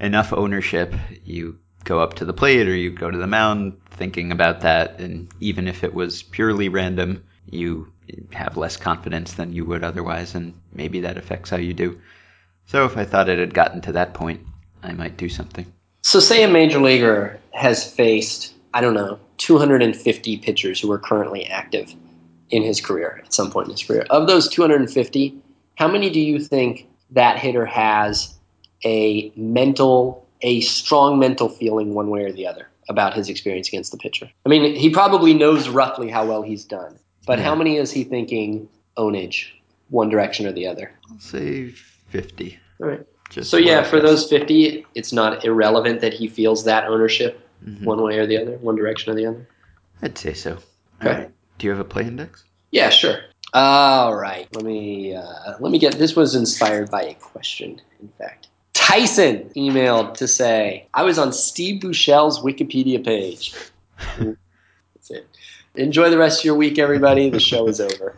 enough 0.00 0.32
ownership, 0.32 0.92
you 1.24 1.58
go 1.84 2.00
up 2.00 2.14
to 2.14 2.24
the 2.24 2.32
plate 2.32 2.66
or 2.66 2.74
you 2.74 2.90
go 2.90 3.08
to 3.08 3.18
the 3.18 3.26
mound 3.26 3.80
thinking 3.90 4.32
about 4.32 4.62
that, 4.62 4.98
and 4.98 5.32
even 5.40 5.68
if 5.68 5.84
it 5.84 5.94
was 5.94 6.24
purely 6.24 6.68
random, 6.68 7.22
you 7.48 7.92
have 8.32 8.56
less 8.56 8.76
confidence 8.76 9.34
than 9.34 9.52
you 9.52 9.64
would 9.64 9.84
otherwise, 9.84 10.34
and 10.34 10.54
maybe 10.72 11.00
that 11.00 11.16
affects 11.16 11.50
how 11.50 11.56
you 11.56 11.74
do. 11.74 12.00
So 12.66 12.84
if 12.84 12.96
I 12.96 13.04
thought 13.04 13.28
it 13.28 13.38
had 13.38 13.54
gotten 13.54 13.80
to 13.82 13.92
that 13.92 14.14
point, 14.14 14.40
I 14.82 14.92
might 14.92 15.16
do 15.16 15.28
something. 15.28 15.72
So, 16.02 16.20
say 16.20 16.42
a 16.42 16.48
major 16.48 16.80
leaguer 16.80 17.40
has 17.52 17.88
faced, 17.88 18.54
I 18.74 18.80
don't 18.80 18.94
know, 18.94 19.18
250 19.38 20.36
pitchers 20.38 20.80
who 20.80 20.90
are 20.92 20.98
currently 20.98 21.46
active 21.46 21.94
in 22.50 22.62
his 22.62 22.80
career 22.80 23.20
at 23.24 23.32
some 23.34 23.50
point 23.50 23.66
in 23.66 23.72
his 23.72 23.82
career. 23.82 24.06
Of 24.10 24.26
those 24.26 24.48
250, 24.48 25.34
how 25.76 25.88
many 25.88 26.10
do 26.10 26.20
you 26.20 26.38
think 26.38 26.88
that 27.10 27.38
hitter 27.38 27.66
has 27.66 28.34
a 28.84 29.32
mental, 29.36 30.26
a 30.42 30.60
strong 30.60 31.18
mental 31.18 31.48
feeling 31.48 31.94
one 31.94 32.10
way 32.10 32.24
or 32.24 32.32
the 32.32 32.46
other 32.46 32.68
about 32.88 33.14
his 33.14 33.28
experience 33.28 33.68
against 33.68 33.90
the 33.92 33.98
pitcher? 33.98 34.30
I 34.44 34.48
mean, 34.48 34.74
he 34.74 34.90
probably 34.90 35.34
knows 35.34 35.68
roughly 35.68 36.08
how 36.08 36.24
well 36.26 36.42
he's 36.42 36.64
done, 36.64 36.98
but 37.26 37.38
how 37.38 37.54
many 37.54 37.76
is 37.76 37.90
he 37.90 38.04
thinking 38.04 38.68
ownage, 38.96 39.48
one 39.90 40.08
direction 40.08 40.46
or 40.46 40.52
the 40.52 40.66
other? 40.66 40.92
I'll 41.10 41.18
say 41.18 41.70
50. 42.08 42.58
All 42.80 42.88
right. 42.88 43.06
Just 43.30 43.50
So, 43.50 43.56
yeah, 43.56 43.82
for 43.82 44.00
those 44.00 44.28
50, 44.28 44.86
it's 44.94 45.12
not 45.12 45.44
irrelevant 45.44 46.00
that 46.00 46.12
he 46.14 46.28
feels 46.28 46.64
that 46.64 46.84
ownership 46.88 47.40
Mhm. 47.66 47.84
one 47.84 48.00
way 48.02 48.18
or 48.18 48.26
the 48.26 48.36
other, 48.38 48.56
one 48.58 48.76
direction 48.76 49.12
or 49.12 49.16
the 49.16 49.26
other. 49.26 49.48
I'd 50.02 50.16
say 50.16 50.32
so. 50.34 50.52
Okay. 50.52 50.60
All 51.02 51.08
right. 51.12 51.30
Do 51.58 51.66
you 51.66 51.70
have 51.70 51.80
a 51.80 51.84
play 51.84 52.02
index? 52.02 52.44
Yeah, 52.70 52.90
sure. 52.90 53.20
All 53.54 54.14
right. 54.14 54.48
Let 54.54 54.64
me 54.64 55.14
uh, 55.14 55.56
let 55.60 55.72
me 55.72 55.78
get. 55.78 55.98
This 55.98 56.16
was 56.16 56.34
inspired 56.34 56.90
by 56.90 57.02
a 57.02 57.14
question. 57.14 57.80
In 58.00 58.08
fact, 58.18 58.48
Tyson 58.74 59.50
emailed 59.56 60.14
to 60.14 60.28
say 60.28 60.86
I 60.92 61.02
was 61.02 61.18
on 61.18 61.32
Steve 61.32 61.80
Buechele's 61.80 62.40
Wikipedia 62.40 63.02
page. 63.02 63.54
That's 64.18 65.10
it. 65.10 65.26
Enjoy 65.76 66.10
the 66.10 66.18
rest 66.18 66.40
of 66.40 66.44
your 66.44 66.54
week, 66.54 66.78
everybody. 66.78 67.30
The 67.30 67.40
show 67.40 67.66
is 67.68 67.80
over. 67.80 68.14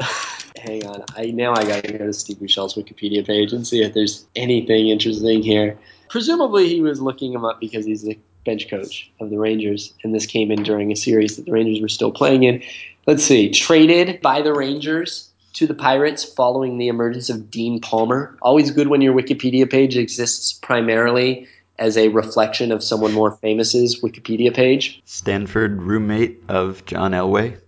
Hang 0.58 0.86
on. 0.86 1.04
I 1.16 1.26
now 1.26 1.52
I 1.52 1.64
gotta 1.64 1.92
go 1.92 2.06
to 2.06 2.12
Steve 2.12 2.38
Buechele's 2.38 2.74
Wikipedia 2.74 3.26
page 3.26 3.52
and 3.52 3.66
see 3.66 3.82
if 3.82 3.94
there's 3.94 4.26
anything 4.36 4.88
interesting 4.88 5.42
here. 5.42 5.78
Presumably, 6.08 6.68
he 6.68 6.80
was 6.80 7.00
looking 7.00 7.32
him 7.32 7.44
up 7.44 7.58
because 7.60 7.84
he's 7.84 8.02
the 8.02 8.18
bench 8.44 8.68
coach 8.68 9.10
of 9.20 9.30
the 9.30 9.38
Rangers, 9.38 9.92
and 10.02 10.14
this 10.14 10.26
came 10.26 10.50
in 10.50 10.62
during 10.62 10.90
a 10.90 10.96
series 10.96 11.36
that 11.36 11.46
the 11.46 11.52
Rangers 11.52 11.80
were 11.80 11.88
still 11.88 12.12
playing 12.12 12.42
in. 12.42 12.62
Let's 13.06 13.24
see. 13.24 13.50
Traded 13.50 14.20
by 14.20 14.42
the 14.42 14.52
Rangers 14.52 15.28
to 15.54 15.66
the 15.66 15.74
Pirates 15.74 16.24
following 16.24 16.78
the 16.78 16.88
emergence 16.88 17.28
of 17.28 17.50
Dean 17.50 17.80
Palmer. 17.80 18.36
Always 18.42 18.70
good 18.70 18.88
when 18.88 19.00
your 19.00 19.14
Wikipedia 19.14 19.70
page 19.70 19.96
exists 19.96 20.52
primarily 20.52 21.46
as 21.78 21.96
a 21.96 22.08
reflection 22.08 22.70
of 22.70 22.82
someone 22.82 23.12
more 23.12 23.32
famous's 23.36 24.00
Wikipedia 24.00 24.54
page. 24.54 25.02
Stanford 25.04 25.82
roommate 25.82 26.40
of 26.48 26.84
John 26.86 27.12
Elway. 27.12 27.58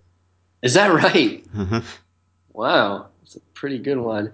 Is 0.61 0.73
that 0.73 0.93
right? 0.93 1.43
Mhm. 1.55 1.83
Wow, 2.53 3.07
that's 3.21 3.35
a 3.35 3.39
pretty 3.53 3.77
good 3.77 3.97
one. 3.97 4.31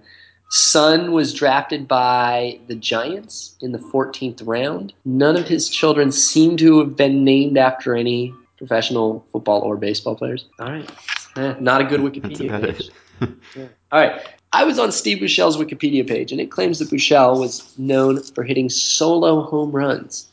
Son 0.54 1.12
was 1.12 1.32
drafted 1.32 1.88
by 1.88 2.60
the 2.66 2.74
Giants 2.74 3.56
in 3.62 3.72
the 3.72 3.78
14th 3.78 4.42
round. 4.44 4.92
None 5.06 5.34
of 5.36 5.48
his 5.48 5.66
children 5.66 6.12
seem 6.12 6.58
to 6.58 6.80
have 6.80 6.94
been 6.94 7.24
named 7.24 7.56
after 7.56 7.96
any 7.96 8.34
professional 8.58 9.24
football 9.32 9.62
or 9.62 9.78
baseball 9.78 10.14
players. 10.14 10.44
All 10.60 10.70
right. 10.70 10.90
Eh, 11.36 11.54
not 11.58 11.80
a 11.80 11.84
good 11.84 12.02
That's 12.04 12.18
Wikipedia 12.18 12.48
about 12.48 12.62
page. 12.64 12.90
it. 13.22 13.30
All 13.92 13.98
right. 13.98 14.20
I 14.52 14.64
was 14.64 14.78
on 14.78 14.92
Steve 14.92 15.22
Buechele's 15.22 15.56
Wikipedia 15.56 16.06
page, 16.06 16.32
and 16.32 16.40
it 16.40 16.50
claims 16.50 16.78
that 16.80 16.90
Buechele 16.90 17.40
was 17.40 17.72
known 17.78 18.22
for 18.22 18.44
hitting 18.44 18.68
solo 18.68 19.40
home 19.40 19.72
runs. 19.72 20.30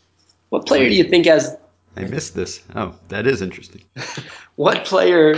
What 0.50 0.66
player 0.66 0.90
do 0.90 0.96
you 0.96 1.06
think 1.06 1.28
has 1.28 1.56
I 1.96 2.02
missed 2.02 2.36
this. 2.36 2.62
Oh, 2.76 2.94
that 3.08 3.26
is 3.26 3.42
interesting. 3.42 3.84
What 4.58 4.84
player 4.84 5.36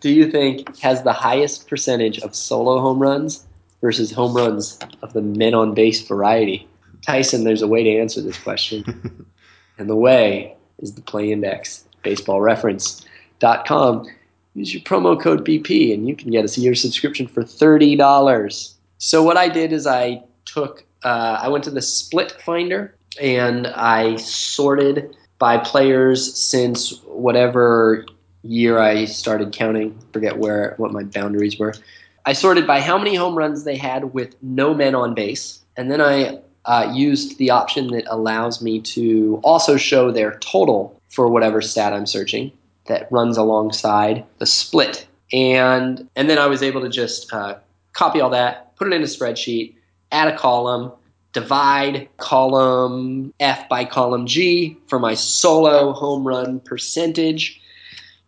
do 0.00 0.10
you 0.10 0.28
think 0.28 0.76
has 0.78 1.04
the 1.04 1.12
highest 1.12 1.68
percentage 1.68 2.18
of 2.18 2.34
solo 2.34 2.80
home 2.80 2.98
runs 2.98 3.46
versus 3.84 4.10
home 4.10 4.34
runs 4.34 4.78
of 5.02 5.12
the 5.12 5.20
men 5.20 5.52
on 5.52 5.74
base 5.74 6.08
variety? 6.08 6.66
Tyson, 7.02 7.44
there's 7.44 7.60
a 7.60 7.68
way 7.68 7.84
to 7.84 7.98
answer 7.98 8.22
this 8.22 8.38
question. 8.38 9.26
and 9.78 9.90
the 9.90 9.94
way 9.94 10.56
is 10.78 10.94
the 10.94 11.02
play 11.02 11.30
index, 11.30 11.84
baseballreference.com. 12.02 14.06
Use 14.54 14.72
your 14.72 14.82
promo 14.84 15.20
code 15.20 15.44
BP 15.44 15.92
and 15.92 16.08
you 16.08 16.16
can 16.16 16.30
get 16.30 16.56
a 16.56 16.60
year 16.60 16.74
subscription 16.74 17.26
for 17.26 17.42
$30. 17.42 18.74
So 18.96 19.22
what 19.22 19.36
I 19.36 19.50
did 19.50 19.70
is 19.70 19.86
I 19.86 20.22
took, 20.46 20.82
uh, 21.02 21.40
I 21.42 21.48
went 21.48 21.64
to 21.64 21.70
the 21.70 21.82
split 21.82 22.32
finder 22.40 22.94
and 23.20 23.66
I 23.66 24.16
sorted 24.16 25.14
by 25.38 25.58
players 25.58 26.34
since 26.34 27.02
whatever 27.02 28.06
year 28.44 28.78
I 28.78 29.04
started 29.04 29.52
counting. 29.52 29.98
Forget 30.10 30.38
where 30.38 30.72
what 30.78 30.90
my 30.90 31.02
boundaries 31.02 31.58
were. 31.58 31.74
I 32.26 32.32
sorted 32.32 32.66
by 32.66 32.80
how 32.80 32.96
many 32.96 33.14
home 33.14 33.36
runs 33.36 33.64
they 33.64 33.76
had 33.76 34.14
with 34.14 34.34
no 34.42 34.74
men 34.74 34.94
on 34.94 35.14
base, 35.14 35.60
and 35.76 35.90
then 35.90 36.00
I 36.00 36.40
uh, 36.64 36.90
used 36.94 37.38
the 37.38 37.50
option 37.50 37.88
that 37.88 38.04
allows 38.06 38.62
me 38.62 38.80
to 38.80 39.40
also 39.44 39.76
show 39.76 40.10
their 40.10 40.38
total 40.38 40.98
for 41.10 41.28
whatever 41.28 41.60
stat 41.60 41.92
I'm 41.92 42.06
searching 42.06 42.50
that 42.86 43.10
runs 43.10 43.36
alongside 43.36 44.24
the 44.38 44.46
split. 44.46 45.06
And 45.32 46.08
and 46.16 46.30
then 46.30 46.38
I 46.38 46.46
was 46.46 46.62
able 46.62 46.80
to 46.80 46.88
just 46.88 47.32
uh, 47.32 47.56
copy 47.92 48.20
all 48.20 48.30
that, 48.30 48.76
put 48.76 48.86
it 48.86 48.94
in 48.94 49.02
a 49.02 49.06
spreadsheet, 49.06 49.74
add 50.12 50.28
a 50.28 50.36
column, 50.36 50.92
divide 51.32 52.08
column 52.16 53.32
F 53.40 53.68
by 53.68 53.84
column 53.84 54.26
G 54.26 54.76
for 54.86 54.98
my 54.98 55.14
solo 55.14 55.92
home 55.92 56.26
run 56.26 56.60
percentage, 56.60 57.60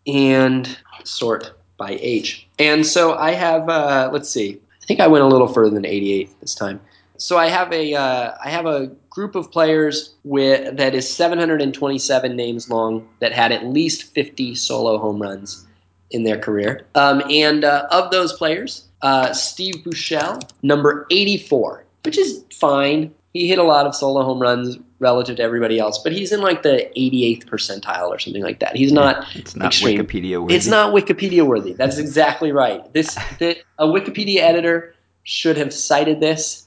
and 0.07 0.77
sort 1.05 1.53
by 1.79 1.99
H. 2.01 2.46
And 2.59 2.87
so 2.87 3.15
I 3.15 3.33
have, 3.33 3.69
uh, 3.69 4.11
let's 4.13 4.31
see, 4.31 4.61
I 4.83 4.87
think 4.87 5.01
I 5.01 5.07
went 5.07 5.25
a 5.25 5.29
little 5.29 5.49
further 5.49 5.75
than 5.75 5.85
88 5.85 6.41
this 6.41 6.55
time. 6.55 6.81
So 7.19 7.39
I 7.39 7.49
have 7.49 7.73
a 7.73 7.95
uh, 7.95 8.35
I 8.45 8.51
have 8.51 8.67
a 8.67 8.89
group 9.11 9.35
of 9.35 9.51
players 9.51 10.15
with 10.25 10.77
that 10.77 10.95
is 10.95 11.11
727 11.11 12.37
names 12.37 12.69
long 12.69 13.09
that 13.21 13.33
had 13.33 13.53
at 13.53 13.67
least 13.67 14.15
50 14.15 14.55
solo 14.55 14.99
home 14.99 15.21
runs 15.21 15.67
in 16.11 16.25
their 16.25 16.39
career. 16.39 16.87
Um, 16.95 17.23
and 17.31 17.65
uh, 17.65 17.87
of 17.91 18.11
those 18.11 18.33
players, 18.35 18.87
uh, 19.03 19.33
Steve 19.33 19.77
Buechele, 19.77 20.43
number 20.63 21.07
84, 21.11 21.85
which 22.05 22.19
is 22.19 22.45
fine. 22.53 23.13
He 23.37 23.49
hit 23.49 23.59
a 23.59 23.63
lot 23.63 23.87
of 23.87 23.95
solo 23.95 24.25
home 24.25 24.41
runs 24.41 24.79
relative 24.99 25.37
to 25.37 25.43
everybody 25.43 25.79
else, 25.79 25.99
but 25.99 26.13
he's 26.13 26.33
in 26.33 26.41
like 26.41 26.63
the 26.63 26.91
88th 26.97 27.45
percentile 27.45 28.09
or 28.09 28.19
something 28.19 28.43
like 28.43 28.61
that. 28.61 28.77
He's 28.77 28.93
not. 28.93 29.27
It's 29.37 29.55
not 29.55 29.67
extreme. 29.67 29.99
Wikipedia 29.99 30.41
worthy. 30.41 30.55
It's 30.55 30.67
not 30.67 30.95
Wikipedia 30.95 31.47
worthy. 31.47 31.75
That's 31.75 31.99
exactly 31.99 32.53
right. 32.53 32.93
This 32.95 33.15
that 33.39 33.59
a 33.79 33.87
Wikipedia 33.87 34.39
editor 34.39 34.95
should 35.25 35.57
have 35.57 35.75
cited 35.75 36.21
this. 36.21 36.67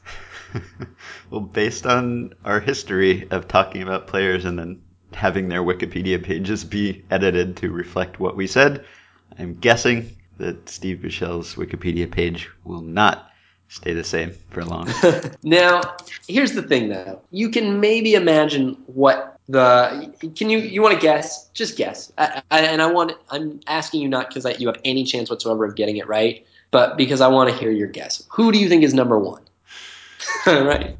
well, 1.31 1.41
based 1.41 1.85
on 1.85 2.33
our 2.45 2.59
history 2.59 3.27
of 3.31 3.47
talking 3.47 3.81
about 3.81 4.07
players 4.07 4.45
and 4.45 4.59
then 4.59 4.81
having 5.13 5.49
their 5.49 5.63
Wikipedia 5.63 6.21
pages 6.23 6.63
be 6.63 7.03
edited 7.09 7.57
to 7.57 7.71
reflect 7.71 8.19
what 8.19 8.35
we 8.35 8.45
said, 8.45 8.85
I'm 9.37 9.55
guessing 9.55 10.15
that 10.37 10.69
Steve 10.69 10.99
Buechele's 10.99 11.55
Wikipedia 11.55 12.09
page 12.09 12.49
will 12.63 12.81
not 12.81 13.28
stay 13.69 13.93
the 13.93 14.03
same 14.03 14.33
for 14.49 14.65
long. 14.65 14.89
now, 15.43 15.81
here's 16.27 16.51
the 16.51 16.61
thing 16.61 16.89
though. 16.89 17.21
You 17.31 17.49
can 17.49 17.79
maybe 17.79 18.15
imagine 18.15 18.77
what 18.87 19.39
the 19.47 20.13
can 20.35 20.49
you 20.49 20.59
you 20.59 20.81
want 20.81 20.93
to 20.93 21.01
guess? 21.01 21.47
Just 21.53 21.77
guess. 21.77 22.11
I, 22.17 22.41
I, 22.51 22.59
and 22.61 22.81
I 22.81 22.91
want 22.91 23.13
I'm 23.29 23.61
asking 23.67 24.01
you 24.01 24.09
not 24.09 24.27
because 24.27 24.59
you 24.59 24.67
have 24.67 24.79
any 24.83 25.03
chance 25.03 25.29
whatsoever 25.29 25.65
of 25.65 25.75
getting 25.75 25.97
it 25.97 26.07
right, 26.07 26.45
but 26.71 26.97
because 26.97 27.21
I 27.21 27.27
want 27.27 27.49
to 27.49 27.55
hear 27.55 27.71
your 27.71 27.87
guess. 27.87 28.23
Who 28.29 28.51
do 28.51 28.59
you 28.59 28.67
think 28.67 28.83
is 28.83 28.93
number 28.93 29.17
one? 29.17 29.41
right? 30.45 30.97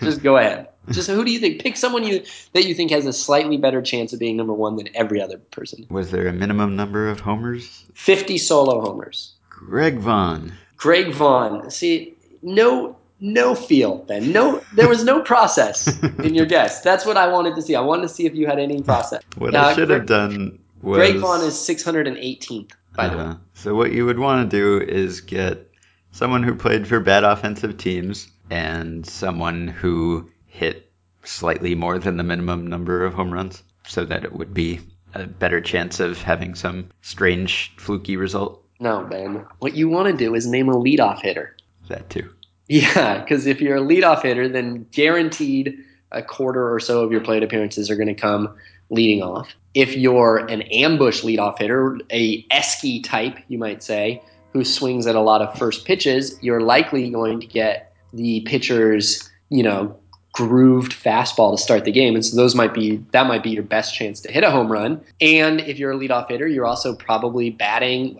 Just 0.00 0.22
go 0.22 0.36
ahead. 0.36 0.68
Just 0.90 1.08
who 1.08 1.24
do 1.24 1.30
you 1.30 1.38
think? 1.38 1.60
Pick 1.60 1.76
someone 1.76 2.04
you 2.04 2.22
that 2.52 2.66
you 2.66 2.74
think 2.74 2.90
has 2.90 3.06
a 3.06 3.12
slightly 3.12 3.56
better 3.56 3.80
chance 3.80 4.12
of 4.12 4.18
being 4.18 4.36
number 4.36 4.52
one 4.52 4.76
than 4.76 4.88
every 4.94 5.20
other 5.20 5.38
person. 5.38 5.86
Was 5.88 6.10
there 6.10 6.26
a 6.26 6.32
minimum 6.32 6.74
number 6.74 7.08
of 7.08 7.20
homers? 7.20 7.84
Fifty 7.94 8.38
solo 8.38 8.80
homers. 8.80 9.32
Greg 9.48 9.98
Vaughn. 9.98 10.52
Greg 10.80 11.12
Vaughn. 11.12 11.70
See, 11.70 12.14
no 12.42 12.96
no 13.20 13.54
feel, 13.54 13.98
Ben. 13.98 14.32
No, 14.32 14.62
there 14.74 14.88
was 14.88 15.04
no 15.04 15.20
process 15.20 16.02
in 16.24 16.34
your 16.34 16.46
guess. 16.46 16.80
That's 16.80 17.04
what 17.04 17.18
I 17.18 17.28
wanted 17.28 17.54
to 17.56 17.62
see. 17.62 17.76
I 17.76 17.80
wanted 17.82 18.02
to 18.02 18.08
see 18.08 18.24
if 18.24 18.34
you 18.34 18.46
had 18.46 18.58
any 18.58 18.82
process. 18.90 19.22
What 19.36 19.54
I 19.54 19.74
should 19.74 19.90
have 19.90 20.06
done 20.06 20.58
was 20.82 20.96
Greg 20.96 21.18
Vaughn 21.18 21.42
is 21.42 21.54
618th, 21.54 22.72
by 22.96 23.08
the 23.08 23.16
way. 23.16 23.22
Uh-huh. 23.24 23.36
So 23.54 23.74
what 23.74 23.92
you 23.92 24.06
would 24.06 24.18
want 24.18 24.50
to 24.50 24.56
do 24.56 24.82
is 24.82 25.20
get 25.20 25.70
someone 26.12 26.42
who 26.42 26.54
played 26.54 26.88
for 26.88 26.98
bad 26.98 27.24
offensive 27.24 27.76
teams 27.76 28.28
and 28.48 29.06
someone 29.06 29.68
who 29.68 30.30
hit 30.46 30.90
slightly 31.22 31.74
more 31.74 31.98
than 31.98 32.16
the 32.16 32.22
minimum 32.22 32.66
number 32.66 33.04
of 33.04 33.12
home 33.12 33.32
runs, 33.32 33.62
so 33.86 34.06
that 34.06 34.24
it 34.24 34.32
would 34.32 34.54
be 34.54 34.80
a 35.14 35.26
better 35.26 35.60
chance 35.60 36.00
of 36.00 36.22
having 36.22 36.54
some 36.54 36.88
strange 37.02 37.74
fluky 37.76 38.16
result. 38.16 38.64
No, 38.80 39.04
Ben. 39.04 39.44
What 39.58 39.76
you 39.76 39.88
want 39.88 40.08
to 40.08 40.16
do 40.16 40.34
is 40.34 40.46
name 40.46 40.68
a 40.68 40.74
leadoff 40.74 41.20
hitter. 41.20 41.54
That 41.88 42.08
too. 42.08 42.28
Yeah, 42.68 43.20
because 43.20 43.46
if 43.46 43.60
you're 43.60 43.76
a 43.76 43.80
leadoff 43.80 44.22
hitter, 44.22 44.48
then 44.48 44.86
guaranteed 44.90 45.76
a 46.12 46.22
quarter 46.22 46.72
or 46.72 46.80
so 46.80 47.02
of 47.02 47.12
your 47.12 47.20
plate 47.20 47.42
appearances 47.42 47.90
are 47.90 47.96
going 47.96 48.08
to 48.08 48.14
come 48.14 48.54
leading 48.88 49.22
off. 49.22 49.54
If 49.74 49.96
you're 49.96 50.38
an 50.48 50.62
ambush 50.62 51.22
leadoff 51.22 51.58
hitter, 51.58 51.98
a 52.10 52.42
esky 52.44 53.02
type, 53.04 53.38
you 53.48 53.58
might 53.58 53.82
say, 53.82 54.22
who 54.52 54.64
swings 54.64 55.06
at 55.06 55.14
a 55.14 55.20
lot 55.20 55.42
of 55.42 55.56
first 55.58 55.84
pitches, 55.84 56.36
you're 56.42 56.60
likely 56.60 57.10
going 57.10 57.40
to 57.40 57.46
get 57.46 57.94
the 58.12 58.40
pitcher's, 58.42 59.28
you 59.50 59.62
know, 59.62 59.96
grooved 60.32 60.92
fastball 60.92 61.56
to 61.56 61.62
start 61.62 61.84
the 61.84 61.92
game. 61.92 62.14
And 62.14 62.24
so 62.24 62.36
those 62.36 62.54
might 62.54 62.72
be 62.72 62.96
that 63.12 63.26
might 63.26 63.42
be 63.42 63.50
your 63.50 63.62
best 63.62 63.94
chance 63.94 64.20
to 64.20 64.32
hit 64.32 64.44
a 64.44 64.50
home 64.50 64.70
run. 64.70 65.00
And 65.20 65.60
if 65.60 65.78
you're 65.78 65.92
a 65.92 65.96
leadoff 65.96 66.28
hitter, 66.30 66.46
you're 66.46 66.66
also 66.66 66.94
probably 66.94 67.50
batting 67.50 68.18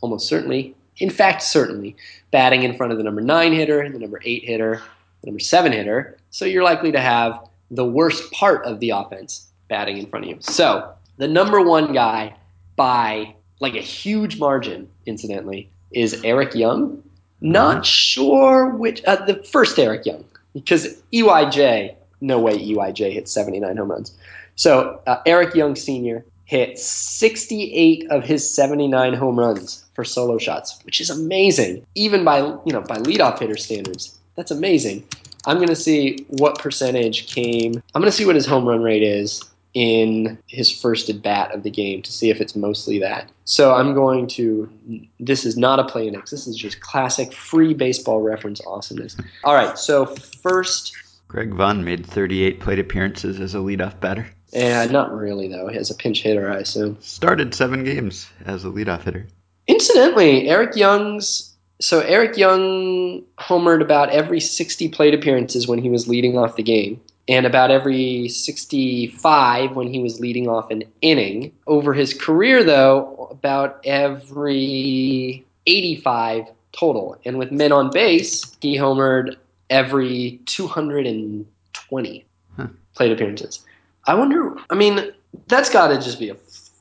almost 0.00 0.28
certainly, 0.28 0.74
in 0.98 1.10
fact, 1.10 1.42
certainly 1.42 1.96
batting 2.30 2.62
in 2.62 2.76
front 2.76 2.92
of 2.92 2.98
the 2.98 3.04
number 3.04 3.20
nine 3.20 3.52
hitter, 3.52 3.88
the 3.88 3.98
number 3.98 4.20
eight 4.24 4.44
hitter, 4.44 4.82
the 5.20 5.26
number 5.26 5.40
seven 5.40 5.72
hitter. 5.72 6.16
So 6.30 6.44
you're 6.44 6.62
likely 6.62 6.92
to 6.92 7.00
have 7.00 7.48
the 7.70 7.84
worst 7.84 8.30
part 8.32 8.64
of 8.64 8.80
the 8.80 8.90
offense 8.90 9.46
batting 9.68 9.98
in 9.98 10.06
front 10.06 10.24
of 10.24 10.30
you. 10.30 10.36
So 10.40 10.92
the 11.16 11.28
number 11.28 11.60
one 11.60 11.92
guy 11.92 12.34
by 12.76 13.34
like 13.60 13.74
a 13.74 13.80
huge 13.80 14.38
margin, 14.38 14.88
incidentally, 15.06 15.70
is 15.90 16.22
Eric 16.24 16.54
Young. 16.54 17.02
Not 17.40 17.86
sure 17.86 18.70
which 18.70 19.02
uh, 19.04 19.24
the 19.24 19.34
first 19.44 19.78
Eric 19.78 20.04
Young 20.04 20.24
because 20.52 21.00
EYJ, 21.12 21.94
no 22.20 22.38
way 22.38 22.58
EYJ 22.58 23.12
hit 23.12 23.28
79 23.28 23.76
home 23.76 23.90
runs. 23.90 24.16
So 24.56 25.00
uh, 25.06 25.18
Eric 25.24 25.54
Young 25.54 25.76
Sr. 25.76 26.24
hit 26.44 26.78
68 26.78 28.10
of 28.10 28.24
his 28.24 28.52
79 28.52 29.14
home 29.14 29.38
runs 29.38 29.84
for 30.00 30.04
solo 30.06 30.38
shots, 30.38 30.78
which 30.84 30.98
is 30.98 31.10
amazing, 31.10 31.84
even 31.94 32.24
by 32.24 32.38
you 32.38 32.72
know 32.72 32.80
by 32.80 32.96
leadoff 32.96 33.38
hitter 33.38 33.56
standards. 33.56 34.18
That's 34.34 34.50
amazing. 34.50 35.06
I'm 35.44 35.58
gonna 35.58 35.76
see 35.76 36.24
what 36.28 36.58
percentage 36.58 37.26
came. 37.26 37.82
I'm 37.94 38.00
gonna 38.00 38.10
see 38.10 38.24
what 38.24 38.34
his 38.34 38.46
home 38.46 38.64
run 38.64 38.82
rate 38.82 39.02
is 39.02 39.44
in 39.74 40.38
his 40.46 40.70
first 40.70 41.10
at 41.10 41.20
bat 41.20 41.54
of 41.54 41.64
the 41.64 41.70
game 41.70 42.00
to 42.00 42.10
see 42.10 42.30
if 42.30 42.40
it's 42.40 42.56
mostly 42.56 42.98
that. 43.00 43.30
So 43.44 43.74
I'm 43.74 43.92
going 43.92 44.26
to. 44.28 44.70
This 45.18 45.44
is 45.44 45.58
not 45.58 45.78
a 45.78 45.84
play 45.84 46.06
index. 46.06 46.30
This 46.30 46.46
is 46.46 46.56
just 46.56 46.80
classic 46.80 47.34
free 47.34 47.74
baseball 47.74 48.22
reference 48.22 48.62
awesomeness. 48.66 49.18
All 49.44 49.54
right. 49.54 49.78
So 49.78 50.06
first, 50.06 50.94
Greg 51.28 51.52
Vaughn 51.52 51.84
made 51.84 52.06
38 52.06 52.58
plate 52.60 52.78
appearances 52.78 53.38
as 53.38 53.54
a 53.54 53.58
leadoff 53.58 54.00
batter. 54.00 54.26
Yeah, 54.50 54.86
not 54.86 55.14
really 55.14 55.46
though. 55.46 55.68
As 55.68 55.90
a 55.90 55.94
pinch 55.94 56.22
hitter, 56.22 56.50
I 56.50 56.60
assume. 56.60 56.96
Started 57.00 57.54
seven 57.54 57.84
games 57.84 58.30
as 58.46 58.64
a 58.64 58.68
leadoff 58.68 59.02
hitter. 59.02 59.26
Incidentally, 59.70 60.48
Eric 60.48 60.74
Young's 60.74 61.54
so 61.80 62.00
Eric 62.00 62.36
Young 62.36 63.22
homered 63.38 63.80
about 63.80 64.10
every 64.10 64.40
60 64.40 64.88
plate 64.88 65.14
appearances 65.14 65.68
when 65.68 65.78
he 65.78 65.88
was 65.88 66.08
leading 66.08 66.36
off 66.36 66.56
the 66.56 66.62
game, 66.64 67.00
and 67.28 67.46
about 67.46 67.70
every 67.70 68.28
65 68.28 69.76
when 69.76 69.86
he 69.86 70.00
was 70.02 70.18
leading 70.18 70.48
off 70.48 70.72
an 70.72 70.82
inning. 71.02 71.52
Over 71.68 71.94
his 71.94 72.12
career, 72.12 72.64
though, 72.64 73.28
about 73.30 73.80
every 73.84 75.44
85 75.66 76.46
total. 76.72 77.16
And 77.24 77.38
with 77.38 77.52
men 77.52 77.70
on 77.70 77.90
base, 77.92 78.56
he 78.60 78.76
homered 78.76 79.36
every 79.70 80.40
220 80.46 82.24
huh. 82.56 82.66
plate 82.96 83.12
appearances. 83.12 83.64
I 84.06 84.14
wonder. 84.14 84.56
I 84.68 84.74
mean, 84.74 85.12
that's 85.46 85.70
got 85.70 85.88
to 85.88 85.94
just 85.94 86.18
be 86.18 86.28
a 86.28 86.34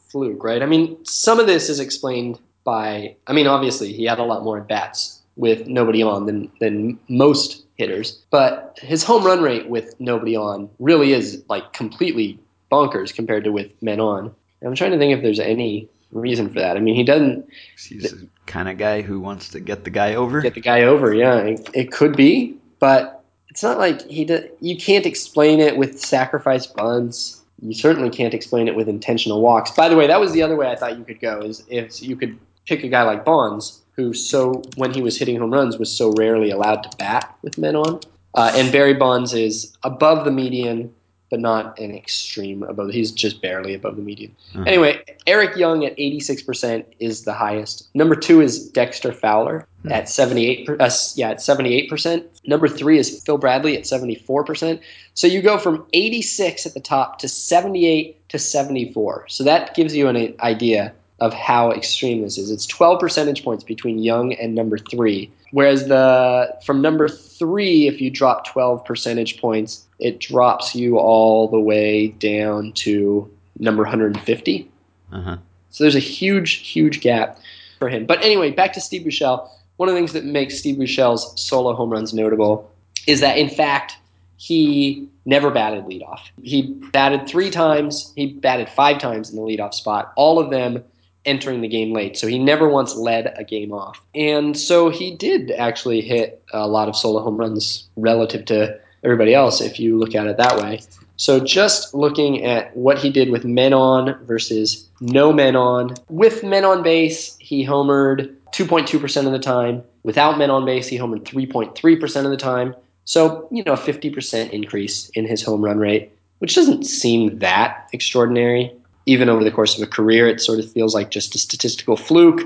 fluke, 0.10 0.44
right? 0.44 0.64
I 0.64 0.66
mean, 0.66 0.98
some 1.06 1.40
of 1.40 1.46
this 1.46 1.70
is 1.70 1.80
explained 1.80 2.40
by. 2.70 3.16
I 3.26 3.34
mean, 3.34 3.48
obviously, 3.48 3.92
he 3.94 4.06
had 4.06 4.20
a 4.20 4.24
lot 4.24 4.44
more 4.44 4.60
at 4.60 4.68
bats 4.68 5.22
with 5.36 5.68
nobody 5.68 6.04
on 6.04 6.26
than 6.28 6.52
than 6.60 7.00
most 7.08 7.66
hitters, 7.78 8.20
but 8.30 8.78
his 8.82 9.04
home 9.04 9.24
run 9.24 9.42
rate 9.42 9.70
with 9.70 10.00
nobody 10.00 10.36
on 10.36 10.70
really 10.80 11.14
is 11.14 11.44
like 11.50 11.74
completely 11.74 12.38
bonkers 12.72 13.14
compared 13.14 13.44
to 13.46 13.52
with 13.52 13.72
men 13.82 14.00
on. 14.00 14.34
I'm 14.62 14.76
trying 14.76 14.92
to 14.92 14.98
think 14.98 15.16
if 15.16 15.24
there's 15.24 15.40
any 15.40 15.88
reason 16.12 16.50
for 16.50 16.60
that. 16.60 16.78
I 16.78 16.80
mean, 16.80 16.96
he 16.96 17.04
doesn't 17.04 17.48
He's 17.78 18.12
the 18.12 18.28
kind 18.46 18.70
of 18.70 18.78
guy 18.78 19.02
who 19.02 19.20
wants 19.20 19.50
to 19.50 19.60
get 19.60 19.84
the 19.84 19.90
guy 19.90 20.16
over. 20.16 20.42
get 20.42 20.54
the 20.54 20.62
guy 20.62 20.84
over. 20.84 21.14
Yeah, 21.14 21.38
it, 21.38 21.70
it 21.74 21.92
could 21.92 22.16
be, 22.16 22.56
but 22.80 23.24
it's 23.50 23.64
not 23.64 23.80
like 23.80 24.06
he. 24.08 24.26
Do, 24.26 24.48
you 24.60 24.78
can't 24.78 25.06
explain 25.06 25.60
it 25.60 25.78
with 25.78 26.00
sacrifice 26.00 26.68
bunts. 26.68 27.42
You 27.62 27.74
certainly 27.74 28.10
can't 28.10 28.34
explain 28.34 28.68
it 28.68 28.76
with 28.76 28.88
intentional 28.88 29.42
walks. 29.42 29.72
By 29.72 29.90
the 29.90 29.98
way, 29.98 30.08
that 30.08 30.20
was 30.20 30.32
the 30.34 30.44
other 30.44 30.56
way 30.56 30.70
I 30.70 30.76
thought 30.76 30.98
you 30.98 31.04
could 31.04 31.20
go. 31.20 31.42
Is 31.42 31.64
if 31.70 32.02
you 32.02 32.16
could 32.16 32.38
pick 32.70 32.84
a 32.84 32.88
guy 32.88 33.02
like 33.04 33.26
Bonds, 33.26 33.82
who 33.96 34.14
so 34.14 34.62
when 34.78 34.94
he 34.94 35.02
was 35.02 35.18
hitting 35.18 35.38
home 35.38 35.52
runs 35.52 35.78
was 35.78 35.92
so 35.92 36.14
rarely 36.14 36.52
allowed 36.52 36.84
to 36.84 36.98
bat 36.98 37.36
with 37.42 37.58
men 37.58 37.76
on, 37.76 38.00
uh, 38.36 38.52
and 38.56 38.72
Barry 38.72 38.94
Bonds 38.94 39.34
is 39.34 39.76
above 39.84 40.24
the 40.24 40.32
median, 40.32 40.94
but 41.32 41.40
not 41.40 41.78
an 41.80 41.94
extreme 41.94 42.64
above. 42.64 42.90
He's 42.92 43.12
just 43.12 43.42
barely 43.42 43.74
above 43.76 43.96
the 43.98 44.02
median. 44.02 44.36
Mhm. 44.56 44.68
Anyway, 44.68 45.00
Eric 45.28 45.58
Young 45.58 45.84
at 45.86 45.94
86% 45.98 46.86
is 47.00 47.24
the 47.24 47.34
highest. 47.34 47.88
Number 47.94 48.16
two 48.16 48.42
is 48.42 48.68
Dexter 48.70 49.12
Fowler 49.12 49.68
Hmm. 49.84 49.92
at 49.92 50.10
78. 50.10 50.66
per- 50.66 50.78
Uh, 50.80 50.90
yeah, 51.16 51.30
at 51.32 51.42
78%. 51.42 52.24
Number 52.46 52.68
three 52.68 52.98
is 52.98 53.22
Phil 53.24 53.38
Bradley 53.38 53.76
at 53.78 53.86
74%. 53.86 54.80
So 55.14 55.28
you 55.28 55.42
go 55.42 55.58
from 55.58 55.86
86 55.94 56.66
at 56.66 56.74
the 56.74 56.80
top 56.80 57.20
to 57.20 57.28
78 57.28 58.18
to 58.30 58.40
74. 58.40 59.26
So 59.28 59.44
that 59.44 59.76
gives 59.76 59.96
you 59.96 60.08
an 60.08 60.34
idea 60.40 60.94
of 61.22 61.34
how 61.34 61.72
extreme 61.72 62.22
this 62.22 62.38
is. 62.38 62.52
It's 62.52 62.66
12 62.66 63.00
percentage 63.00 63.44
points 63.44 63.64
between 63.64 64.00
Young 64.00 64.34
and 64.34 64.56
number 64.56 64.78
three. 64.78 65.32
Whereas 65.52 65.88
the 65.88 66.58
from 66.64 66.82
number 66.82 67.08
three, 67.08 67.88
if 67.88 68.00
you 68.00 68.10
drop 68.10 68.46
12 68.46 68.86
percentage 68.86 69.40
points, 69.40 69.86
it 70.00 70.20
drops 70.20 70.76
you 70.76 70.98
all 70.98 71.48
the 71.48 71.60
way 71.60 72.10
down 72.10 72.72
to 72.74 73.30
number 73.58 73.84
150. 73.84 74.72
Uh-huh. 75.12 75.38
So 75.72 75.84
there's 75.84 75.96
a 75.96 76.00
huge, 76.00 76.56
huge 76.56 77.02
gap 77.02 77.40
for 77.80 77.90
him. 77.90 78.06
But 78.06 78.24
anyway, 78.24 78.52
back 78.52 78.74
to 78.74 78.82
Steve 78.82 79.04
Buechele. 79.04 79.48
One 79.78 79.88
of 79.90 79.96
the 79.96 80.00
things 80.00 80.14
that 80.14 80.26
makes 80.26 80.60
Steve 80.60 80.76
Buechele's 80.76 81.42
solo 81.42 81.74
home 81.74 81.90
runs 81.90 82.14
notable 82.14 82.70
is 83.08 83.22
that, 83.22 83.38
in 83.38 83.50
fact, 83.50 83.98
he 84.38 85.08
never 85.26 85.52
batted 85.52 85.86
leadoff. 85.86 86.20
He 86.42 86.74
batted 86.92 87.28
three 87.28 87.50
times. 87.50 88.14
He 88.16 88.28
batted 88.28 88.70
five 88.70 89.00
times 89.00 89.30
in 89.30 89.36
the 89.36 89.42
leadoff 89.42 89.74
spot. 89.74 90.14
All 90.16 90.40
of 90.40 90.50
them 90.50 90.84
entering 91.26 91.62
the 91.62 91.68
game 91.68 91.94
late. 91.94 92.18
So 92.18 92.28
he 92.28 92.40
never 92.40 92.70
once 92.70 92.96
led 92.96 93.34
a 93.38 93.44
game 93.44 93.72
off. 93.72 94.02
And 94.16 94.58
so 94.58 94.90
he 94.90 95.16
did 95.16 95.52
actually 95.52 96.02
hit 96.02 96.44
a 96.54 96.68
lot 96.68 96.88
of 96.88 96.96
solo 96.96 97.22
home 97.22 97.38
runs 97.38 97.88
relative 97.96 98.46
to 98.46 98.80
everybody 99.04 99.34
else 99.34 99.62
if 99.62 99.80
you 99.80 99.98
look 99.98 100.16
at 100.16 100.28
it 100.28 100.38
that 100.38 100.58
way. 100.58 100.82
So 101.18 101.40
just 101.40 101.94
looking 101.94 102.46
at 102.46 102.76
what 102.78 102.98
he 102.98 103.10
did 103.10 103.30
with 103.30 103.44
men 103.44 103.74
on 103.74 104.18
versus 104.26 104.88
no 105.02 105.34
men 105.34 105.56
on. 105.56 105.96
With 106.08 106.44
men 106.44 106.64
on 106.64 106.82
base, 106.82 107.38
he 107.40 107.66
homered 107.66 108.34
2.2% 108.54 109.26
of 109.26 109.32
the 109.34 109.40
time. 109.40 109.84
Without 110.04 110.38
men 110.38 110.50
on 110.50 110.66
base, 110.66 110.88
he 110.88 110.98
homered 110.98 111.24
3.3% 111.24 112.26
of 112.26 112.32
the 112.32 112.38
time. 112.38 112.74
So, 113.04 113.48
you 113.52 113.64
know, 113.64 113.74
a 113.74 113.78
50% 113.78 114.52
increase 114.52 115.10
in 115.10 115.26
his 115.26 115.44
home 115.44 115.64
run 115.64 115.78
rate, 115.78 116.12
which 116.38 116.56
doesn't 116.56 116.84
seem 116.84 117.40
that 117.40 117.90
extraordinary. 117.92 118.72
Even 119.10 119.28
over 119.28 119.44
the 119.44 119.52
course 119.52 119.76
of 119.76 119.84
a 119.84 119.90
career, 119.90 120.28
it 120.28 120.40
sort 120.40 120.60
of 120.60 120.72
feels 120.72 120.94
like 120.94 121.10
just 121.10 121.34
a 121.34 121.40
statistical 121.40 121.98
fluke. 121.98 122.42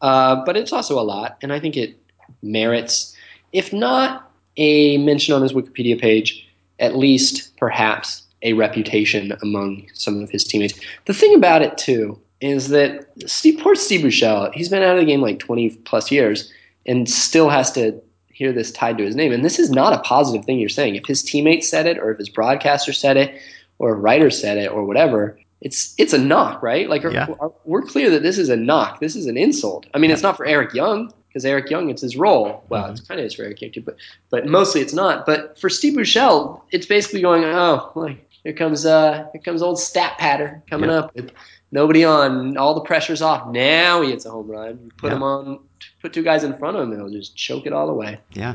Uh, 0.00 0.42
but 0.44 0.56
it's 0.56 0.72
also 0.72 0.98
a 0.98 1.04
lot, 1.04 1.36
and 1.42 1.52
I 1.52 1.60
think 1.60 1.76
it 1.76 1.98
merits, 2.42 3.14
if 3.52 3.72
not 3.72 4.30
a 4.56 4.98
mention 4.98 5.34
on 5.34 5.42
his 5.42 5.52
Wikipedia 5.52 6.00
page, 6.00 6.46
at 6.78 6.96
least 6.96 7.56
perhaps 7.56 8.22
a 8.42 8.52
reputation 8.54 9.32
among 9.42 9.86
some 9.94 10.22
of 10.22 10.30
his 10.30 10.44
teammates. 10.44 10.78
The 11.06 11.14
thing 11.14 11.34
about 11.34 11.62
it 11.62 11.76
too 11.78 12.18
is 12.40 12.68
that 12.68 13.06
Steve, 13.26 13.58
poor 13.62 13.74
Steve 13.74 14.02
Buechele, 14.02 14.52
he's 14.54 14.68
been 14.68 14.82
out 14.82 14.96
of 14.96 15.00
the 15.00 15.06
game 15.06 15.20
like 15.20 15.38
20 15.38 15.70
plus 15.84 16.10
years 16.10 16.52
and 16.86 17.08
still 17.08 17.48
has 17.48 17.72
to 17.72 18.00
hear 18.30 18.52
this 18.52 18.70
tied 18.70 18.98
to 18.98 19.04
his 19.04 19.16
name. 19.16 19.32
And 19.32 19.44
this 19.44 19.58
is 19.58 19.70
not 19.70 19.94
a 19.94 19.98
positive 20.00 20.44
thing 20.44 20.58
you're 20.58 20.68
saying. 20.68 20.96
If 20.96 21.06
his 21.06 21.22
teammates 21.22 21.68
said 21.68 21.86
it, 21.86 21.98
or 21.98 22.10
if 22.10 22.18
his 22.18 22.28
broadcaster 22.28 22.92
said 22.92 23.16
it, 23.16 23.40
or 23.78 23.92
a 23.92 23.96
writer 23.96 24.30
said 24.30 24.58
it, 24.58 24.70
or 24.70 24.84
whatever, 24.84 25.38
it's 25.60 25.94
it's 25.98 26.12
a 26.12 26.18
knock, 26.18 26.62
right? 26.62 26.88
Like 26.88 27.02
Yeah. 27.02 27.26
are- 27.40 27.52
we're 27.64 27.82
clear 27.82 28.10
that 28.10 28.22
this 28.22 28.38
is 28.38 28.48
a 28.48 28.56
knock. 28.56 29.00
This 29.00 29.16
is 29.16 29.26
an 29.26 29.36
insult. 29.36 29.86
I 29.94 29.98
mean, 29.98 30.10
it's 30.10 30.22
not 30.22 30.36
for 30.36 30.44
Eric 30.46 30.74
Young 30.74 31.12
because 31.28 31.44
Eric 31.44 31.70
Young, 31.70 31.90
it's 31.90 32.02
his 32.02 32.16
role. 32.16 32.62
Well, 32.68 32.84
Mhm. 32.84 32.90
it's 32.92 33.00
kind 33.00 33.20
of 33.20 33.26
is 33.26 33.34
for 33.34 33.42
Eric 33.42 33.60
Young 33.62 33.72
too, 33.72 33.82
but 33.82 33.96
but 34.30 34.46
mostly 34.46 34.80
it's 34.80 34.92
not. 34.94 35.24
But 35.26 35.58
for 35.58 35.68
Steve 35.70 35.94
Buechele, 35.94 36.60
it's 36.72 36.86
basically 36.86 37.20
going, 37.22 37.44
oh, 37.44 37.90
like 37.94 38.28
here 38.44 38.52
comes 38.52 38.84
uh 38.86 39.26
here 39.32 39.42
comes 39.44 39.62
old 39.62 39.78
stat 39.78 40.16
patter 40.18 40.62
coming 40.70 40.90
Yeah. 40.90 40.96
up 41.00 41.14
with 41.14 41.30
nobody 41.72 42.04
on, 42.04 42.56
all 42.58 42.74
the 42.74 42.80
pressure's 42.82 43.22
off. 43.22 43.48
Now 43.50 44.02
he 44.02 44.10
hits 44.10 44.24
a 44.26 44.30
home 44.30 44.50
run. 44.50 44.78
You 44.84 44.90
put 44.98 45.10
Yeah. 45.10 45.16
him 45.16 45.22
on, 45.22 45.58
put 46.02 46.12
two 46.12 46.22
guys 46.22 46.44
in 46.44 46.56
front 46.58 46.76
of 46.76 46.82
him, 46.84 46.92
and 46.92 47.00
he'll 47.00 47.10
just 47.20 47.34
choke 47.36 47.66
it 47.66 47.72
all 47.72 47.88
away. 47.90 48.18
Yeah. 48.34 48.54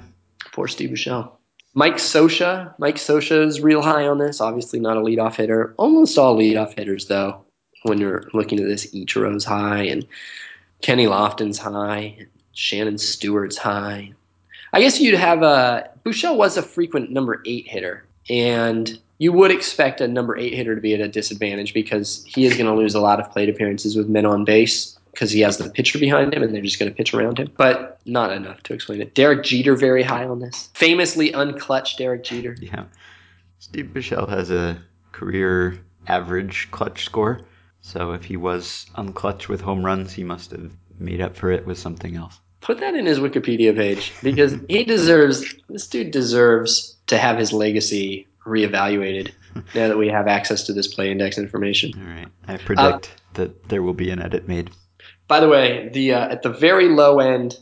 Poor 0.54 0.68
Steve 0.68 0.92
Buechele. 0.92 1.30
Mike 1.74 1.96
Scioscia. 1.96 2.74
Mike 2.80 2.96
Scioscia 2.96 3.46
is 3.46 3.62
real 3.62 3.82
high 3.82 4.08
on 4.08 4.18
this. 4.18 4.42
Obviously 4.42 4.80
not 4.80 4.98
a 4.98 5.02
leadoff 5.02 5.36
hitter. 5.36 5.74
Almost 5.78 6.18
all 6.18 6.38
leadoff 6.38 6.78
hitters, 6.78 7.08
though, 7.08 7.44
when 7.84 8.00
you're 8.00 8.24
looking 8.34 8.60
at 8.60 8.66
this, 8.66 8.94
Ichiro's 8.94 9.46
high 9.46 9.84
and 9.84 10.06
Kenny 10.82 11.06
Lofton's 11.06 11.58
high, 11.58 12.28
Shannon 12.54 12.98
Stewart's 12.98 13.58
high. 13.58 14.12
I 14.74 14.82
guess 14.82 15.00
you'd 15.00 15.20
have 15.20 15.44
a 15.44 15.90
Buechele 16.04 16.38
was 16.38 16.58
a 16.58 16.62
frequent 16.62 17.12
number 17.12 17.42
eight 17.46 17.68
hitter, 17.68 18.06
and 18.30 19.00
you 19.18 19.32
would 19.34 19.52
expect 19.52 20.02
a 20.02 20.08
number 20.08 20.38
eight 20.38 20.54
hitter 20.54 20.76
to 20.76 20.82
be 20.82 20.94
at 20.94 21.02
a 21.02 21.08
disadvantage 21.08 21.74
because 21.74 22.24
he 22.26 22.46
is 22.46 22.54
going 22.54 22.66
to 22.66 22.74
lose 22.74 22.96
a 22.96 23.02
lot 23.02 23.20
of 23.20 23.30
plate 23.32 23.50
appearances 23.50 23.96
with 23.96 24.10
men 24.10 24.26
on 24.26 24.46
base 24.46 24.98
because 25.12 25.32
he 25.32 25.42
has 25.42 25.58
the 25.58 25.70
pitcher 25.70 26.00
behind 26.00 26.34
him 26.34 26.44
and 26.44 26.54
they're 26.54 26.62
just 26.62 26.80
going 26.80 26.92
to 26.92 26.96
pitch 26.96 27.14
around 27.14 27.38
him. 27.38 27.52
But 27.58 28.00
not 28.06 28.32
enough 28.32 28.64
to 28.64 28.74
explain 28.74 29.02
it. 29.02 29.16
Derek 29.16 29.44
Jeter 29.44 29.76
very 29.76 30.04
high 30.04 30.26
on 30.26 30.40
this. 30.40 30.70
Famously 30.74 31.32
unclutched 31.32 31.98
Derek 31.98 32.24
Jeter. 32.24 32.56
Yeah. 32.60 32.86
Steve 33.60 33.92
Buechele 33.94 34.30
has 34.30 34.50
a 34.52 34.82
career 35.12 35.80
average 36.08 36.70
clutch 36.72 37.06
score. 37.06 37.42
So 37.82 38.12
if 38.12 38.24
he 38.24 38.38
was 38.38 38.86
unclutch 38.96 39.48
with 39.48 39.62
home 39.62 39.86
runs, 39.86 40.14
he 40.14 40.24
must 40.24 40.52
have 40.52 40.72
made 41.00 41.22
up 41.22 41.36
for 41.36 41.52
it 41.52 41.66
with 41.66 41.78
something 41.78 42.16
else. 42.16 42.40
Put 42.62 42.80
that 42.80 42.94
in 42.94 43.08
his 43.08 43.20
Wikipedia 43.20 43.76
page 43.76 44.14
because 44.22 44.56
he 44.70 44.84
deserves. 44.86 45.44
This 45.68 45.88
dude 45.88 46.12
deserves 46.12 46.96
to 47.08 47.18
have 47.18 47.38
his 47.38 47.52
legacy 47.52 48.28
reevaluated 48.46 49.32
now 49.76 49.88
that 49.88 49.98
we 49.98 50.08
have 50.08 50.28
access 50.28 50.64
to 50.64 50.74
this 50.74 50.88
play 50.94 51.12
index 51.12 51.38
information. 51.38 51.92
All 51.98 52.14
right. 52.14 52.28
I 52.48 52.58
predict 52.58 53.08
uh, 53.08 53.34
that 53.34 53.70
there 53.70 53.82
will 53.82 53.94
be 53.94 54.12
an 54.12 54.22
edit 54.22 54.48
made. 54.48 54.70
By 55.32 55.40
the 55.40 55.48
way, 55.48 55.88
the 55.94 56.12
uh, 56.12 56.28
at 56.28 56.42
the 56.42 56.50
very 56.50 56.90
low 56.90 57.22
end, 57.22 57.58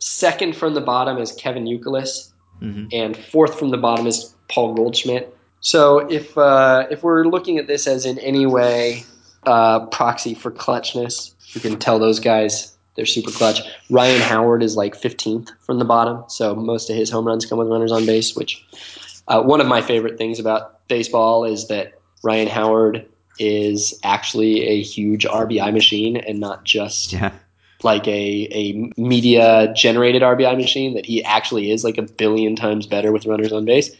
second 0.00 0.56
from 0.56 0.74
the 0.74 0.80
bottom 0.80 1.18
is 1.18 1.30
Kevin 1.30 1.66
Youkilis, 1.66 2.32
hmm 2.58 2.86
and 2.92 3.16
fourth 3.16 3.56
from 3.56 3.68
the 3.68 3.76
bottom 3.76 4.08
is 4.08 4.34
Paul 4.48 4.74
Goldschmidt. 4.74 5.32
So 5.60 6.00
if 6.10 6.36
uh, 6.36 6.88
if 6.90 7.04
we're 7.04 7.26
looking 7.26 7.58
at 7.58 7.68
this 7.68 7.86
as 7.86 8.06
in 8.06 8.18
any 8.18 8.44
way 8.44 9.04
uh, 9.44 9.86
proxy 9.86 10.34
for 10.34 10.50
clutchness, 10.50 11.32
you 11.54 11.60
can 11.60 11.78
tell 11.78 12.00
those 12.00 12.18
guys 12.18 12.76
they're 12.96 13.06
super 13.06 13.30
clutch. 13.30 13.60
Ryan 13.88 14.20
Howard 14.20 14.60
is 14.60 14.76
like 14.76 15.00
15th 15.00 15.50
from 15.60 15.78
the 15.78 15.84
bottom, 15.84 16.24
so 16.26 16.56
most 16.56 16.90
of 16.90 16.96
his 16.96 17.08
home 17.08 17.24
runs 17.24 17.46
come 17.46 17.58
with 17.58 17.68
runners 17.68 17.92
on 17.92 18.04
base. 18.04 18.34
Which 18.34 18.66
uh, 19.28 19.44
one 19.44 19.60
of 19.60 19.68
my 19.68 19.80
favorite 19.80 20.18
things 20.18 20.40
about 20.40 20.88
baseball 20.88 21.44
is 21.44 21.68
that 21.68 22.00
Ryan 22.24 22.48
Howard 22.48 23.06
is 23.38 23.98
actually 24.04 24.62
a 24.68 24.82
huge 24.82 25.24
RBI 25.24 25.72
machine 25.72 26.16
and 26.16 26.38
not 26.40 26.64
just 26.64 27.12
Yeah. 27.12 27.32
like 27.82 28.06
a, 28.06 28.48
a 28.52 28.92
media 29.00 29.72
generated 29.74 30.22
RBI 30.22 30.56
machine 30.56 30.94
that 30.94 31.06
he 31.06 31.24
actually 31.24 31.70
is 31.70 31.82
like 31.84 31.98
a 31.98 32.02
billion 32.02 32.54
times 32.56 32.86
better 32.86 33.10
with 33.12 33.26
runners 33.26 33.52
on 33.52 33.64
base. 33.64 33.90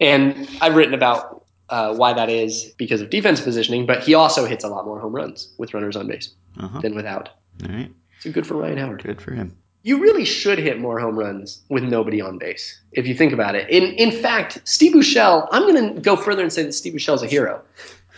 And 0.00 0.48
I've 0.60 0.74
written 0.74 0.94
about 0.94 1.44
uh, 1.68 1.94
why 1.94 2.12
that 2.12 2.28
is 2.28 2.72
because 2.76 3.00
of 3.00 3.10
defense 3.10 3.40
positioning, 3.40 3.86
but 3.86 4.02
he 4.02 4.14
also 4.14 4.44
hits 4.46 4.64
a 4.64 4.68
lot 4.68 4.84
more 4.84 4.98
home 4.98 5.14
runs 5.14 5.52
with 5.58 5.72
runners 5.74 5.96
on 5.96 6.06
base 6.08 6.30
Uh-huh. 6.58 6.80
than 6.80 6.94
without. 6.94 7.28
All 7.64 7.70
right. 7.74 7.90
So 8.20 8.30
good 8.32 8.46
for 8.46 8.54
Ryan 8.56 8.78
Howard. 8.78 9.02
Good 9.02 9.20
for 9.20 9.32
him. 9.32 9.56
You 9.84 10.00
really 10.00 10.24
should 10.24 10.58
hit 10.58 10.78
more 10.78 11.00
home 11.00 11.18
runs 11.18 11.60
with 11.68 11.82
nobody 11.82 12.20
on 12.20 12.38
base, 12.38 12.80
if 12.92 13.04
you 13.06 13.14
think 13.16 13.32
about 13.32 13.56
it. 13.56 13.68
In 13.68 13.82
in 13.94 14.12
fact, 14.12 14.60
Steve 14.64 14.92
Buechele, 14.92 15.48
I'm 15.50 15.62
going 15.62 15.94
to 15.94 16.00
go 16.00 16.14
further 16.14 16.42
and 16.42 16.52
say 16.52 16.62
that 16.62 16.72
Steve 16.72 16.92
Buechele 16.94 17.14
is 17.16 17.22
a 17.22 17.26
hero 17.26 17.60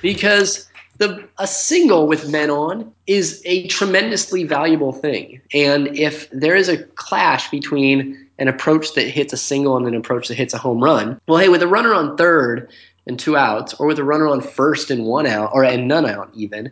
because 0.04 0.68
the 0.98 1.26
a 1.38 1.46
single 1.46 2.06
with 2.06 2.30
men 2.30 2.50
on 2.50 2.92
is 3.06 3.40
a 3.46 3.66
tremendously 3.68 4.44
valuable 4.44 4.92
thing. 4.92 5.40
And 5.54 5.88
if 5.96 6.30
there 6.30 6.54
is 6.54 6.68
a 6.68 6.82
clash 6.82 7.50
between 7.50 8.28
an 8.38 8.46
approach 8.46 8.92
that 8.94 9.08
hits 9.08 9.32
a 9.32 9.38
single 9.38 9.78
and 9.78 9.86
an 9.86 9.94
approach 9.94 10.28
that 10.28 10.34
hits 10.34 10.52
a 10.52 10.58
home 10.58 10.84
run, 10.84 11.18
well, 11.26 11.38
hey, 11.38 11.48
with 11.48 11.62
a 11.62 11.66
runner 11.66 11.94
on 11.94 12.18
third 12.18 12.68
and 13.06 13.18
two 13.18 13.36
outs, 13.36 13.72
or 13.80 13.86
with 13.86 13.98
a 13.98 14.04
runner 14.04 14.28
on 14.28 14.42
first 14.42 14.90
and 14.90 15.06
one 15.06 15.26
out, 15.26 15.50
or 15.54 15.64
and 15.64 15.88
none 15.88 16.04
out 16.04 16.30
even, 16.34 16.70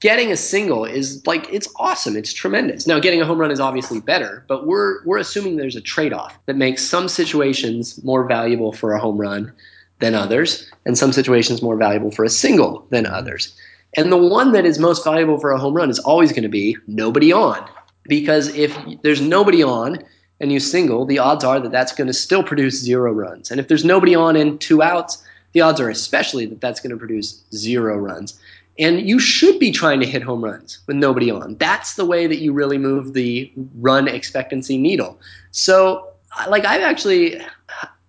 getting 0.00 0.30
a 0.30 0.36
single 0.36 0.84
is 0.84 1.26
like 1.26 1.48
it's 1.50 1.68
awesome. 1.76 2.14
It's 2.14 2.34
tremendous. 2.34 2.86
Now, 2.86 3.00
getting 3.00 3.22
a 3.22 3.26
home 3.26 3.38
run 3.38 3.50
is 3.50 3.60
obviously 3.60 4.00
better, 4.00 4.44
but 4.48 4.66
we're 4.66 5.02
we're 5.06 5.18
assuming 5.18 5.56
there's 5.56 5.76
a 5.76 5.80
trade-off 5.80 6.38
that 6.44 6.56
makes 6.56 6.82
some 6.82 7.08
situations 7.08 8.04
more 8.04 8.24
valuable 8.24 8.72
for 8.72 8.92
a 8.92 9.00
home 9.00 9.18
run 9.18 9.50
than 9.98 10.14
others, 10.14 10.70
and 10.84 10.98
some 10.98 11.12
situations 11.12 11.62
more 11.62 11.76
valuable 11.76 12.10
for 12.10 12.24
a 12.24 12.28
single 12.28 12.86
than 12.90 13.06
others. 13.06 13.56
And 13.96 14.12
the 14.12 14.16
one 14.16 14.52
that 14.52 14.66
is 14.66 14.78
most 14.78 15.04
valuable 15.04 15.38
for 15.38 15.52
a 15.52 15.58
home 15.58 15.74
run 15.74 15.90
is 15.90 15.98
always 16.00 16.32
going 16.32 16.42
to 16.42 16.48
be 16.48 16.76
nobody 16.86 17.32
on. 17.32 17.66
Because 18.04 18.54
if 18.54 18.76
there's 19.02 19.20
nobody 19.20 19.62
on 19.62 19.98
and 20.40 20.52
you 20.52 20.60
single, 20.60 21.06
the 21.06 21.18
odds 21.18 21.44
are 21.44 21.58
that 21.60 21.72
that's 21.72 21.92
going 21.92 22.06
to 22.06 22.12
still 22.12 22.42
produce 22.42 22.80
zero 22.80 23.12
runs. 23.12 23.50
And 23.50 23.58
if 23.58 23.68
there's 23.68 23.84
nobody 23.84 24.14
on 24.14 24.36
and 24.36 24.60
two 24.60 24.82
outs, 24.82 25.24
the 25.52 25.62
odds 25.62 25.80
are 25.80 25.88
especially 25.88 26.44
that 26.46 26.60
that's 26.60 26.80
going 26.80 26.90
to 26.90 26.96
produce 26.96 27.42
zero 27.54 27.96
runs. 27.96 28.38
And 28.78 29.08
you 29.08 29.18
should 29.18 29.58
be 29.58 29.72
trying 29.72 30.00
to 30.00 30.06
hit 30.06 30.22
home 30.22 30.44
runs 30.44 30.80
with 30.86 30.96
nobody 30.96 31.30
on. 31.30 31.56
That's 31.56 31.94
the 31.94 32.04
way 32.04 32.26
that 32.26 32.38
you 32.38 32.52
really 32.52 32.76
move 32.76 33.14
the 33.14 33.50
run 33.76 34.06
expectancy 34.06 34.76
needle. 34.76 35.18
So, 35.52 36.06
like, 36.48 36.66
I've 36.66 36.82
actually, 36.82 37.40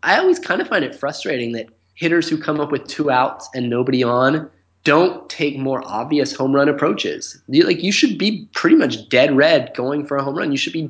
I 0.04 0.18
always 0.18 0.40
kind 0.40 0.60
of 0.60 0.68
find 0.68 0.84
it 0.84 0.94
frustrating 0.94 1.54
that 1.54 1.70
hitters 1.98 2.30
who 2.30 2.38
come 2.38 2.60
up 2.60 2.72
with 2.72 2.88
two 2.88 3.10
outs 3.10 3.50
and 3.56 3.70
nobody 3.70 4.04
on 4.04 4.50
don't 4.84 5.28
take 5.30 5.58
more 5.58 5.82
obvious 5.86 6.34
home 6.34 6.56
run 6.56 6.70
approaches. 6.70 7.42
You, 7.50 7.66
like, 7.66 7.84
you 7.84 7.92
should 7.92 8.18
be 8.18 8.48
pretty 8.54 8.78
much 8.78 9.10
dead 9.10 9.36
red 9.36 9.74
going 9.76 10.06
for 10.06 10.16
a 10.16 10.24
home 10.24 10.38
run. 10.38 10.52
You 10.52 10.58
should 10.58 10.74
be 10.74 10.90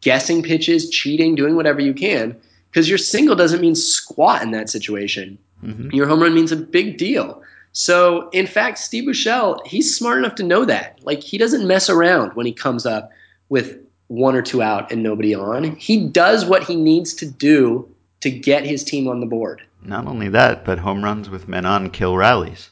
guessing 0.00 0.42
pitches, 0.42 0.88
cheating, 0.88 1.34
doing 1.34 1.56
whatever 1.56 1.80
you 1.80 1.92
can 1.92 2.34
because 2.70 2.88
your 2.88 2.98
single 2.98 3.36
doesn't 3.36 3.60
mean 3.60 3.74
squat 3.74 4.42
in 4.42 4.52
that 4.52 4.70
situation. 4.70 5.36
Mm-hmm. 5.62 5.90
Your 5.90 6.06
home 6.06 6.22
run 6.22 6.34
means 6.34 6.52
a 6.52 6.56
big 6.56 6.96
deal. 6.96 7.42
So, 7.72 8.30
in 8.30 8.46
fact, 8.46 8.78
Steve 8.78 9.04
Buechele, 9.04 9.58
he's 9.66 9.94
smart 9.94 10.18
enough 10.18 10.36
to 10.36 10.44
know 10.44 10.64
that. 10.64 11.00
Like, 11.02 11.20
he 11.20 11.36
doesn't 11.36 11.66
mess 11.66 11.90
around 11.90 12.30
when 12.34 12.46
he 12.46 12.52
comes 12.52 12.86
up 12.86 13.10
with 13.48 13.78
one 14.06 14.36
or 14.36 14.42
two 14.42 14.62
out 14.62 14.92
and 14.92 15.02
nobody 15.02 15.34
on. 15.34 15.74
He 15.76 16.06
does 16.06 16.46
what 16.46 16.62
he 16.62 16.76
needs 16.76 17.12
to 17.14 17.26
do 17.26 17.88
to 18.20 18.30
get 18.30 18.64
his 18.64 18.84
team 18.84 19.08
on 19.08 19.20
the 19.20 19.26
board. 19.26 19.60
Not 19.84 20.06
only 20.06 20.28
that, 20.30 20.64
but 20.64 20.78
home 20.78 21.04
runs 21.04 21.28
with 21.28 21.48
men 21.48 21.66
on 21.66 21.90
kill 21.90 22.16
rallies. 22.16 22.70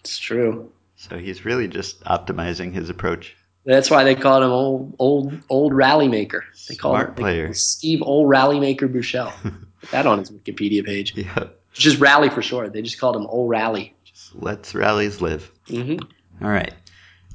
It's 0.00 0.18
true. 0.18 0.70
So 0.96 1.18
he's 1.18 1.44
really 1.44 1.68
just 1.68 2.02
optimizing 2.04 2.72
his 2.72 2.88
approach. 2.88 3.36
That's 3.64 3.90
why 3.90 4.04
they 4.04 4.14
called 4.14 4.42
him 4.42 4.50
old 4.50 4.94
old 4.98 5.40
old 5.48 5.74
rally 5.74 6.08
maker. 6.08 6.44
They 6.68 6.74
called 6.74 6.96
Smart 6.96 7.08
him 7.10 7.14
player. 7.14 7.54
Steve 7.54 8.02
Old 8.02 8.28
Rally 8.28 8.58
Maker 8.58 8.88
Buechele. 8.88 9.32
Put 9.42 9.90
that 9.90 10.06
on 10.06 10.18
his 10.18 10.30
Wikipedia 10.30 10.84
page. 10.84 11.14
Yeah. 11.16 11.48
Just 11.72 12.00
Rally 12.00 12.28
for 12.28 12.42
short. 12.42 12.72
They 12.72 12.82
just 12.82 12.98
called 12.98 13.16
him 13.16 13.26
Old 13.26 13.50
Rally. 13.50 13.94
Just 14.04 14.34
let's 14.34 14.74
rallies 14.74 15.20
live. 15.20 15.50
Mm-hmm. 15.68 16.44
All 16.44 16.50
right. 16.50 16.74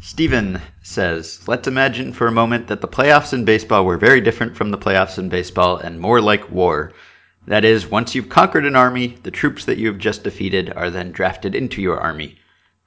Steven 0.01 0.61
says, 0.83 1.45
let's 1.47 1.67
imagine 1.67 2.13
for 2.13 2.27
a 2.27 2.31
moment 2.31 2.67
that 2.67 2.81
the 2.81 2.87
playoffs 2.87 3.33
in 3.33 3.45
baseball 3.45 3.83
were 3.83 3.97
very 3.97 4.21
different 4.21 4.55
from 4.55 4.69
the 4.69 4.77
playoffs 4.77 5.17
in 5.17 5.27
baseball 5.27 5.77
and 5.77 5.99
more 5.99 6.21
like 6.21 6.51
war. 6.51 6.93
That 7.47 7.63
is, 7.63 7.89
once 7.89 8.13
you've 8.13 8.27
conquered 8.27 8.65
an 8.65 8.75
army, 8.75 9.17
the 9.23 9.31
troops 9.31 9.63
that 9.65 9.77
you 9.77 9.87
have 9.87 9.97
just 9.97 10.23
defeated 10.23 10.73
are 10.75 10.89
then 10.89 11.13
drafted 11.13 11.55
into 11.55 11.81
your 11.81 11.97
army. 11.97 12.37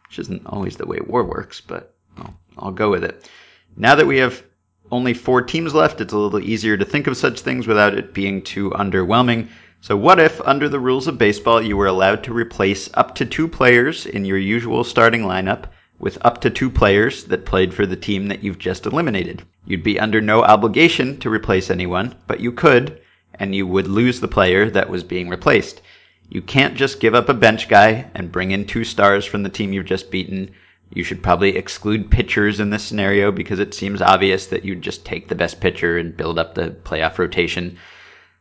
Which 0.07 0.19
isn't 0.19 0.47
always 0.47 0.77
the 0.77 0.87
way 0.87 0.99
war 1.07 1.25
works, 1.25 1.63
but 1.63 1.95
well, 2.19 2.35
I'll 2.59 2.71
go 2.71 2.91
with 2.91 3.03
it. 3.03 3.31
Now 3.77 3.95
that 3.95 4.07
we 4.07 4.19
have 4.19 4.43
only 4.91 5.15
four 5.15 5.41
teams 5.41 5.73
left, 5.73 6.03
it's 6.03 6.13
a 6.13 6.19
little 6.19 6.41
easier 6.41 6.77
to 6.77 6.85
think 6.85 7.07
of 7.07 7.17
such 7.17 7.41
things 7.41 7.67
without 7.67 7.95
it 7.95 8.13
being 8.13 8.43
too 8.43 8.71
underwhelming. 8.73 9.49
So, 9.81 9.97
what 9.97 10.21
if, 10.21 10.43
under 10.43 10.69
the 10.69 10.79
rules 10.79 11.07
of 11.07 11.17
baseball, 11.17 11.63
you 11.63 11.79
were 11.79 11.87
allowed 11.87 12.23
to 12.25 12.35
replace 12.35 12.91
up 12.95 13.15
to 13.15 13.25
two 13.25 13.49
players 13.49 14.05
in 14.05 14.27
your 14.27 14.37
usual 14.37 14.85
starting 14.85 15.23
lineup 15.23 15.71
with 15.99 16.19
up 16.21 16.41
to 16.43 16.51
two 16.51 16.69
players 16.69 17.25
that 17.25 17.47
played 17.47 17.73
for 17.73 17.87
the 17.87 17.97
team 17.97 18.29
that 18.29 18.45
you've 18.45 18.59
just 18.59 18.85
eliminated? 18.85 19.43
You'd 19.65 19.83
be 19.83 19.99
under 19.99 20.21
no 20.21 20.43
obligation 20.43 21.19
to 21.21 21.31
replace 21.31 21.71
anyone, 21.71 22.15
but 22.27 22.41
you 22.41 22.53
could, 22.53 22.99
and 23.41 23.55
you 23.55 23.66
would 23.66 23.88
lose 23.88 24.20
the 24.20 24.28
player 24.28 24.70
that 24.70 24.91
was 24.91 25.03
being 25.03 25.30
replaced. 25.30 25.80
You 26.28 26.43
can't 26.43 26.76
just 26.76 27.01
give 27.01 27.14
up 27.14 27.28
a 27.28 27.34
bench 27.34 27.68
guy 27.68 28.09
and 28.14 28.30
bring 28.30 28.53
in 28.53 28.66
two 28.66 28.84
stars 28.84 29.24
from 29.24 29.43
the 29.43 29.49
team 29.49 29.72
you've 29.72 29.86
just 29.86 30.11
beaten. 30.11 30.51
You 30.93 31.03
should 31.03 31.22
probably 31.22 31.57
exclude 31.57 32.11
pitchers 32.11 32.61
in 32.61 32.70
this 32.70 32.84
scenario 32.84 33.32
because 33.32 33.59
it 33.59 33.74
seems 33.74 34.03
obvious 34.03 34.47
that 34.47 34.64
you'd 34.64 34.82
just 34.82 35.05
take 35.05 35.26
the 35.26 35.34
best 35.34 35.61
pitcher 35.61 35.99
and 35.99 36.16
build 36.16 36.38
up 36.38 36.55
the 36.55 36.76
playoff 36.84 37.18
rotation. 37.18 37.78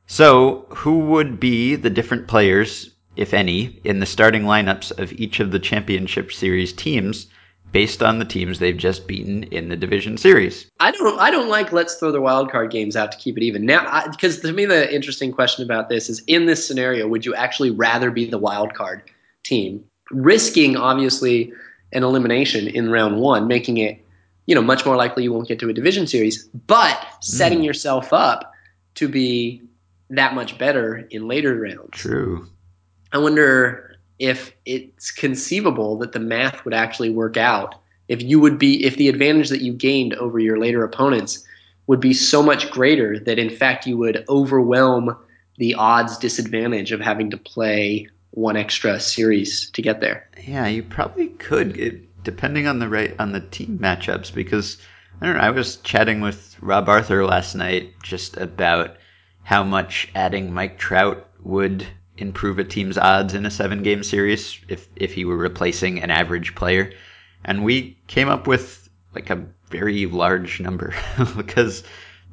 So, 0.05 0.65
who 0.69 0.99
would 0.99 1.39
be 1.39 1.75
the 1.75 1.89
different 1.89 2.27
players, 2.27 2.91
if 3.15 3.33
any, 3.33 3.79
in 3.83 3.99
the 3.99 4.05
starting 4.05 4.43
lineups 4.43 4.99
of 4.99 5.13
each 5.13 5.39
of 5.39 5.51
the 5.51 5.59
championship 5.59 6.31
series 6.31 6.73
teams 6.73 7.27
based 7.71 8.01
on 8.01 8.19
the 8.19 8.25
teams 8.25 8.59
they've 8.59 8.77
just 8.77 9.07
beaten 9.07 9.43
in 9.43 9.69
the 9.69 9.75
division 9.75 10.17
series? 10.17 10.69
I 10.79 10.91
don't. 10.91 11.19
I 11.19 11.31
don't 11.31 11.49
like 11.49 11.71
let's 11.71 11.95
throw 11.95 12.11
the 12.11 12.21
wild 12.21 12.51
card 12.51 12.71
games 12.71 12.95
out 12.95 13.11
to 13.11 13.17
keep 13.17 13.37
it 13.37 13.43
even 13.43 13.65
now. 13.65 14.07
Because 14.09 14.39
to 14.41 14.51
me, 14.51 14.65
the 14.65 14.93
interesting 14.93 15.31
question 15.31 15.63
about 15.63 15.89
this 15.89 16.09
is: 16.09 16.23
in 16.27 16.45
this 16.45 16.65
scenario, 16.65 17.07
would 17.07 17.25
you 17.25 17.35
actually 17.35 17.71
rather 17.71 18.11
be 18.11 18.25
the 18.25 18.37
wild 18.37 18.73
card 18.73 19.03
team, 19.43 19.83
risking 20.11 20.75
obviously 20.75 21.53
an 21.93 22.03
elimination 22.03 22.67
in 22.67 22.91
round 22.91 23.19
one, 23.19 23.47
making 23.47 23.77
it 23.77 24.03
you 24.45 24.55
know 24.55 24.61
much 24.61 24.85
more 24.85 24.95
likely 24.95 25.23
you 25.23 25.31
won't 25.33 25.47
get 25.47 25.59
to 25.59 25.69
a 25.69 25.73
division 25.73 26.07
series, 26.07 26.45
but 26.67 27.05
setting 27.21 27.59
mm. 27.59 27.65
yourself 27.65 28.13
up 28.13 28.53
to 28.95 29.07
be 29.07 29.61
that 30.09 30.33
much 30.33 30.57
better 30.57 31.07
in 31.11 31.27
later 31.27 31.55
rounds. 31.55 31.91
True. 31.91 32.47
I 33.11 33.17
wonder 33.19 33.88
if 34.19 34.51
it's 34.65 35.11
conceivable 35.11 35.97
that 35.99 36.11
the 36.11 36.19
math 36.19 36.65
would 36.65 36.73
actually 36.73 37.09
work 37.09 37.37
out. 37.37 37.75
If 38.07 38.21
you 38.21 38.39
would 38.39 38.59
be, 38.59 38.85
if 38.85 38.97
the 38.97 39.07
advantage 39.07 39.49
that 39.49 39.61
you 39.61 39.73
gained 39.73 40.13
over 40.15 40.39
your 40.39 40.59
later 40.59 40.83
opponents 40.83 41.45
would 41.87 41.99
be 41.99 42.13
so 42.13 42.43
much 42.43 42.69
greater 42.69 43.17
that 43.19 43.39
in 43.39 43.49
fact 43.49 43.87
you 43.87 43.97
would 43.97 44.25
overwhelm 44.29 45.15
the 45.57 45.75
odds 45.75 46.17
disadvantage 46.17 46.91
of 46.91 46.99
having 47.01 47.31
to 47.31 47.37
play 47.37 48.07
one 48.31 48.55
extra 48.55 48.99
series 48.99 49.69
to 49.71 49.81
get 49.81 49.99
there. 50.01 50.29
Yeah, 50.45 50.67
you 50.67 50.83
probably 50.83 51.29
could, 51.29 51.77
it, 51.77 52.23
depending 52.23 52.67
on 52.67 52.79
the 52.79 52.87
right 52.87 53.15
on 53.19 53.31
the 53.31 53.41
team 53.41 53.79
matchups. 53.81 54.33
Because 54.33 54.77
I 55.21 55.25
don't 55.25 55.35
know, 55.35 55.41
I 55.41 55.49
was 55.49 55.77
chatting 55.77 56.21
with 56.21 56.57
Rob 56.61 56.89
Arthur 56.89 57.25
last 57.25 57.55
night 57.55 57.93
just 58.03 58.37
about 58.37 58.97
how 59.43 59.63
much 59.63 60.09
adding 60.13 60.53
Mike 60.53 60.77
Trout 60.77 61.27
would 61.41 61.87
improve 62.21 62.59
a 62.59 62.63
team's 62.63 62.97
odds 62.97 63.33
in 63.33 63.45
a 63.45 63.51
seven 63.51 63.83
game 63.83 64.03
series 64.03 64.59
if, 64.67 64.87
if 64.95 65.13
he 65.13 65.25
were 65.25 65.37
replacing 65.37 66.01
an 66.01 66.11
average 66.11 66.55
player. 66.55 66.91
And 67.43 67.63
we 67.63 67.97
came 68.07 68.29
up 68.29 68.47
with 68.47 68.89
like 69.13 69.29
a 69.29 69.45
very 69.69 70.05
large 70.05 70.59
number 70.59 70.93
because 71.37 71.83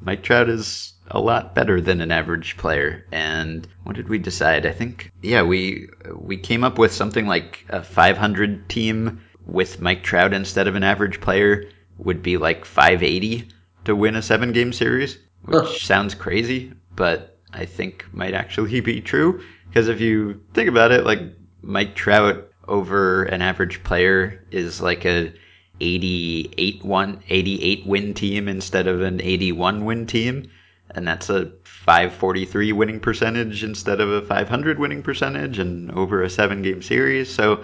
Mike 0.01 0.23
Trout 0.23 0.49
is 0.49 0.93
a 1.09 1.19
lot 1.19 1.55
better 1.55 1.79
than 1.81 2.01
an 2.01 2.11
average 2.11 2.57
player. 2.57 3.05
And 3.11 3.67
what 3.83 3.95
did 3.95 4.09
we 4.09 4.17
decide? 4.17 4.65
I 4.65 4.71
think 4.71 5.11
yeah, 5.21 5.43
we 5.43 5.89
we 6.13 6.37
came 6.37 6.63
up 6.63 6.77
with 6.77 6.93
something 6.93 7.25
like 7.25 7.65
a 7.69 7.83
500 7.83 8.69
team 8.69 9.21
with 9.45 9.79
Mike 9.81 10.03
Trout 10.03 10.33
instead 10.33 10.67
of 10.67 10.75
an 10.75 10.83
average 10.83 11.21
player 11.21 11.69
would 11.97 12.21
be 12.21 12.37
like 12.37 12.65
580 12.65 13.47
to 13.85 13.95
win 13.95 14.15
a 14.15 14.21
seven 14.21 14.51
game 14.51 14.73
series, 14.73 15.17
which 15.43 15.85
sounds 15.85 16.13
crazy, 16.13 16.73
but 16.95 17.37
I 17.53 17.65
think 17.65 18.05
might 18.11 18.33
actually 18.33 18.81
be 18.81 19.01
true. 19.01 19.41
Because 19.69 19.87
if 19.87 20.01
you 20.01 20.41
think 20.53 20.69
about 20.69 20.91
it, 20.91 21.05
like 21.05 21.21
Mike 21.61 21.95
Trout 21.95 22.51
over 22.67 23.23
an 23.23 23.41
average 23.41 23.83
player 23.83 24.43
is 24.51 24.81
like 24.81 25.05
a 25.05 25.33
88 25.79 26.83
one 26.83 27.23
88 27.29 27.85
win 27.85 28.13
team 28.13 28.47
instead 28.47 28.87
of 28.87 29.01
an 29.01 29.21
81 29.21 29.85
win 29.85 30.07
team. 30.07 30.49
And 30.91 31.07
that's 31.07 31.29
a 31.29 31.51
543 31.63 32.71
winning 32.71 32.99
percentage 32.99 33.63
instead 33.63 33.99
of 33.99 34.09
a 34.09 34.21
500 34.21 34.79
winning 34.79 35.03
percentage 35.03 35.59
and 35.59 35.91
over 35.91 36.23
a 36.23 36.29
7 36.29 36.61
game 36.61 36.81
series. 36.81 37.33
So 37.33 37.63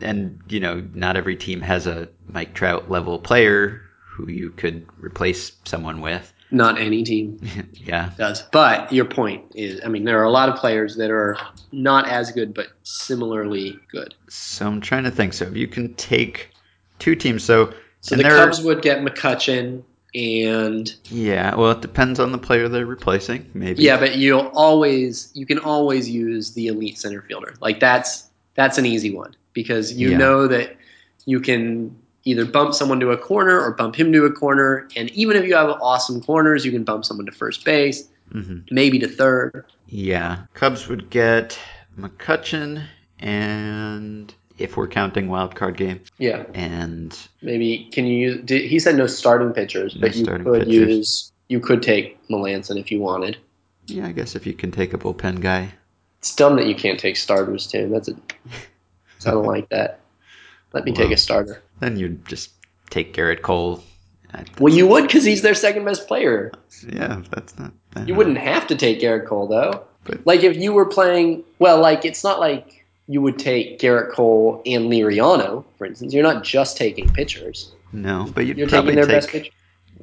and 0.00 0.40
you 0.48 0.60
know 0.60 0.86
not 0.94 1.16
every 1.16 1.36
team 1.36 1.60
has 1.60 1.86
a 1.86 2.08
Mike 2.28 2.54
Trout 2.54 2.90
level 2.90 3.18
player 3.18 3.82
who 4.08 4.30
you 4.30 4.50
could 4.50 4.86
replace 4.98 5.52
someone 5.64 6.00
with 6.00 6.32
not 6.50 6.80
any 6.80 7.02
team 7.02 7.40
yeah. 7.74 8.10
does. 8.16 8.42
But 8.52 8.92
your 8.92 9.04
point 9.04 9.52
is, 9.54 9.80
I 9.84 9.88
mean, 9.88 10.04
there 10.04 10.20
are 10.20 10.24
a 10.24 10.30
lot 10.30 10.48
of 10.48 10.56
players 10.56 10.96
that 10.96 11.10
are 11.10 11.36
not 11.72 12.08
as 12.08 12.32
good, 12.32 12.54
but 12.54 12.68
similarly 12.82 13.78
good. 13.90 14.14
So 14.28 14.66
I'm 14.66 14.80
trying 14.80 15.04
to 15.04 15.10
think. 15.10 15.32
So 15.32 15.46
if 15.46 15.56
you 15.56 15.68
can 15.68 15.94
take 15.94 16.50
two 16.98 17.14
teams, 17.14 17.44
so 17.44 17.72
so 18.00 18.16
the 18.16 18.22
Cubs 18.22 18.62
would 18.62 18.82
get 18.82 19.00
McCutchen 19.00 19.82
and 20.14 20.94
yeah, 21.10 21.54
well, 21.56 21.72
it 21.72 21.82
depends 21.82 22.20
on 22.20 22.32
the 22.32 22.38
player 22.38 22.68
they're 22.68 22.86
replacing, 22.86 23.50
maybe. 23.52 23.82
Yeah, 23.82 23.98
but 23.98 24.16
you'll 24.16 24.50
always 24.54 25.30
you 25.34 25.44
can 25.44 25.58
always 25.58 26.08
use 26.08 26.52
the 26.54 26.68
elite 26.68 26.98
center 26.98 27.20
fielder. 27.22 27.54
Like 27.60 27.80
that's 27.80 28.28
that's 28.54 28.78
an 28.78 28.86
easy 28.86 29.14
one 29.14 29.36
because 29.52 29.92
you 29.92 30.12
yeah. 30.12 30.16
know 30.16 30.46
that 30.46 30.76
you 31.26 31.40
can 31.40 31.98
either 32.26 32.44
bump 32.44 32.74
someone 32.74 33.00
to 33.00 33.12
a 33.12 33.16
corner 33.16 33.58
or 33.58 33.72
bump 33.72 33.96
him 33.96 34.12
to 34.12 34.26
a 34.26 34.32
corner. 34.32 34.86
And 34.96 35.10
even 35.12 35.36
if 35.36 35.46
you 35.46 35.54
have 35.54 35.70
awesome 35.80 36.20
corners, 36.20 36.66
you 36.66 36.72
can 36.72 36.84
bump 36.84 37.06
someone 37.06 37.24
to 37.26 37.32
first 37.32 37.64
base, 37.64 38.06
mm-hmm. 38.32 38.58
maybe 38.70 38.98
to 38.98 39.08
third. 39.08 39.64
Yeah. 39.86 40.44
Cubs 40.52 40.88
would 40.88 41.08
get 41.08 41.58
McCutchen 41.98 42.84
and 43.20 44.34
if 44.58 44.76
we're 44.76 44.88
counting 44.88 45.28
wild 45.28 45.54
card 45.54 45.76
game. 45.76 46.00
Yeah. 46.18 46.44
And 46.52 47.18
maybe 47.40 47.88
can 47.92 48.06
you 48.06 48.18
use 48.18 48.44
did, 48.44 48.68
he 48.68 48.78
said 48.78 48.96
no 48.96 49.06
starting 49.06 49.52
pitchers, 49.52 49.94
no 49.94 50.00
but 50.00 50.16
you 50.16 50.26
could 50.26 50.44
pitchers. 50.44 50.68
use 50.68 51.32
you 51.48 51.60
could 51.60 51.82
take 51.82 52.26
Melancon 52.28 52.78
if 52.78 52.90
you 52.90 53.00
wanted. 53.00 53.38
Yeah, 53.86 54.06
I 54.06 54.12
guess 54.12 54.34
if 54.34 54.46
you 54.46 54.52
can 54.52 54.72
take 54.72 54.92
a 54.92 54.98
bullpen 54.98 55.40
guy. 55.40 55.72
It's 56.18 56.34
dumb 56.34 56.56
that 56.56 56.66
you 56.66 56.74
can't 56.74 56.98
take 56.98 57.16
starters, 57.16 57.68
too. 57.68 57.88
That's 57.88 58.08
a. 58.08 58.16
I 59.26 59.30
don't 59.30 59.46
like 59.46 59.68
that. 59.68 60.00
Let 60.72 60.84
me 60.84 60.92
take 60.92 61.10
a 61.10 61.16
starter. 61.16 61.62
Then 61.80 61.96
you'd 61.96 62.26
just 62.26 62.50
take 62.90 63.14
Gerrit 63.14 63.42
Cole. 63.42 63.82
Well, 64.58 64.72
you 64.72 64.86
would 64.86 65.06
because 65.06 65.24
he's 65.24 65.42
their 65.42 65.54
second 65.54 65.84
best 65.84 66.08
player. 66.08 66.52
yeah, 66.86 67.22
that's 67.30 67.58
not. 67.58 67.72
You 67.96 68.06
know. 68.06 68.14
wouldn't 68.14 68.38
have 68.38 68.66
to 68.66 68.76
take 68.76 69.00
Gerrit 69.00 69.26
Cole 69.26 69.46
though. 69.46 69.84
But- 70.04 70.26
like 70.26 70.42
if 70.42 70.56
you 70.56 70.72
were 70.72 70.86
playing, 70.86 71.44
well, 71.58 71.80
like 71.80 72.04
it's 72.04 72.22
not 72.22 72.38
like 72.40 72.84
you 73.08 73.22
would 73.22 73.38
take 73.38 73.78
Gerrit 73.78 74.12
Cole 74.12 74.62
and 74.66 74.90
Liriano, 74.90 75.64
for 75.78 75.86
instance. 75.86 76.12
You're 76.12 76.22
not 76.22 76.44
just 76.44 76.76
taking 76.76 77.08
pitchers. 77.08 77.72
No, 77.92 78.28
but 78.34 78.46
you'd 78.46 78.58
You're 78.58 78.68
probably 78.68 78.94
taking 78.94 79.08
their 79.08 79.20
take 79.20 79.22
best 79.22 79.28
pitcher. 79.30 79.52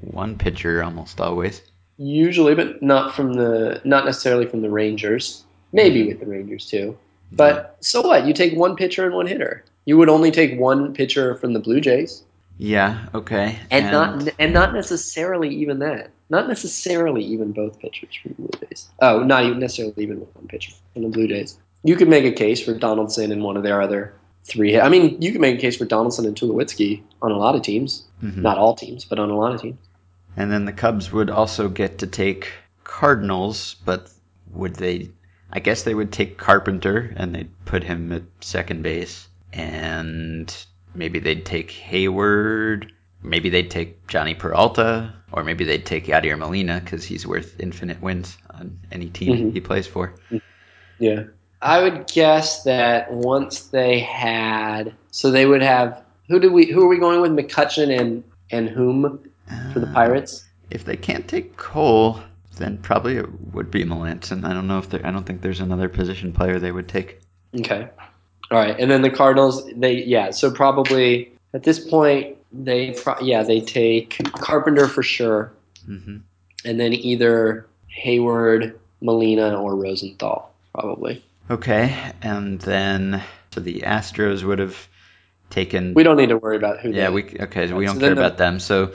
one 0.01 0.38
pitcher 0.38 0.84
almost 0.84 1.19
always. 1.19 1.61
Usually, 1.97 2.55
but 2.55 2.82
not 2.82 3.13
from 3.13 3.34
the 3.34 3.82
not 3.84 4.05
necessarily 4.05 4.45
from 4.45 4.61
the 4.61 4.69
Rangers. 4.69 5.43
Maybe 5.74 6.01
mm-hmm. 6.01 6.09
with 6.09 6.19
the 6.19 6.26
Rangers 6.26 6.65
too. 6.65 6.97
But 7.32 7.78
so 7.82 8.01
what? 8.01 8.26
You 8.26 8.34
take 8.34 8.55
one 8.55 8.76
pitcher 8.76 9.05
and 9.05 9.15
one 9.15 9.28
hitter. 9.28 9.63
You 9.86 9.97
would 9.97 10.09
only 10.09 10.31
take 10.31 10.59
one 10.59 10.93
pitcher 10.93 11.36
from 11.36 11.53
the 11.53 11.59
Blue 11.59 11.81
Jays, 11.81 12.23
Yeah. 12.57 13.07
Okay. 13.13 13.57
and, 13.71 13.91
not 13.91 14.29
and 14.39 14.53
not 14.53 14.73
necessarily 14.73 15.49
even 15.49 15.79
that. 15.79 16.11
Not 16.29 16.47
necessarily 16.47 17.23
even 17.23 17.51
both 17.51 17.79
pitchers 17.79 18.15
from 18.21 18.36
the 18.38 18.41
Blue 18.57 18.67
Jays. 18.67 18.89
Oh, 19.01 19.23
not 19.23 19.43
even 19.45 19.59
necessarily 19.59 19.93
even 20.03 20.17
one 20.19 20.47
pitcher 20.47 20.71
from 20.93 21.03
the 21.03 21.09
Blue 21.09 21.27
Jays. 21.27 21.57
You 21.84 21.95
could 21.97 22.07
make 22.07 22.23
a 22.25 22.31
case 22.31 22.63
for 22.63 22.73
Donaldson 22.73 23.31
and 23.31 23.43
one 23.43 23.57
of 23.57 23.63
their 23.63 23.81
other 23.81 24.13
three. 24.45 24.79
I 24.79 24.88
mean, 24.89 25.21
you 25.21 25.31
could 25.31 25.41
make 25.41 25.57
a 25.57 25.61
case 25.61 25.75
for 25.77 25.86
Donaldson 25.86 26.25
and 26.25 26.36
Tulowitzki 26.36 27.01
on 27.21 27.31
a 27.31 27.38
lot 27.38 27.55
of 27.55 27.61
teams. 27.61 28.03
Mhm. 28.23 28.38
Not 28.38 28.57
all 28.57 28.75
teams, 28.75 29.03
but 29.05 29.19
on 29.19 29.29
a 29.29 29.38
lot 29.38 29.53
of 29.53 29.61
teams. 29.61 29.77
And 30.38 30.51
then 30.51 30.65
the 30.65 30.71
Cubs 30.73 31.11
would 31.11 31.29
also 31.29 31.67
get 31.69 31.99
to 31.99 32.07
take 32.07 32.51
Cardinals, 32.84 33.75
but 33.86 34.09
would 34.53 34.75
they? 34.75 35.09
I 35.51 35.59
guess 35.59 35.84
they 35.84 35.93
would 35.93 36.11
take 36.11 36.38
Carpenter 36.38 37.13
and 37.15 37.36
they'd 37.36 37.49
put 37.65 37.84
him 37.84 38.11
at 38.11 38.23
second 38.41 38.81
base, 38.81 39.27
and 39.54 40.66
maybe 40.95 41.20
they'd 41.20 41.45
take 41.45 41.72
Heyward. 41.72 42.91
Maybe 43.22 43.49
they'd 43.49 43.72
take 43.72 44.06
Jhonny 44.08 44.38
Peralta, 44.38 45.14
or 45.32 45.43
maybe 45.43 45.64
they'd 45.64 45.86
take 45.86 46.08
Yadier 46.08 46.38
Molina 46.38 46.82
because 46.84 47.06
he's 47.06 47.26
worth 47.26 47.58
infinite 47.60 48.01
wins 48.01 48.38
on 48.51 48.78
any 48.91 49.10
team 49.10 49.38
Mhm. 49.51 49.54
he 49.54 49.62
plays 49.62 49.88
for. 49.88 50.14
Yeah. 50.99 51.24
I 51.62 51.82
would 51.82 52.08
guess 52.08 52.64
that 52.64 53.12
once 53.14 53.62
they 53.68 53.99
had, 54.01 54.93
so 55.12 55.32
they 55.32 55.45
would 55.45 55.62
have. 55.62 56.01
Who 56.28 56.39
did 56.39 56.51
we? 56.51 56.66
Who 56.66 56.84
are 56.84 56.88
we 56.89 56.97
going 56.99 57.22
with? 57.22 57.32
McCutchen 57.32 57.97
and 57.97 58.24
and 58.51 58.70
whom 58.70 59.20
for 59.72 59.80
the 59.80 59.88
Uh, 59.88 59.93
Pirates? 59.93 60.45
If 60.72 60.84
they 60.84 60.97
can't 60.97 61.28
take 61.28 61.56
Cole, 61.56 62.20
then 62.58 62.78
probably 62.80 63.16
it 63.18 63.28
would 63.54 63.72
be 63.72 63.84
Melancon. 63.86 64.43
I 64.43 64.54
don't 64.54 64.68
know 64.68 64.78
if 64.80 64.89
there. 64.89 65.06
I 65.06 65.12
don't 65.12 65.26
think 65.26 65.41
there's 65.41 65.62
another 65.62 65.88
position 65.88 66.34
player 66.34 66.60
they 66.60 66.72
would 66.74 66.89
take. 66.89 67.22
Okay. 67.58 67.88
All 68.52 68.58
right, 68.58 68.76
and 68.80 68.89
then 68.89 69.02
the 69.02 69.10
Cardinals. 69.10 69.70
They 69.76 70.04
yeah. 70.04 70.32
So 70.32 70.52
probably 70.52 71.32
at 71.54 71.64
this 71.64 71.80
point 71.80 72.38
they 72.52 72.91
pro- 72.91 73.20
yeah 73.22 73.44
they 73.44 73.62
take 73.62 74.20
Carpenter 74.34 74.88
for 74.88 75.04
sure, 75.04 75.52
hmm 75.86 76.18
and 76.66 76.80
then 76.80 76.94
either 76.94 77.68
Heyward, 78.04 78.76
Molina, 79.02 79.60
or 79.60 79.76
Rosenthal 79.76 80.54
probably. 80.74 81.24
Okay, 81.50 81.96
and 82.22 82.60
then 82.62 83.22
so 83.52 83.60
the 83.60 83.82
Astros 83.82 84.44
would 84.44 84.60
have 84.60 84.88
taken. 85.50 85.94
We 85.94 86.04
don't 86.04 86.18
need 86.18 86.30
to 86.30 86.38
worry 86.38 86.58
about 86.58 86.80
who. 86.80 86.91
yeah, 86.91 87.10
we 87.10 87.36
okay. 87.39 87.68
So 87.68 87.76
we 87.76 87.86
don't 87.86 87.96
so 87.96 88.02
care 88.02 88.14
about 88.14 88.38
them. 88.38 88.60
So, 88.60 88.94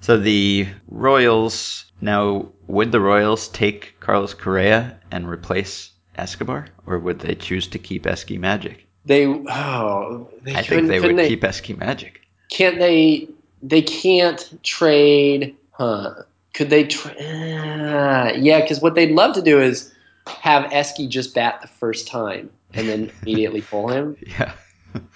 so 0.00 0.18
the 0.18 0.68
Royals 0.88 1.84
now 2.00 2.48
would 2.66 2.92
the 2.92 3.00
Royals 3.00 3.48
take 3.48 3.98
Carlos 4.00 4.34
Correa 4.34 4.98
and 5.10 5.28
replace 5.28 5.89
Escobar, 6.20 6.66
or 6.86 6.98
would 6.98 7.20
they 7.20 7.34
choose 7.34 7.66
to 7.68 7.78
keep 7.78 8.04
Esky 8.04 8.38
Magic? 8.38 8.86
they 9.06 9.26
oh 9.26 10.28
they 10.42 10.54
I 10.54 10.62
think 10.62 10.88
they 10.88 11.00
would 11.00 11.16
keep 11.26 11.40
Esky 11.42 11.76
Magic. 11.76 12.20
can't 12.50 12.78
they 12.78 13.28
they 13.62 13.80
can't 13.82 14.58
trade 14.62 15.56
huh 15.72 16.14
could 16.52 16.68
they 16.68 16.84
tra- 16.84 17.12
uh, 17.12 18.32
yeah 18.36 18.60
because 18.60 18.80
what 18.82 18.94
they'd 18.94 19.12
love 19.12 19.34
to 19.36 19.42
do 19.42 19.58
is 19.60 19.92
have 20.26 20.70
Esky 20.70 21.08
just 21.08 21.34
bat 21.34 21.60
the 21.62 21.68
first 21.68 22.06
time 22.08 22.50
and 22.74 22.88
then 22.88 23.10
immediately 23.22 23.62
pull 23.62 23.88
him 23.88 24.16
Yeah, 24.38 24.52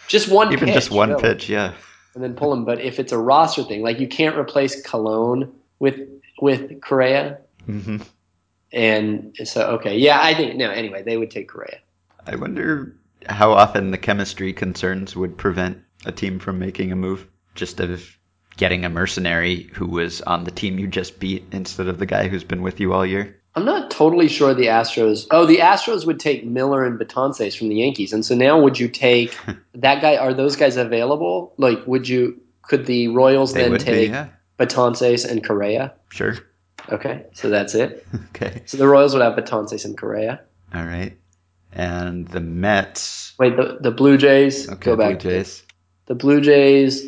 just 0.08 0.28
one 0.30 0.50
even 0.52 0.66
pitch, 0.66 0.74
just 0.74 0.90
one 0.90 1.10
really, 1.10 1.20
pitch. 1.22 1.50
Yeah. 1.50 1.74
and 2.14 2.24
then 2.24 2.34
pull 2.34 2.52
him 2.54 2.64
but 2.64 2.80
if 2.80 2.98
it's 2.98 3.12
a 3.12 3.18
roster 3.18 3.64
thing 3.64 3.82
like 3.82 4.00
you 4.00 4.08
can't 4.08 4.36
replace 4.36 4.80
Cologne 4.80 5.52
with 5.78 6.00
with 6.40 6.80
Correa 6.80 7.38
hmm 7.66 7.98
and 8.74 9.36
so 9.44 9.62
okay 9.66 9.96
yeah 9.96 10.18
I 10.20 10.34
think 10.34 10.56
no 10.56 10.70
anyway 10.70 11.02
they 11.02 11.16
would 11.16 11.30
take 11.30 11.48
Correa 11.48 11.78
I 12.26 12.36
wonder 12.36 12.96
how 13.26 13.52
often 13.52 13.90
the 13.90 13.98
chemistry 13.98 14.52
concerns 14.52 15.16
would 15.16 15.36
prevent 15.36 15.82
a 16.04 16.12
team 16.12 16.38
from 16.38 16.58
making 16.58 16.92
a 16.92 16.96
move, 16.96 17.26
just 17.54 17.80
of 17.80 18.16
getting 18.56 18.84
a 18.84 18.88
mercenary 18.90 19.64
who 19.74 19.86
was 19.86 20.20
on 20.22 20.44
the 20.44 20.50
team 20.50 20.78
you 20.78 20.86
just 20.86 21.18
beat 21.18 21.44
instead 21.52 21.88
of 21.88 21.98
the 21.98 22.06
guy 22.06 22.28
who's 22.28 22.44
been 22.44 22.62
with 22.62 22.80
you 22.80 22.92
all 22.92 23.04
year. 23.04 23.40
I'm 23.56 23.64
not 23.64 23.90
totally 23.90 24.28
sure 24.28 24.52
the 24.52 24.66
Astros. 24.66 25.26
Oh, 25.30 25.46
the 25.46 25.58
Astros 25.58 26.06
would 26.06 26.18
take 26.18 26.44
Miller 26.44 26.84
and 26.84 26.98
Betances 26.98 27.56
from 27.56 27.68
the 27.68 27.76
Yankees, 27.76 28.12
and 28.12 28.24
so 28.24 28.34
now 28.34 28.60
would 28.60 28.78
you 28.78 28.88
take 28.88 29.36
that 29.74 30.02
guy? 30.02 30.16
Are 30.16 30.34
those 30.34 30.56
guys 30.56 30.76
available? 30.76 31.54
Like, 31.56 31.86
would 31.86 32.08
you? 32.08 32.40
Could 32.62 32.86
the 32.86 33.08
Royals 33.08 33.52
They 33.52 33.62
then 33.62 33.72
would 33.72 33.80
be, 33.80 33.84
take 33.84 34.10
yeah. 34.10 34.28
Betances 34.58 35.28
and 35.28 35.44
Correa? 35.44 35.94
Sure. 36.08 36.36
Okay, 36.92 37.26
so 37.32 37.48
that's 37.50 37.74
it. 37.74 38.06
Okay. 38.34 38.62
So 38.66 38.76
the 38.76 38.86
Royals 38.88 39.14
would 39.14 39.22
have 39.22 39.34
Betances 39.36 39.84
and 39.84 39.96
Correa. 39.96 40.40
All 40.74 40.84
right. 40.84 41.16
And 41.72 42.26
the 42.28 42.40
Mets. 42.40 43.32
Wait, 43.38 43.56
the 43.56 43.78
the 43.80 43.90
Blue 43.92 44.16
Jays 44.18 44.68
Okay, 44.68 44.84
go 44.90 44.96
Blue 44.96 45.10
back. 45.12 45.20
Jays. 45.20 45.62
The 46.06 46.14
Blue 46.14 46.40
Jays 46.40 47.02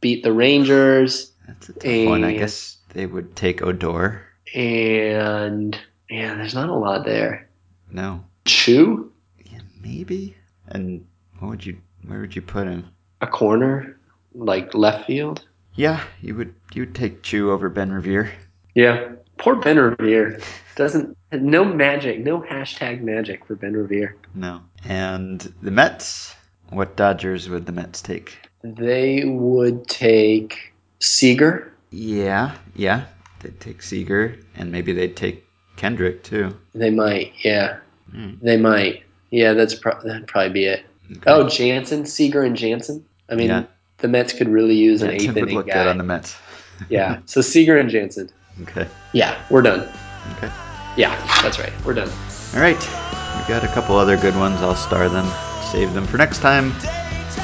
beat 0.00 0.24
the 0.24 0.32
Rangers, 0.32 1.30
That's 1.46 1.68
a 1.68 1.72
tough 1.74 2.08
one. 2.08 2.24
I 2.24 2.34
guess 2.34 2.78
they 2.94 3.06
would 3.06 3.36
take 3.36 3.62
Odor. 3.62 4.22
and 4.54 5.78
yeah, 6.10 6.34
there's 6.34 6.54
not 6.54 6.68
a 6.70 6.74
lot 6.74 7.04
there. 7.04 7.48
No. 7.90 8.24
Choo, 8.46 9.12
Yeah, 9.44 9.60
maybe. 9.80 10.36
And 10.68 11.06
what 11.38 11.48
would 11.50 11.66
you? 11.66 11.76
Where 12.06 12.20
would 12.20 12.34
you 12.34 12.42
put 12.42 12.66
him? 12.66 12.88
a 13.20 13.26
corner, 13.26 13.98
like 14.34 14.74
left 14.74 15.06
field. 15.06 15.44
Yeah, 15.74 16.02
you 16.20 16.34
would. 16.34 16.54
You 16.74 16.82
would 16.82 16.94
take 16.94 17.22
Choo 17.22 17.50
over 17.52 17.68
Ben 17.68 17.92
Revere. 17.92 18.32
Yeah. 18.76 19.12
Poor 19.38 19.56
Ben 19.56 19.78
Revere. 19.78 20.38
Doesn't 20.76 21.16
no 21.32 21.64
magic, 21.64 22.20
no 22.20 22.40
hashtag 22.40 23.00
magic 23.00 23.44
for 23.46 23.54
Ben 23.56 23.72
Revere. 23.72 24.14
No. 24.34 24.60
And 24.84 25.40
the 25.62 25.70
Mets. 25.70 26.34
What 26.70 26.96
Dodgers 26.96 27.48
would 27.48 27.64
the 27.66 27.72
Mets 27.72 28.02
take? 28.02 28.38
They 28.62 29.24
would 29.24 29.86
take 29.88 30.72
Seager. 31.00 31.72
Yeah, 31.90 32.56
yeah. 32.74 33.04
They'd 33.40 33.58
take 33.60 33.82
Seager, 33.82 34.36
and 34.56 34.72
maybe 34.72 34.92
they'd 34.92 35.16
take 35.16 35.44
Kendrick 35.76 36.22
too. 36.24 36.56
They 36.74 36.90
might, 36.90 37.32
yeah. 37.44 37.78
Hmm. 38.10 38.34
They 38.42 38.56
might. 38.56 39.04
Yeah, 39.30 39.52
that's 39.52 39.74
pro- 39.74 40.00
that'd 40.02 40.26
probably 40.26 40.50
be 40.52 40.64
it. 40.66 40.84
Okay. 41.10 41.20
Oh, 41.26 41.48
Jansen, 41.48 42.04
Seager 42.06 42.42
and 42.42 42.56
Jansen. 42.56 43.04
I 43.30 43.36
mean, 43.36 43.48
Yeah. 43.48 43.64
the 43.98 44.08
Mets 44.08 44.32
could 44.32 44.48
really 44.48 44.74
use 44.74 45.02
an 45.02 45.10
Jansen 45.10 45.28
eighth 45.30 45.34
would 45.36 45.42
inning 45.44 45.54
look 45.56 45.66
guy. 45.68 45.74
good 45.74 45.86
on 45.88 45.98
the 45.98 46.04
Mets. 46.04 46.36
yeah. 46.88 47.20
So 47.26 47.40
Seager 47.42 47.78
and 47.78 47.88
Jansen. 47.90 48.30
Okay. 48.62 48.88
Yeah, 49.12 49.40
we're 49.50 49.62
done. 49.62 49.88
Okay. 50.36 50.50
Yeah, 50.96 51.14
that's 51.42 51.58
right. 51.58 51.72
We're 51.84 51.94
done. 51.94 52.08
All 52.54 52.60
right. 52.60 52.78
We've 53.36 53.48
got 53.48 53.64
a 53.64 53.68
couple 53.68 53.96
other 53.96 54.16
good 54.16 54.34
ones. 54.36 54.60
I'll 54.62 54.74
star 54.74 55.08
them, 55.08 55.26
save 55.70 55.92
them 55.92 56.06
for 56.06 56.16
next 56.16 56.38
time. 56.38 56.72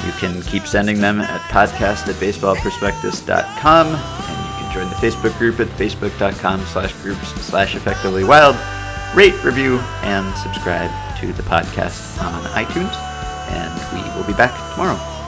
You 0.06 0.12
can 0.12 0.42
keep 0.42 0.66
sending 0.66 1.00
them 1.00 1.20
at 1.20 1.40
podcast 1.42 2.08
at 2.08 2.16
baseballprospectus.com. 2.16 3.86
And 3.86 4.46
you 4.48 4.54
can 4.58 4.72
join 4.72 4.88
the 4.88 4.96
Facebook 4.96 5.38
group 5.38 5.60
at 5.60 5.68
facebook.com 5.68 6.64
slash 6.66 6.92
groups 7.02 7.28
slash 7.44 7.76
effectively 7.76 8.24
wild. 8.24 8.56
Rate, 9.14 9.44
review, 9.44 9.78
and 10.02 10.34
subscribe 10.38 10.90
to 11.20 11.32
the 11.34 11.42
podcast 11.42 12.20
on 12.22 12.42
iTunes. 12.54 12.94
And 13.52 13.72
we 13.92 14.02
will 14.18 14.26
be 14.26 14.32
back 14.32 14.52
tomorrow. 14.72 15.21